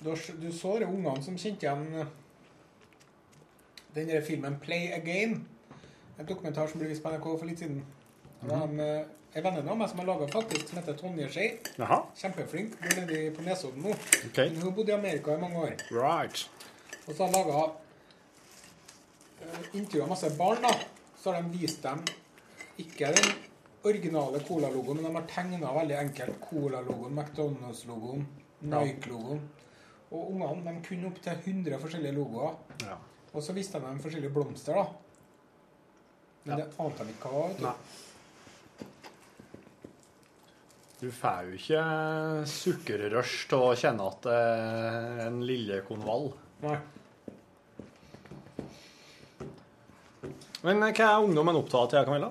Du, 0.00 0.10
du 0.40 0.48
så 0.52 0.78
de 0.80 0.88
ungene 0.88 1.20
som 1.22 1.36
kjente 1.36 1.66
igjen 1.68 1.84
eh, 2.00 2.08
den 3.94 4.08
der 4.08 4.20
filmen 4.20 4.56
'Play 4.60 4.92
Again'. 4.92 5.38
En 6.18 6.26
dokumentar 6.26 6.66
som 6.66 6.80
ble 6.80 6.88
vist 6.88 7.02
på 7.02 7.10
NRK 7.10 7.38
for 7.38 7.46
litt 7.46 7.58
siden. 7.58 7.84
Det 8.42 8.50
var 8.50 8.66
en, 8.66 8.80
eh, 8.80 9.04
en 9.34 9.44
venninne 9.44 9.70
av 9.70 9.78
meg 9.78 9.88
som 9.88 9.98
har 9.98 10.06
laga 10.06 10.26
faktisk, 10.26 10.68
som 10.68 10.78
heter 10.78 10.96
Tonje 10.96 11.28
Skei. 11.28 11.58
Kjempeflink. 12.16 12.76
Bor 12.80 13.00
nede 13.00 13.30
på 13.36 13.42
Nesodden 13.42 13.82
nå. 13.82 13.90
Ok. 14.26 14.36
Men 14.36 14.62
Hun 14.62 14.74
bodde 14.74 14.92
i 14.92 14.94
Amerika 14.94 15.34
i 15.34 15.40
mange 15.40 15.56
år. 15.56 15.74
Right. 15.90 16.48
Og 17.06 17.14
så 17.14 17.26
har 17.26 17.32
hun 17.32 17.34
laga 17.34 17.70
intervjua 19.74 20.06
masse 20.06 20.30
barn, 20.38 20.62
da. 20.62 20.74
Så 21.22 21.32
har 21.32 21.42
de 21.42 21.58
vist 21.58 21.82
dem 21.82 22.04
ikke 22.78 23.06
den 23.16 23.32
originale 23.84 24.40
Cola-logoen, 24.40 25.02
men 25.02 25.04
de 25.04 25.14
har 25.14 25.26
tegna 25.28 25.72
veldig 25.72 25.98
enkelt 25.98 26.40
Cola-logoen, 26.40 27.14
McDonald's-logoen, 27.18 28.26
Nike-logoen. 28.60 29.40
Og 30.10 30.30
ungene 30.30 30.70
de 30.70 30.88
kunne 30.88 31.06
opp 31.10 31.20
til 31.22 31.32
100 31.32 31.78
forskjellige 31.78 32.14
logoer. 32.14 32.54
Ja. 32.82 32.96
Og 33.34 33.42
så 33.42 33.54
viste 33.56 33.80
de 33.80 33.86
dem 33.88 34.00
forskjellige 34.02 34.32
blomster, 34.34 34.78
da. 34.78 34.86
Men 36.44 36.60
det 36.60 36.66
ante 36.78 37.04
de 37.06 37.14
ikke 37.14 37.30
hva 37.32 37.44
var. 37.44 37.54
du. 37.58 37.62
Nei. 37.64 37.76
Du 41.00 41.08
får 41.12 41.48
jo 41.48 41.56
ikke 41.58 41.80
sukkerrush 42.48 43.48
til 43.50 43.60
å 43.60 43.74
kjenne 43.76 44.06
at 44.08 44.24
det 44.24 44.36
er 44.38 45.24
en 45.26 45.40
lille 45.44 45.80
konvall. 45.88 46.30
Nei. 46.62 46.78
Men 50.64 50.80
eh, 50.86 50.94
hva 50.96 51.10
er 51.10 51.26
ungdommen 51.26 51.58
opptatt 51.60 51.98
av, 51.98 52.06
Camilla? 52.08 52.30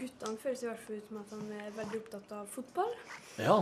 Guttene 0.00 0.38
føles 0.42 0.62
i 0.64 0.68
hvert 0.68 0.82
fall 0.84 0.96
ut 1.00 1.08
som 1.10 1.18
at 1.20 1.30
de 1.34 1.58
er 1.60 1.70
veldig 1.76 2.00
opptatt 2.02 2.32
av 2.36 2.46
fotball. 2.50 2.92
Ja. 3.38 3.56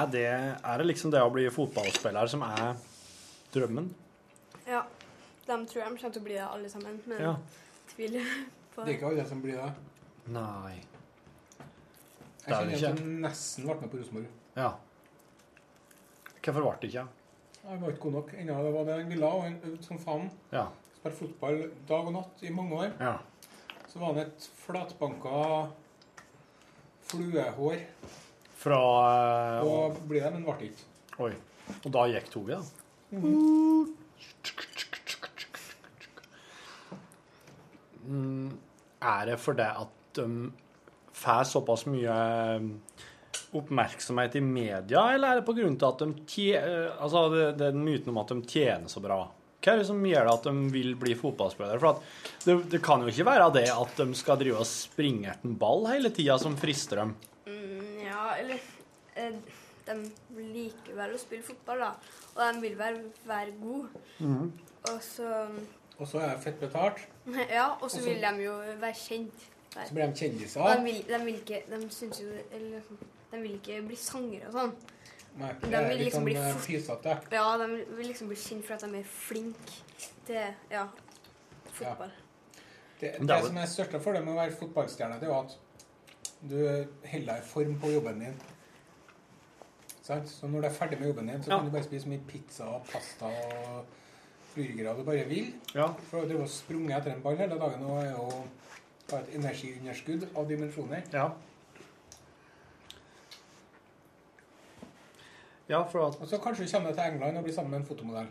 Er 0.00 0.06
det, 0.12 0.24
er 0.64 0.78
det 0.82 0.86
liksom 0.90 1.10
det 1.14 1.22
å 1.22 1.30
bli 1.32 1.46
fotballspiller 1.54 2.30
som 2.32 2.42
er 2.46 2.76
drømmen? 3.54 3.88
Ja. 4.66 4.84
De 5.46 5.56
tror 5.66 5.80
de 5.80 5.86
kommer 5.86 5.98
til 6.04 6.20
å 6.20 6.24
bli 6.26 6.36
det, 6.36 6.44
alle 6.46 6.68
sammen, 6.70 7.00
men 7.10 7.22
Ja. 7.24 7.36
tviler 7.94 8.26
på 8.74 8.84
Det 8.84 8.92
er 8.94 8.98
ikke 8.98 9.08
alle 9.14 9.24
som 9.26 9.40
blir 9.42 9.56
det. 9.58 9.70
Nei. 10.30 10.76
Jeg 12.46 12.52
er 12.52 12.54
kjenner 12.54 12.70
det 12.70 12.74
en 12.74 12.94
ikke. 12.94 12.98
som 13.00 13.16
nesten 13.24 13.64
ble 13.66 13.74
med 13.80 13.90
på 13.90 13.98
Rosenborg. 14.00 14.28
Ja. 14.56 14.70
Hvorfor 16.40 16.62
ble 16.64 16.76
det 16.80 16.90
ikke? 16.92 17.06
Jeg 17.60 17.80
var 17.82 17.90
ikke 17.92 18.00
god 18.06 18.12
nok 18.16 18.30
ennå. 18.40 18.54
Det 18.64 18.72
var 18.74 18.84
det 18.88 18.94
han 19.00 19.10
ville, 19.10 19.26
og 19.26 19.42
han 19.44 19.58
øvde 19.68 19.84
som 19.84 19.98
faen. 20.00 20.30
Ja. 20.52 20.66
Spilte 21.00 21.18
fotball 21.18 21.58
dag 21.88 22.06
og 22.08 22.12
natt 22.16 22.42
i 22.46 22.52
mange 22.54 22.78
år. 22.78 22.92
Ja. 23.00 23.16
Så 23.90 23.98
var 23.98 24.12
han 24.12 24.18
et 24.22 24.44
flatbanka 24.54 25.38
fluehår. 27.10 27.80
Fra 28.60 28.82
eh, 29.58 29.66
Og 29.66 29.96
ble 30.06 30.20
det, 30.22 30.30
men 30.36 30.44
ble 30.46 30.68
ikke. 30.68 30.84
Oi. 31.26 31.32
Og 31.80 31.88
da 31.94 32.04
gikk 32.10 32.28
toget, 32.30 32.60
da? 32.60 32.62
Mm, 38.10 38.46
er 39.02 39.26
det 39.26 39.36
fordi 39.38 39.66
at 39.66 40.18
de 40.18 40.28
får 41.20 41.44
såpass 41.50 41.84
mye 41.90 42.14
eh, 42.54 42.70
oppmerksomhet 43.58 44.38
i 44.38 44.44
media, 44.44 45.02
eller 45.16 45.34
er 45.34 45.40
det 45.40 45.46
til 45.50 45.88
at 45.90 46.02
de 46.02 46.08
tjener, 46.30 46.88
altså 47.02 47.26
det, 47.34 47.44
det 47.58 47.72
den 47.74 47.84
myten 47.86 48.14
om 48.14 48.22
at 48.22 48.30
de 48.30 48.42
tjener 48.46 48.90
så 48.90 49.02
bra? 49.02 49.24
Hva 49.60 49.74
er 49.74 49.82
det 49.82 49.88
som 49.90 50.04
gjør 50.06 50.24
det 50.24 50.32
at 50.32 50.46
de 50.48 50.68
vil 50.72 50.94
bli 50.96 51.14
fotballspillere? 51.20 51.80
For 51.82 51.90
at 51.90 52.44
det, 52.46 52.54
det 52.72 52.80
kan 52.84 53.02
jo 53.04 53.10
ikke 53.12 53.26
være 53.28 53.48
det 53.58 53.66
at 53.74 53.98
de 54.00 54.06
skal 54.16 54.38
drive 54.40 54.62
og 54.62 54.68
springe 54.68 55.34
etter 55.34 55.50
en 55.50 55.58
ball 55.60 55.84
hele 55.90 56.12
tida 56.16 56.38
som 56.40 56.56
frister 56.60 57.02
dem. 57.02 57.12
Mm, 57.44 57.98
ja, 58.06 58.22
eller 58.40 58.62
eh, 59.20 59.36
De 59.90 59.98
liker 60.38 60.96
vel 60.96 61.12
å 61.16 61.20
spille 61.20 61.44
fotball, 61.44 61.84
da. 61.84 61.92
Og 62.36 62.40
de 62.46 62.64
vil 62.64 62.78
vel 62.78 62.98
være 63.28 63.56
gode. 63.60 64.02
Mm. 64.22 64.48
Og 64.88 64.98
så 65.04 65.28
Og 65.98 66.08
så 66.08 66.22
er 66.22 66.30
det 66.30 66.42
fett 66.46 66.60
betalt. 66.60 67.02
Ja, 67.58 67.74
og 67.80 67.90
så 67.92 68.00
vil 68.04 68.22
de 68.22 68.46
jo 68.46 68.56
være 68.80 68.96
kjent. 68.96 69.48
Der. 69.74 69.84
Så 69.86 69.94
blir 69.94 70.06
de 70.08 70.16
kjendiser. 70.16 70.62
Og 70.64 70.70
de 70.78 70.84
vil, 70.88 71.02
de 71.06 71.18
vil 71.24 71.36
ikke 71.38 71.60
De 71.70 71.76
syns 71.94 72.18
jo 72.18 72.32
Eller 72.50 72.80
De 73.30 73.38
vil 73.38 73.52
ikke 73.60 73.76
bli 73.86 73.98
sangere 74.00 74.48
og 74.48 74.56
sånn. 74.56 74.72
De 75.38 75.44
er 75.46 75.86
vil 75.88 75.96
litt 75.96 76.04
liksom 76.04 76.18
sånn 76.18 76.26
bli 76.26 76.34
eh. 76.36 77.28
Ja, 77.32 77.46
de 77.60 77.68
vil 77.96 78.06
liksom 78.10 78.28
bli 78.28 78.36
kjent 78.36 78.66
for 78.66 78.76
at 78.76 78.84
de 78.84 78.98
er 78.98 79.10
flinke 79.14 80.08
til 80.26 80.40
ja, 80.72 80.86
fotball. 81.72 82.12
Det, 83.00 83.14
det 83.18 83.28
det 83.28 83.38
som 83.46 83.56
er 83.56 83.70
største 83.70 84.00
fordelen 84.02 84.26
med 84.28 84.34
å 84.34 84.40
være 84.42 84.56
fotballstjerne, 84.58 85.20
det 85.20 85.28
er 85.28 85.32
jo 85.32 85.38
at 85.40 85.56
du 86.40 86.56
holder 86.58 87.28
deg 87.30 87.38
i 87.38 87.46
form 87.46 87.78
på 87.80 87.92
jobben 87.94 88.20
din. 88.24 88.36
Sant? 90.02 90.28
Så 90.28 90.48
når 90.50 90.64
du 90.64 90.68
er 90.68 90.76
ferdig 90.76 90.98
med 91.00 91.08
jobben 91.12 91.28
din, 91.30 91.42
så 91.42 91.50
Ja. 91.50 91.56
kan 91.56 91.66
du 91.66 91.72
bare 91.72 91.84
spise 91.84 92.08
mye 92.08 92.20
pizza 92.28 92.64
og 92.64 92.86
pasta 92.92 93.26
og 93.26 93.84
burgere 94.54 94.96
du 94.98 95.04
bare 95.04 95.24
vil. 95.28 95.54
Ja. 95.74 95.86
For 96.10 96.26
du 96.26 96.38
har 96.38 96.46
sprunget 96.46 96.96
etter 96.98 97.12
en 97.14 97.22
ball 97.22 97.36
hele 97.36 97.58
dagen 97.58 97.84
og 97.84 98.02
er 98.04 98.10
jo 98.10 98.28
et 99.16 99.34
energiunderskudd 99.34 100.28
av 100.36 100.48
dimensjoner. 100.48 101.02
Ja. 101.12 101.28
Ja, 105.70 105.84
for 105.86 106.08
at 106.08 106.18
Og 106.20 106.28
så 106.28 106.40
kanskje 106.42 106.66
du 106.66 106.72
kommer 106.72 106.94
til 106.96 107.04
England 107.04 107.38
og 107.38 107.46
blir 107.46 107.54
sammen 107.54 107.70
med 107.70 107.82
en 107.82 107.88
fotomodell. 107.88 108.30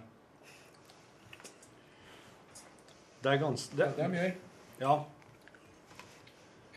Det 3.23 3.31
er 3.31 3.41
ganske 3.41 3.77
Det 3.77 3.87
det 3.95 4.03
er 4.03 4.11
mye. 4.11 4.33
Ja. 4.79 4.97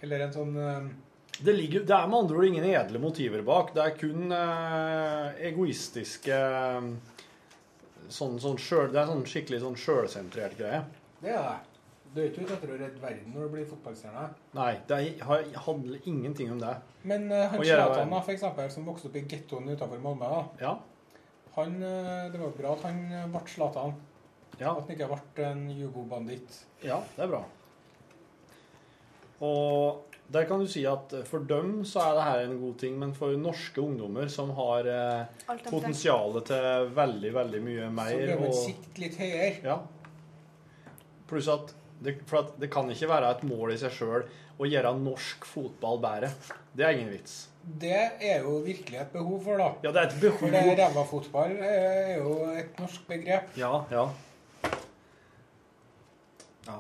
Eller 0.03 0.27
en 0.27 0.35
sånn 0.35 0.57
eh, 0.59 0.87
Det, 1.39 1.55
ligger, 1.55 1.85
det 1.87 1.97
er 1.97 2.07
med 2.11 2.19
andre 2.25 2.39
ord 2.39 2.47
ingen 2.47 2.69
edle 2.69 3.03
motiver 3.03 3.43
bak. 3.47 3.75
Det 3.75 3.83
er 3.83 3.99
kun 3.99 4.35
eh, 4.39 5.43
egoistiske 5.51 6.39
eh, 6.39 6.89
sånn, 8.09 8.39
sånn 8.43 8.59
sjøl, 8.59 8.91
Det 8.93 9.03
er 9.03 9.11
sånn 9.11 9.27
skikkelig 9.27 9.63
sånn 9.65 9.79
sjølsentrert 9.79 10.59
greie. 10.59 10.83
Det 11.23 11.35
er 11.35 11.47
det. 11.51 11.72
Du 12.13 12.21
er 12.21 12.27
ikke 12.29 12.43
ute 12.45 12.55
etter 12.59 12.69
å 12.75 12.77
redde 12.77 13.01
verden 13.01 13.33
når 13.33 13.47
du 13.47 13.53
blir 13.55 13.67
fotballstjerne. 13.71 14.25
Nei, 14.59 14.73
det 14.89 14.97
er, 14.99 15.25
har- 15.25 15.47
handler 15.67 16.09
ingenting 16.11 16.51
om 16.53 16.59
det. 16.61 16.75
Men 17.09 17.25
uh, 17.33 17.47
han 17.49 17.65
Zlatan, 17.65 18.13
eksempel, 18.35 18.69
som 18.75 18.85
vokste 18.85 19.09
opp 19.09 19.17
i 19.17 19.23
gettoen 19.31 19.71
utenfor 19.73 20.03
Malmö, 20.05 20.29
da, 20.29 20.43
Ja. 20.61 20.75
han, 21.57 21.79
eh, 21.83 22.31
det 22.33 22.41
var 22.41 22.53
bra 22.59 22.75
at 22.77 22.85
han 22.89 23.01
eh, 23.13 23.27
ble 23.33 23.43
Zlatan. 23.49 23.95
Ja. 24.61 24.75
At 24.77 24.85
han 24.85 24.93
ikke 24.95 25.09
ble 25.15 25.49
en 25.49 25.65
jugobanditt. 25.73 26.61
Ja, 26.85 27.01
det 27.17 27.25
er 27.25 27.33
bra. 27.33 27.43
Og 29.43 30.05
der 30.33 30.45
kan 30.49 30.61
du 30.63 30.69
si 30.71 30.85
at 30.87 31.13
for 31.29 31.45
dem 31.49 31.81
så 31.89 32.05
er 32.05 32.15
det 32.17 32.27
her 32.29 32.45
en 32.47 32.59
god 32.61 32.77
ting, 32.81 32.95
men 33.01 33.13
for 33.17 33.35
norske 33.41 33.81
ungdommer 33.83 34.29
som 34.33 34.53
har 34.57 34.87
eh, 34.89 35.59
potensialet 35.67 36.47
til 36.53 36.93
veldig, 36.97 37.33
veldig 37.41 37.63
mye 37.65 37.89
Så 37.89 37.95
mer 37.99 38.15
bør 38.21 38.41
man 38.45 38.53
og 38.53 38.59
sikte 38.61 39.03
litt 39.03 39.19
høyere. 39.21 39.51
Ja. 39.67 39.79
Pluss 41.29 41.49
at 41.53 41.75
det, 42.05 42.17
for 42.29 42.43
at 42.43 42.55
det 42.61 42.71
kan 42.73 42.91
ikke 42.91 43.09
være 43.11 43.31
et 43.37 43.45
mål 43.47 43.75
i 43.75 43.79
seg 43.81 43.95
sjøl 43.95 44.27
å 44.61 44.69
gjøre 44.69 44.93
norsk 44.99 45.47
fotball 45.49 46.01
bedre. 46.03 46.31
Det 46.75 46.87
er 46.87 46.97
ingen 46.97 47.13
vits. 47.15 47.37
Det 47.63 47.95
er 48.19 48.43
jo 48.43 48.57
virkelig 48.65 48.99
et 48.99 49.13
behov 49.15 49.39
for, 49.45 49.61
da. 49.61 49.69
Ja, 49.85 49.93
det 49.95 50.03
er 50.03 50.09
et 50.11 50.21
behov. 50.23 50.39
For 50.41 50.55
det 50.55 50.77
ræva 50.81 51.05
fotball 51.09 51.57
er 51.63 52.17
jo 52.19 52.35
et 52.51 52.79
norsk 52.83 53.07
begrep. 53.09 53.53
Ja, 53.59 53.73
ja. 53.93 54.07
Ja. 56.67 56.79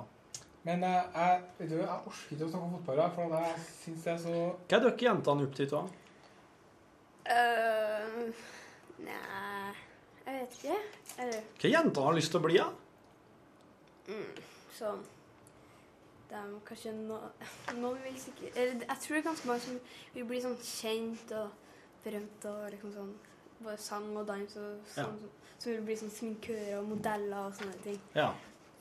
Men 0.66 0.84
eh, 0.86 0.98
jeg, 1.14 1.40
vet 1.58 1.70
du, 1.70 1.76
jeg 1.80 1.88
orker 1.90 2.34
ikke 2.36 2.46
å 2.46 2.50
snakke 2.50 2.66
om 2.66 2.74
fotball, 2.76 3.00
da, 3.02 3.08
for 3.16 3.36
jeg 3.38 3.64
syns 3.80 4.06
det 4.06 4.12
er 4.12 4.20
så 4.22 4.34
Hva 4.34 4.78
er 4.78 4.84
dere 4.86 5.06
jentene 5.06 5.48
opptatt 5.48 5.76
av? 5.78 5.98
Uh, 7.22 8.22
nei 9.06 9.74
Jeg 10.26 10.34
vet 10.34 10.56
ikke. 10.58 10.78
Eller 11.22 11.42
Hva 11.62 11.70
jentene 11.70 12.06
har 12.08 12.16
lyst 12.18 12.34
til 12.34 12.42
å 12.42 12.46
bli? 12.46 12.58
da? 12.58 12.70
mm, 14.10 14.40
sånn 14.78 15.02
De 16.32 16.60
kanskje 16.64 16.92
no, 16.96 17.18
Noen 17.76 17.98
vil 18.06 18.14
sikkert 18.20 18.56
Eller 18.56 18.86
jeg 18.86 18.98
tror 19.02 19.14
det 19.16 19.20
er 19.20 19.26
ganske 19.28 19.48
mange 19.50 19.60
som 19.66 19.80
vil 20.14 20.24
bli 20.30 20.38
sånn 20.40 20.56
kjent 20.64 21.32
og 21.36 21.50
berømt 22.04 22.46
og 22.48 22.62
liksom 22.72 22.94
sånn 22.96 23.10
Både 23.62 23.78
sang 23.78 24.08
og 24.16 24.26
dans 24.26 24.56
og 24.56 24.78
Ja. 24.96 25.04
sånn. 25.04 25.18
Som 25.58 25.72
vil 25.76 25.82
bli 25.86 25.96
sånn 26.00 26.10
sminkører 26.10 26.78
og 26.80 26.88
modeller 26.88 27.44
og 27.46 27.52
sånne 27.54 27.76
ting. 27.84 28.00
Ja. 28.16 28.32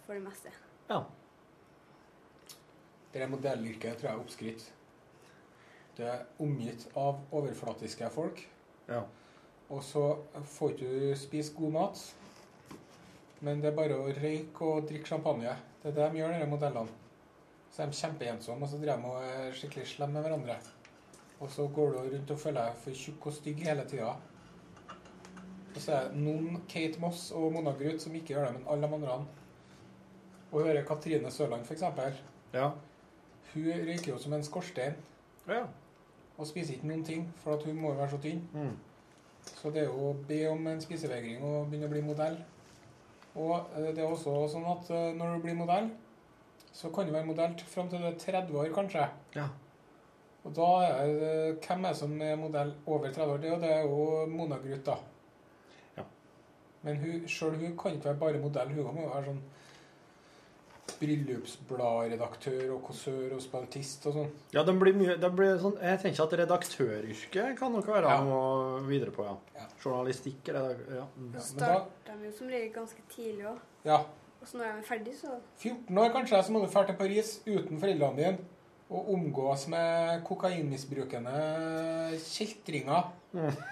For 0.07 0.13
det 0.17 0.23
meste. 0.25 0.49
Ja. 0.89 1.03
Det 3.13 3.27
modellyrket 3.29 3.99
tror 3.99 4.09
jeg 4.09 4.15
er 4.15 4.23
oppskrytt. 4.23 4.63
Du 5.97 6.03
er 6.07 6.23
omgitt 6.41 6.87
av 6.97 7.19
overflatiske 7.35 8.09
folk. 8.15 8.41
Ja. 8.87 9.03
Og 9.69 9.83
så 9.83 10.05
får 10.55 10.73
ikke 10.73 10.89
du 11.11 11.15
spise 11.19 11.53
god 11.57 11.71
mat. 11.75 12.01
Men 13.41 13.61
det 13.61 13.71
er 13.71 13.75
bare 13.77 13.97
å 13.99 14.09
røyke 14.15 14.61
og 14.65 14.87
drikke 14.89 15.05
champagne. 15.13 15.53
Det 15.83 15.91
er 15.91 15.97
det 15.99 16.09
de 16.13 16.17
gjør, 16.23 16.33
disse 16.37 16.49
modellene. 16.49 16.89
Så 17.71 17.83
er 17.83 17.91
de 17.91 17.97
kjempeensomme, 17.97 18.65
og 18.65 18.69
så 18.71 18.79
driver 18.81 18.99
de 18.99 19.11
og 19.11 19.23
er 19.23 19.55
skikkelig 19.55 19.87
slemme 19.87 20.19
med 20.19 20.27
hverandre. 20.27 20.57
Og 21.41 21.49
så 21.51 21.67
går 21.75 21.93
du 21.93 21.99
rundt 21.99 22.31
og 22.31 22.39
føler 22.39 22.67
deg 22.67 22.81
for 22.83 23.03
tjukk 23.03 23.27
og 23.31 23.33
stygg 23.33 23.63
hele 23.65 23.85
tida. 23.89 24.11
Og 25.71 25.79
så 25.79 25.93
er 25.95 26.09
det 26.11 26.19
noen 26.21 26.59
Kate 26.69 26.99
Moss 27.01 27.29
og 27.31 27.47
Mona 27.55 27.71
Gruth 27.79 28.03
som 28.03 28.15
ikke 28.15 28.35
gjør 28.35 28.49
det, 28.49 28.53
men 28.57 28.67
alle 28.69 28.87
de 28.87 28.97
andre. 28.99 29.15
Og 30.51 30.65
hører 30.67 30.85
Katrine 30.85 31.31
Sørland, 31.31 31.63
f.eks. 31.65 31.83
Ja. 32.53 32.69
Hun 33.53 33.71
røyker 33.87 34.11
jo 34.11 34.19
som 34.19 34.33
en 34.35 34.43
skorstein. 34.43 34.99
Ja. 35.47 35.63
Og 36.37 36.47
spiser 36.47 36.75
ikke 36.75 36.91
noen 36.91 37.05
ting, 37.07 37.27
for 37.43 37.55
at 37.55 37.63
hun 37.63 37.79
må 37.79 37.93
jo 37.93 38.01
være 38.01 38.13
så 38.13 38.19
tynn. 38.21 38.43
Mm. 38.53 38.75
Så 39.47 39.71
det 39.71 39.85
er 39.85 39.89
jo 39.89 40.11
å 40.11 40.15
be 40.27 40.41
om 40.51 40.67
en 40.67 40.81
spisevegring 40.83 41.41
og 41.41 41.69
begynne 41.71 41.87
å 41.89 41.93
bli 41.93 42.03
modell. 42.05 42.37
Og 43.39 43.55
eh, 43.77 43.89
det 43.95 44.03
er 44.03 44.09
også 44.11 44.35
sånn 44.51 44.67
at 44.69 44.89
eh, 44.91 45.11
når 45.17 45.37
du 45.37 45.45
blir 45.45 45.57
modell, 45.57 45.89
så 46.73 46.89
kan 46.93 47.05
du 47.07 47.11
være 47.13 47.25
modell 47.25 47.53
fram 47.67 47.89
til 47.89 47.99
du 47.99 48.05
er 48.07 48.17
30 48.17 48.57
år, 48.59 48.69
kanskje. 48.73 49.07
Ja. 49.35 49.47
Og 50.43 50.53
da 50.55 50.67
er 50.87 51.05
det 51.21 51.59
Hvem 51.67 51.85
er 51.85 51.93
som 51.93 52.21
er 52.21 52.35
modell 52.35 52.73
over 52.87 53.11
30 53.11 53.33
år? 53.33 53.37
Det 53.41 53.49
jo- 53.51 53.59
det 53.61 53.71
er 53.71 53.81
jo 53.81 54.25
Mona 54.27 54.55
Gruth, 54.57 54.83
da. 54.85 54.95
Ja. 55.97 56.03
Men 56.83 56.97
hun, 56.97 57.27
sjøl 57.27 57.55
hun 57.59 57.77
kan 57.77 57.91
ikke 57.93 58.05
være 58.05 58.19
bare 58.19 58.39
modell. 58.39 58.69
Hun 58.73 58.95
må 58.95 59.01
jo 59.01 59.09
være 59.13 59.25
sånn 59.25 59.41
bryllupsbladredaktør 61.01 62.71
og 62.75 62.81
kåsør 62.87 63.33
og 63.35 63.41
spaltist 63.41 64.05
og 64.09 64.13
sånn. 64.17 64.31
Ja, 64.53 64.63
det 64.67 64.73
blir 64.79 64.93
mye, 64.97 65.15
det 65.21 65.29
blir 65.35 65.57
sånn, 65.61 65.77
Jeg 65.81 65.99
tenker 66.03 66.23
at 66.25 66.33
redaktøryrket 66.41 67.57
kan 67.57 67.71
nok 67.71 67.87
være 67.87 68.09
Ja. 68.09 68.23
noe 68.23 68.81
videre 68.87 69.11
på, 69.11 69.23
ja. 69.25 69.65
Journalistikk 69.83 70.49
eller 70.49 70.75
ja. 70.89 71.05
ja 71.33 71.39
Starter 71.39 72.17
de 72.19 72.25
jo 72.25 72.31
som 72.31 72.47
regel 72.47 72.73
ganske 72.73 73.01
tidlig 73.09 73.45
òg. 73.45 73.59
Ja. 73.85 74.03
Og 74.41 74.47
så 74.47 74.57
når 74.57 74.63
de 74.65 74.69
er 74.79 74.87
ferdig, 74.87 75.13
så 75.19 75.35
14 75.61 75.97
år 76.01 76.09
kanskje, 76.15 76.39
så 76.43 76.51
må 76.53 76.59
du 76.63 76.69
dra 76.73 76.81
til 76.87 76.95
Paris 76.97 77.35
uten 77.45 77.77
foreldrene 77.79 78.17
dine 78.17 78.37
og 78.91 79.11
omgås 79.13 79.67
med 79.71 80.23
kokainmisbrukende 80.27 81.31
kjeltringer 82.19 83.11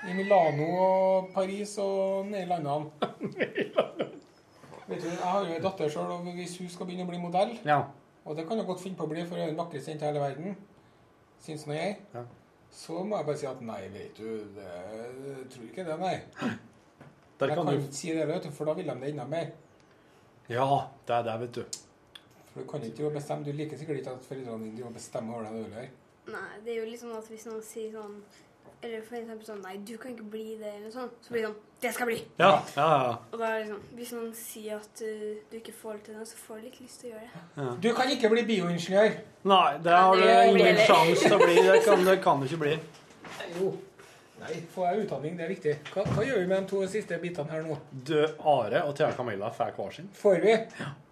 i 0.07 0.13
Milano 0.15 0.67
og 0.83 1.29
Paris 1.33 1.73
og 1.83 2.29
nede 2.29 2.43
i 2.45 2.47
landene. 2.47 2.91
Vet 4.87 5.01
du, 5.03 5.07
Jeg 5.09 5.19
har 5.23 5.43
jo 5.45 5.55
en 5.57 5.61
datter 5.65 5.89
sjøl, 5.91 6.11
og 6.15 6.29
hvis 6.37 6.55
hun 6.61 6.69
skal 6.71 6.87
begynne 6.89 7.05
å 7.05 7.11
bli 7.11 7.19
modell 7.21 7.51
Ja. 7.67 7.81
Og 8.25 8.35
det 8.37 8.45
kan 8.47 8.57
hun 8.61 8.67
godt 8.67 8.81
finne 8.83 8.97
på 8.99 9.05
å 9.07 9.09
bli, 9.11 9.23
for 9.25 9.35
hun 9.39 9.43
er 9.43 9.51
den 9.51 9.57
vakreste 9.59 9.91
jenta 9.91 10.05
i 10.05 10.11
hele 10.11 10.21
verden, 10.21 10.55
syns 11.41 11.63
nå 11.67 11.73
jeg. 11.73 11.95
Ja. 12.13 12.23
Så 12.71 13.01
må 13.03 13.17
jeg 13.17 13.25
bare 13.25 13.39
si 13.41 13.47
at 13.49 13.61
nei, 13.65 13.79
vet 13.93 14.17
du, 14.19 14.27
det, 14.55 14.67
jeg 15.25 15.45
tror 15.53 15.65
ikke 15.69 15.85
det, 15.87 15.95
nei. 16.01 16.15
Der 17.39 17.47
jeg 17.53 17.55
kan 17.57 17.65
kan 17.65 17.73
du- 17.73 17.79
ikke 17.87 17.95
si 17.95 18.11
det, 18.13 18.27
vet 18.27 18.43
du, 18.45 18.51
for 18.53 18.67
da 18.69 18.73
vil 18.77 18.87
de 18.91 18.95
det 19.01 19.09
enda 19.13 19.25
mer. 19.31 19.49
Ja, 20.49 20.67
det 21.07 21.15
er 21.15 21.23
det, 21.27 21.39
vet 21.45 21.55
du. 21.55 21.79
For 22.49 22.61
du 22.61 22.67
kan 22.69 22.83
ikke 22.83 23.03
jo 23.03 23.09
bestemme, 23.13 23.45
du 23.45 23.51
liker 23.53 23.77
sikkert 23.77 24.01
ikke 24.01 24.13
at 24.17 24.25
foreldrene 24.25 24.71
dine 24.75 24.93
bestemmer 24.93 25.39
over 25.39 25.49
deg 25.49 25.57
det 25.59 25.87
du. 25.89 26.05
Nei, 26.33 26.47
det 26.65 26.75
er 26.75 26.85
jo 26.85 26.97
sånn 26.97 27.17
at 27.17 27.27
hvis 27.29 27.45
noen 27.49 27.61
sier 27.65 27.91
sånn 27.93 28.19
Eller 28.85 29.01
for 29.01 29.17
eksempel 29.17 29.47
sånn 29.47 29.63
Nei, 29.65 29.77
du 29.81 29.95
kan 29.97 30.13
ikke 30.13 30.27
bli 30.29 30.57
det, 30.59 30.75
eller 30.75 30.85
noe 30.85 30.93
sånt. 30.93 31.15
Så 31.25 31.33
blir 31.33 31.41
det 31.45 31.49
sånn 31.49 31.81
Det 31.81 31.93
skal 31.95 32.05
jeg 32.05 32.11
bli! 32.11 32.19
Ja, 32.41 32.51
ja, 32.75 32.85
ja. 32.85 33.15
Og 33.31 33.41
da 33.41 33.47
er 33.47 33.55
det 33.55 33.63
liksom 33.63 33.97
Hvis 33.97 34.13
noen 34.13 34.29
sier 34.37 34.77
at 34.77 35.03
uh, 35.05 35.25
du 35.49 35.57
ikke 35.57 35.75
får 35.79 35.97
det 35.97 36.03
til 36.05 36.19
det, 36.19 36.27
så 36.29 36.41
får 36.43 36.59
du 36.59 36.67
litt 36.67 36.79
lyst 36.83 37.01
til 37.01 37.09
å 37.09 37.13
gjøre 37.15 37.25
det. 37.25 37.43
ja. 37.63 37.67
Du 37.85 37.89
kan 37.97 38.13
ikke 38.13 38.33
bli 38.35 38.45
bioingeniør. 38.51 39.19
Nei, 39.53 39.67
det 39.85 39.97
har 39.97 40.21
du 40.21 40.25
ingen 40.29 40.81
sjanse 40.85 41.25
til 41.25 41.37
å 41.37 41.41
bli. 41.41 41.55
Det 41.69 41.79
kan, 41.87 42.05
det 42.05 42.17
kan 42.25 42.43
du 42.43 42.49
ikke 42.49 42.61
bli. 42.65 42.75
Jo. 43.57 43.73
Nei, 44.39 44.57
får 44.71 44.85
jeg 44.87 45.05
utdanning, 45.05 45.37
det 45.37 45.45
er 45.45 45.51
viktig. 45.51 45.73
Hva, 45.93 46.05
hva 46.15 46.23
gjør 46.23 46.39
vi 46.39 46.47
med 46.47 46.63
de 46.63 46.71
to 46.71 46.83
siste 46.91 47.17
bitene 47.21 47.51
her 47.51 47.65
nå? 47.67 47.75
Du, 47.91 48.17
Are 48.47 48.83
og 48.87 48.93
Thea 48.97 49.11
Camilla 49.17 49.51
får 49.55 49.73
hver 49.75 49.95
sin. 49.95 50.11
Får 50.15 50.39
vi? 50.45 50.53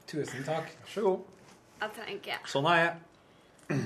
Tusen 0.08 0.46
takk. 0.48 0.70
Vær 0.86 0.94
så 0.94 1.04
god. 1.08 1.34
Jeg 1.78 1.94
trenger 1.98 2.14
ikke 2.18 2.38
Sånn 2.50 2.70
er 2.72 2.78
jeg. 2.84 3.82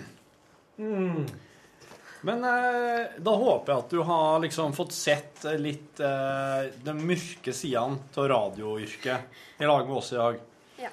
Men 2.21 2.43
eh, 2.45 3.17
da 3.17 3.33
håper 3.33 3.71
jeg 3.71 3.81
at 3.81 3.93
du 3.93 4.01
har 4.05 4.41
liksom 4.43 4.75
fått 4.77 4.93
sett 4.93 5.45
eh, 5.49 5.57
litt 5.57 5.99
eh, 6.05 6.69
de 6.85 6.93
mørke 6.93 7.53
sidene 7.55 7.97
av 8.13 8.27
radioyrket 8.29 9.61
i 9.61 9.69
lag 9.69 9.87
med 9.87 9.97
oss 9.97 10.11
i 10.13 10.19
dag. 10.19 10.37
Ja. 10.83 10.91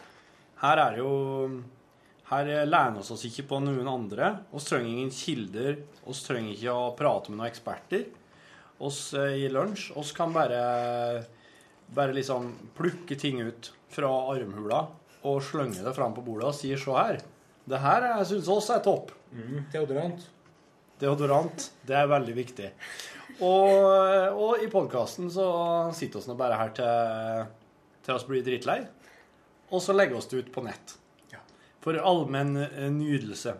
Her 0.62 0.82
er 0.86 0.96
det 0.96 1.02
jo 1.04 1.12
Her 2.28 2.48
lener 2.68 2.96
vi 2.96 3.12
oss 3.14 3.26
ikke 3.28 3.44
på 3.48 3.60
noen 3.64 3.88
andre. 3.88 4.32
Vi 4.52 4.60
trenger 4.64 4.88
ingen 4.88 5.12
kilder. 5.12 5.78
Vi 6.04 6.16
trenger 6.16 6.56
ikke 6.56 6.72
å 6.76 6.90
prate 6.96 7.30
med 7.30 7.42
noen 7.42 7.52
eksperter. 7.52 8.08
Oss 8.84 9.14
eh, 9.18 9.42
i 9.42 9.48
lunsj 9.50 9.90
oss 9.98 10.12
kan 10.16 10.32
bare 10.34 10.62
bare 11.94 12.12
liksom 12.12 12.52
plukke 12.76 13.16
ting 13.16 13.40
ut 13.42 13.72
fra 13.88 14.10
armhula 14.32 14.82
og 15.26 15.42
slenge 15.42 15.82
det 15.82 15.94
fram 15.96 16.14
på 16.14 16.24
bordet 16.24 16.50
og 16.50 16.56
si 16.56 16.70
se 16.76 16.94
her. 16.94 17.20
Det 17.68 17.80
her 17.82 18.08
syns 18.28 18.48
også 18.48 18.76
er 18.76 18.84
topp. 18.84 19.12
Mm, 19.32 19.64
deodorant. 19.72 20.28
Deodorant. 21.00 21.70
Det 21.86 21.96
er 21.96 22.10
veldig 22.10 22.34
viktig. 22.36 22.68
Og, 23.44 23.72
og 24.34 24.62
i 24.64 24.70
podkasten 24.72 25.28
så 25.32 25.48
sitter 25.96 26.22
vi 26.22 26.30
nå 26.30 26.38
bare 26.38 26.60
her 26.60 26.72
til, 26.76 27.50
til 28.06 28.16
oss 28.16 28.26
blir 28.28 28.44
drittlei. 28.46 28.80
Og 29.68 29.84
så 29.84 29.96
legger 29.96 30.16
vi 30.16 30.30
det 30.30 30.44
ut 30.44 30.54
på 30.54 30.64
nett. 30.64 30.96
For 31.84 31.94
allmenn 31.94 32.56
eh, 32.58 32.88
nydelse. 32.92 33.54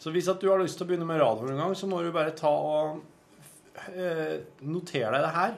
Så 0.00 0.12
hvis 0.12 0.28
at 0.28 0.40
du 0.42 0.48
har 0.50 0.60
lyst 0.60 0.80
til 0.80 0.86
å 0.86 0.88
begynne 0.90 1.06
med 1.08 1.20
radio 1.22 1.48
en 1.50 1.60
gang, 1.60 1.76
så 1.78 1.88
må 1.88 2.02
du 2.02 2.10
bare 2.14 2.34
ta 2.36 2.50
og 2.50 3.04
eh, 3.94 4.36
notere 4.66 5.12
deg 5.14 5.24
det 5.24 5.32
her. 5.36 5.56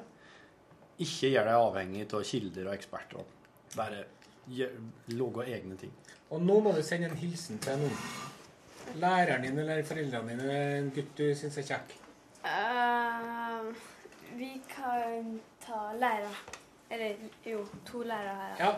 Ikke 0.98 1.30
gjør 1.32 1.48
deg 1.48 1.66
avhengig 1.66 2.06
av 2.08 2.24
kilder 2.26 2.70
og 2.70 2.74
eksperter. 2.74 3.34
Bare 3.76 4.04
lage 5.12 5.46
egne 5.46 5.76
ting. 5.78 5.92
Og 6.30 6.42
nå 6.42 6.58
må 6.64 6.72
du 6.72 6.82
sende 6.82 7.08
en 7.10 7.20
hilsen 7.20 7.60
til 7.62 7.78
noen. 7.82 8.02
Læreren 8.98 9.44
din 9.44 9.58
eller 9.58 9.84
foreldrene 9.84 10.32
dine 10.32 10.44
eller 10.46 10.76
en 10.78 10.90
gutt 10.96 11.10
du 11.18 11.26
syns 11.36 11.58
er 11.60 11.66
kjekk. 11.68 11.94
Uh, 12.44 13.68
vi 14.38 14.54
kan 14.70 15.34
ta 15.64 15.92
lærere. 16.00 16.32
Eller 16.90 17.28
jo, 17.44 17.66
to 17.86 18.02
lærere 18.02 18.36
her. 18.42 18.54
Ja. 18.64 18.72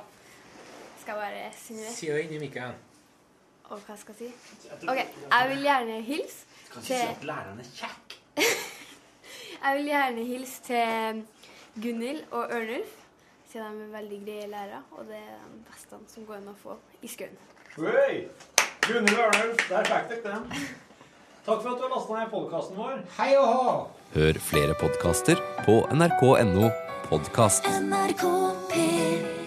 Skal 1.00 1.14
bare 1.14 1.52
signere? 1.56 1.92
Si 1.94 2.10
det 2.10 2.24
inni 2.26 2.40
mikken. 2.42 2.74
Og 3.70 3.78
hva 3.86 3.96
skal 3.96 4.16
jeg 4.18 4.32
si? 4.34 4.68
OK, 4.88 4.98
jeg 4.98 5.50
vil 5.52 5.62
gjerne 5.62 6.00
hilse 6.02 6.82
til 6.82 7.26
læreren 7.30 7.62
er 7.62 7.72
kjekk. 7.76 8.18
Jeg 9.64 9.76
vil 9.76 9.84
gjerne 9.84 10.24
hilse 10.24 10.62
til 10.62 11.22
Gunhild 11.82 12.22
og 12.30 12.52
Ørnulf, 12.52 12.92
siden 13.52 13.80
de 13.80 13.84
er 13.84 13.92
veldig 13.92 14.20
greie 14.24 14.46
lærere. 14.48 14.82
Og 14.90 15.04
det 15.04 15.16
er 15.16 15.42
de 15.52 15.64
beste 15.70 15.98
som 16.14 16.24
går 16.28 16.38
an 16.40 16.52
å 16.52 16.54
få 16.62 16.76
i 17.02 17.10
skauen. 17.12 17.36
Hey! 17.76 18.22
Gunhild 18.86 19.18
Ørnulf, 19.26 19.66
der 19.68 19.90
fikk 19.90 20.24
dere 20.24 20.38
den. 20.38 20.70
Takk 21.44 21.60
for 21.60 21.72
at 21.72 21.76
du 21.76 21.84
har 21.84 21.92
lasta 21.92 22.16
ned 22.16 22.32
podkasten 22.32 22.80
vår. 22.80 23.02
Hei 23.18 23.34
og 23.40 23.50
hå! 23.50 23.74
Hør 24.14 24.40
flere 24.50 24.78
podkaster 24.80 25.44
på 25.66 25.82
nrk.no 25.92 26.72
podkast. 27.10 27.68
NRK 27.84 28.24
P3 28.72 29.39